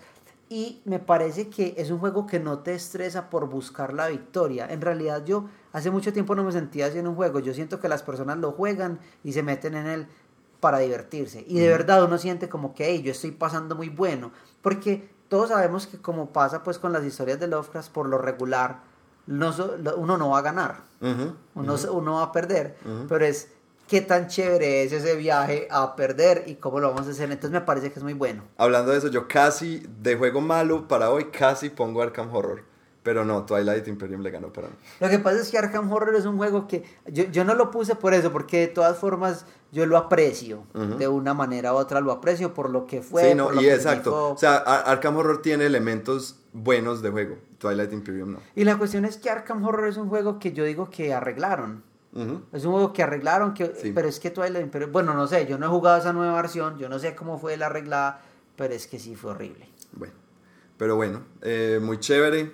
Y 0.54 0.82
me 0.86 1.00
parece 1.00 1.50
que 1.50 1.74
es 1.78 1.90
un 1.90 1.98
juego 1.98 2.28
que 2.28 2.40
no 2.40 2.60
te 2.60 2.76
estresa 2.76 3.30
por 3.32 3.50
buscar 3.50 3.92
la 3.94 4.08
victoria. 4.10 4.68
En 4.70 4.82
realidad 4.82 5.24
yo 5.26 5.46
hace 5.72 5.90
mucho 5.90 6.14
tiempo 6.14 6.36
no 6.36 6.44
me 6.44 6.52
sentía 6.52 6.86
así 6.86 7.00
en 7.00 7.08
un 7.08 7.16
juego. 7.16 7.40
Yo 7.40 7.54
siento 7.56 7.80
que 7.80 7.90
las 7.90 8.04
personas 8.04 8.38
lo 8.38 8.52
juegan 8.52 9.00
y 9.24 9.34
se 9.34 9.42
meten 9.42 9.74
en 9.74 9.88
él 9.88 10.08
para 10.60 10.78
divertirse. 10.78 11.44
Y 11.48 11.60
de 11.60 11.70
verdad 11.70 12.04
uno 12.04 12.18
siente 12.20 12.50
como 12.50 12.76
que, 12.76 12.86
hey, 12.86 13.02
yo 13.02 13.12
estoy 13.12 13.32
pasando 13.32 13.76
muy 13.76 13.90
bueno. 13.90 14.32
Porque 14.62 15.10
todos 15.28 15.50
sabemos 15.50 15.88
que 15.88 15.98
como 15.98 16.30
pasa 16.32 16.62
pues 16.62 16.78
con 16.78 16.94
las 16.94 17.04
historias 17.04 17.40
de 17.40 17.48
Lovecraft, 17.48 17.92
por 17.92 18.08
lo 18.08 18.20
regular, 18.20 18.82
no 19.26 19.52
uno 19.98 20.18
no 20.20 20.30
va 20.30 20.38
a 20.38 20.42
ganar. 20.44 20.82
Uno, 21.56 21.78
se- 21.80 21.90
uno 21.90 22.14
va 22.16 22.24
a 22.26 22.32
perder. 22.32 22.78
Pero 23.10 23.26
es 23.26 23.50
qué 23.88 24.02
tan 24.02 24.28
chévere 24.28 24.84
es 24.84 24.92
ese 24.92 25.16
viaje 25.16 25.68
a 25.72 25.96
perder 25.96 26.44
y 26.48 26.56
cómo 26.56 26.80
lo 26.80 26.90
vamos 26.90 27.08
a 27.08 27.12
hacer. 27.12 27.26
Entonces 27.32 27.52
me 27.52 27.62
parece 27.62 27.92
que 27.92 28.00
es 28.00 28.04
muy 28.04 28.14
bueno. 28.14 28.44
Hablando 28.58 28.92
de 28.92 28.98
eso, 28.98 29.08
yo 29.10 29.28
casi, 29.28 29.86
de 30.02 30.16
juego 30.16 30.42
malo 30.42 30.88
para 30.88 31.10
hoy, 31.12 31.26
casi 31.26 31.70
pongo 31.70 32.02
Arkham 32.02 32.34
Horror. 32.34 32.64
Pero 33.04 33.26
no, 33.26 33.46
Twilight 33.46 33.86
Imperium 33.90 34.22
le 34.22 34.32
ganó 34.32 34.54
para 34.54 34.70
mí. 34.70 34.76
Lo 35.02 35.10
que 35.10 35.20
pasa 35.20 35.42
es 35.42 35.50
que 35.52 35.58
Arkham 35.58 35.92
Horror 35.92 36.16
es 36.16 36.26
un 36.26 36.38
juego 36.38 36.70
que 36.70 36.86
yo, 37.08 37.26
yo 37.26 37.44
no 37.44 37.54
lo 37.54 37.70
puse 37.70 37.96
por 37.96 38.14
eso, 38.14 38.32
porque 38.32 38.60
de 38.62 38.68
todas 38.68 38.98
formas 38.98 39.46
yo 39.74 39.86
lo 39.86 39.98
aprecio. 39.98 40.64
Ujú. 40.74 40.98
De 40.98 41.10
una 41.10 41.34
manera 41.34 41.74
u 41.74 41.76
otra 41.76 42.00
lo 42.00 42.14
aprecio 42.14 42.54
por 42.54 42.70
lo 42.70 42.86
que 42.88 43.02
fue. 43.02 43.28
sí, 43.32 43.36
no, 43.36 43.48
por 43.48 43.56
lo 43.56 43.62
y 43.62 43.66
que 43.66 43.74
exacto. 43.74 44.04
significó. 44.12 44.30
O 44.30 44.38
sea, 44.38 44.56
Ar- 44.56 44.84
Arkham 44.90 45.18
Horror 45.18 45.42
tiene 45.42 45.66
elementos 45.66 46.38
buenos 46.54 47.02
de 47.02 47.10
juego. 47.10 47.36
Twilight 47.58 47.92
Imperium 47.92 48.32
no. 48.32 48.40
Y 48.56 48.64
la 48.64 48.78
cuestión 48.78 49.04
es 49.04 49.18
que 49.18 49.30
Arkham 49.30 49.66
Horror 49.66 49.90
es 49.90 49.98
un 49.98 50.08
juego 50.08 50.40
que 50.40 50.54
yo 50.54 50.64
digo 50.64 50.90
que 50.90 51.14
arreglaron. 51.14 51.84
Es 52.52 52.64
un 52.66 52.72
juego 52.74 52.94
que 52.94 53.02
arreglaron, 53.04 53.54
que, 53.56 53.74
Sí. 53.76 53.92
pero 53.92 54.08
es 54.08 54.20
que 54.20 54.30
Twilight 54.30 54.64
Imperium, 54.64 54.92
bueno, 54.92 55.14
no 55.16 55.28
sé, 55.28 55.48
yo 55.48 55.58
no 55.58 55.66
he 55.66 55.70
jugado 55.70 55.98
esa 55.98 56.14
nueva 56.14 56.36
versión, 56.36 56.78
yo 56.78 56.88
no 56.88 57.00
sé 57.00 57.16
cómo 57.16 57.40
fue 57.40 57.58
la 57.58 57.66
arreglada, 57.68 58.22
pero 58.56 58.74
es 58.74 58.86
que 58.88 59.00
sí 59.00 59.16
fue 59.16 59.32
horrible. 59.32 59.68
Bueno, 59.94 60.14
pero 60.78 60.96
bueno, 60.96 61.24
eh, 61.42 61.80
muy 61.82 62.00
chévere. 62.00 62.52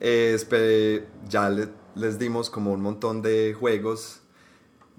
Eh, 0.00 1.06
ya 1.28 1.48
le- 1.50 1.68
les 1.94 2.18
dimos 2.18 2.48
como 2.50 2.72
un 2.72 2.80
montón 2.80 3.22
de 3.22 3.54
juegos. 3.58 4.22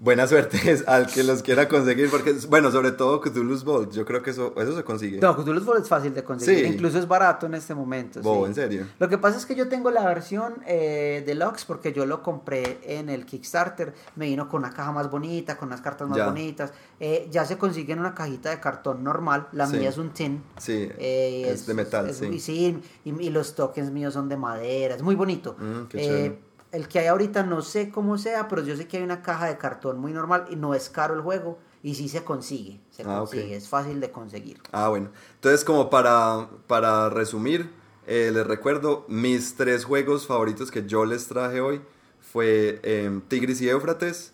Buena 0.00 0.28
suerte 0.28 0.58
al 0.86 1.08
que 1.08 1.24
los 1.24 1.42
quiera 1.42 1.68
conseguir, 1.68 2.08
porque, 2.08 2.32
bueno, 2.48 2.70
sobre 2.70 2.92
todo 2.92 3.20
Cthulhu's 3.20 3.64
Vault, 3.64 3.92
yo 3.92 4.04
creo 4.04 4.22
que 4.22 4.30
eso, 4.30 4.54
eso 4.56 4.76
se 4.76 4.84
consigue. 4.84 5.18
No, 5.20 5.34
Cthulhu's 5.36 5.64
Vault 5.64 5.82
es 5.82 5.88
fácil 5.88 6.14
de 6.14 6.22
conseguir, 6.22 6.66
Sí. 6.66 6.72
incluso 6.72 6.98
es 7.00 7.08
barato 7.08 7.46
en 7.46 7.54
este 7.54 7.74
momento. 7.74 8.22
Sí. 8.22 8.28
en 8.46 8.54
serio. 8.54 8.86
Lo 9.00 9.08
que 9.08 9.18
pasa 9.18 9.36
es 9.38 9.44
que 9.44 9.56
yo 9.56 9.68
tengo 9.68 9.90
la 9.90 10.04
versión 10.06 10.54
eh, 10.66 11.24
deluxe 11.26 11.64
porque 11.64 11.92
yo 11.92 12.06
lo 12.06 12.22
compré 12.22 12.78
en 12.84 13.08
el 13.08 13.26
Kickstarter. 13.26 13.92
Me 14.14 14.26
vino 14.26 14.48
con 14.48 14.60
una 14.62 14.70
caja 14.72 14.92
más 14.92 15.10
bonita, 15.10 15.56
con 15.56 15.68
unas 15.68 15.80
cartas 15.80 16.08
más 16.08 16.16
Ya. 16.18 16.26
bonitas. 16.26 16.72
Eh, 17.00 17.26
ya 17.32 17.44
se 17.44 17.58
consigue 17.58 17.92
en 17.92 17.98
una 17.98 18.14
cajita 18.14 18.50
de 18.50 18.60
cartón 18.60 19.02
normal. 19.02 19.48
La 19.52 19.66
Sí. 19.66 19.78
mía 19.78 19.88
es 19.88 19.98
un 19.98 20.10
tin. 20.10 20.42
Sí, 20.58 20.88
Eh, 20.98 21.48
es, 21.52 21.66
de 21.66 21.74
metal, 21.74 22.08
es 22.08 22.18
sí. 22.18 22.80
y, 23.04 23.10
y 23.10 23.30
los 23.30 23.54
tokens 23.56 23.90
míos 23.90 24.14
son 24.14 24.28
de 24.28 24.36
madera. 24.36 24.94
Es 24.94 25.02
muy 25.02 25.16
bonito. 25.16 25.56
Mm, 25.58 25.86
qué 25.88 26.26
Eh. 26.26 26.38
El 26.72 26.88
que 26.88 26.98
hay 27.00 27.06
ahorita 27.06 27.42
no 27.42 27.62
sé 27.62 27.90
cómo 27.90 28.18
sea, 28.18 28.48
pero 28.48 28.62
yo 28.62 28.76
sé 28.76 28.86
que 28.86 28.98
hay 28.98 29.02
una 29.02 29.22
caja 29.22 29.46
de 29.46 29.56
cartón 29.58 29.98
muy 29.98 30.12
normal 30.12 30.46
y 30.50 30.56
no 30.56 30.74
es 30.74 30.88
caro 30.90 31.14
el 31.14 31.20
juego. 31.22 31.58
Y 31.82 31.94
sí 31.94 32.08
se 32.08 32.24
consigue. 32.24 32.80
Se 32.90 33.02
Ah, 33.02 33.18
consigue. 33.18 33.54
Es 33.54 33.68
fácil 33.68 34.00
de 34.00 34.10
conseguir. 34.10 34.60
Ah, 34.72 34.88
bueno. 34.88 35.10
Entonces, 35.36 35.64
como 35.64 35.88
para, 35.90 36.48
para 36.66 37.08
resumir, 37.08 37.70
eh, 38.06 38.30
les 38.32 38.46
recuerdo, 38.46 39.04
mis 39.08 39.54
tres 39.54 39.84
juegos 39.84 40.26
favoritos 40.26 40.70
que 40.72 40.84
yo 40.86 41.04
les 41.04 41.28
traje 41.28 41.60
hoy 41.60 41.80
fue 42.20 42.80
em, 42.82 43.20
Tigris 43.20 43.60
y 43.60 43.68
Éufrates, 43.68 44.32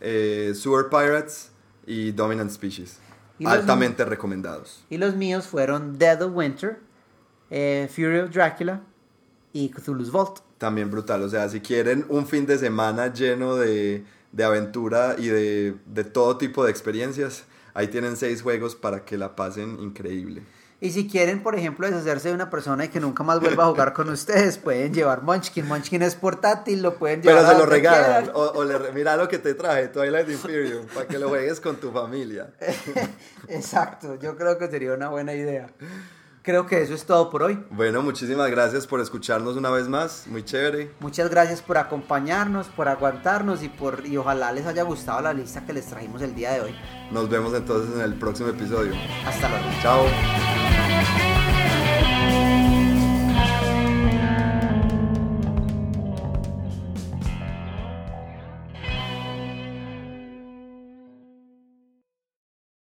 eh, 0.00 0.52
Sewer 0.54 0.88
Pirates 0.88 1.50
y 1.86 2.12
Dominant 2.12 2.50
Species. 2.50 2.98
¿Y 3.38 3.46
Altamente 3.46 4.04
recomendados. 4.04 4.84
Y 4.88 4.96
los 4.98 5.16
míos 5.16 5.46
fueron 5.48 5.98
Dead 5.98 6.22
of 6.22 6.32
Winter, 6.34 6.78
eh, 7.50 7.90
Fury 7.92 8.20
of 8.20 8.30
Dracula 8.30 8.80
y 9.52 9.68
Cthulhu's 9.70 10.12
Vault. 10.12 10.38
También 10.64 10.90
brutal. 10.90 11.22
O 11.22 11.28
sea, 11.28 11.46
si 11.50 11.60
quieren 11.60 12.06
un 12.08 12.26
fin 12.26 12.46
de 12.46 12.56
semana 12.56 13.12
lleno 13.12 13.54
de, 13.56 14.02
de 14.32 14.44
aventura 14.44 15.14
y 15.18 15.26
de, 15.26 15.74
de 15.84 16.04
todo 16.04 16.38
tipo 16.38 16.64
de 16.64 16.70
experiencias, 16.70 17.44
ahí 17.74 17.88
tienen 17.88 18.16
seis 18.16 18.40
juegos 18.40 18.74
para 18.74 19.04
que 19.04 19.18
la 19.18 19.36
pasen 19.36 19.78
increíble. 19.78 20.40
Y 20.80 20.92
si 20.92 21.06
quieren, 21.06 21.42
por 21.42 21.54
ejemplo, 21.54 21.86
deshacerse 21.86 22.28
de 22.28 22.34
una 22.34 22.48
persona 22.48 22.86
y 22.86 22.88
que 22.88 22.98
nunca 22.98 23.22
más 23.22 23.40
vuelva 23.40 23.64
a 23.64 23.66
jugar 23.66 23.92
con 23.92 24.08
ustedes, 24.08 24.56
pueden 24.56 24.94
llevar 24.94 25.20
Munchkin. 25.20 25.68
Munchkin 25.68 26.00
es 26.00 26.14
portátil, 26.14 26.80
lo 26.80 26.94
pueden 26.94 27.20
llevar. 27.20 27.42
Pero 27.42 27.52
se 27.52 27.58
lo 27.58 27.66
regalan. 27.66 28.30
O, 28.32 28.40
o 28.54 28.64
le 28.64 28.90
mira 28.92 29.18
lo 29.18 29.28
que 29.28 29.38
te 29.38 29.52
traje, 29.52 29.88
Twilight 29.88 30.30
Imperium, 30.30 30.86
para 30.94 31.06
que 31.06 31.18
lo 31.18 31.28
juegues 31.28 31.60
con 31.60 31.76
tu 31.76 31.92
familia. 31.92 32.54
Exacto, 33.48 34.18
yo 34.18 34.34
creo 34.38 34.56
que 34.56 34.68
sería 34.68 34.94
una 34.94 35.10
buena 35.10 35.34
idea. 35.34 35.68
Creo 36.44 36.66
que 36.66 36.82
eso 36.82 36.92
es 36.92 37.06
todo 37.06 37.30
por 37.30 37.42
hoy. 37.42 37.58
Bueno, 37.70 38.02
muchísimas 38.02 38.50
gracias 38.50 38.86
por 38.86 39.00
escucharnos 39.00 39.56
una 39.56 39.70
vez 39.70 39.88
más. 39.88 40.26
Muy 40.26 40.44
chévere. 40.44 40.90
Muchas 41.00 41.30
gracias 41.30 41.62
por 41.62 41.78
acompañarnos, 41.78 42.66
por 42.66 42.86
aguantarnos 42.86 43.62
y 43.62 43.70
por 43.70 44.06
y 44.06 44.18
ojalá 44.18 44.52
les 44.52 44.66
haya 44.66 44.82
gustado 44.82 45.22
la 45.22 45.32
lista 45.32 45.64
que 45.64 45.72
les 45.72 45.86
trajimos 45.86 46.20
el 46.20 46.34
día 46.34 46.52
de 46.52 46.60
hoy. 46.60 46.74
Nos 47.10 47.30
vemos 47.30 47.54
entonces 47.54 47.94
en 47.94 48.02
el 48.02 48.18
próximo 48.18 48.50
episodio. 48.50 48.92
Hasta 49.26 49.48
luego. 49.48 49.64
Chao. 49.80 51.43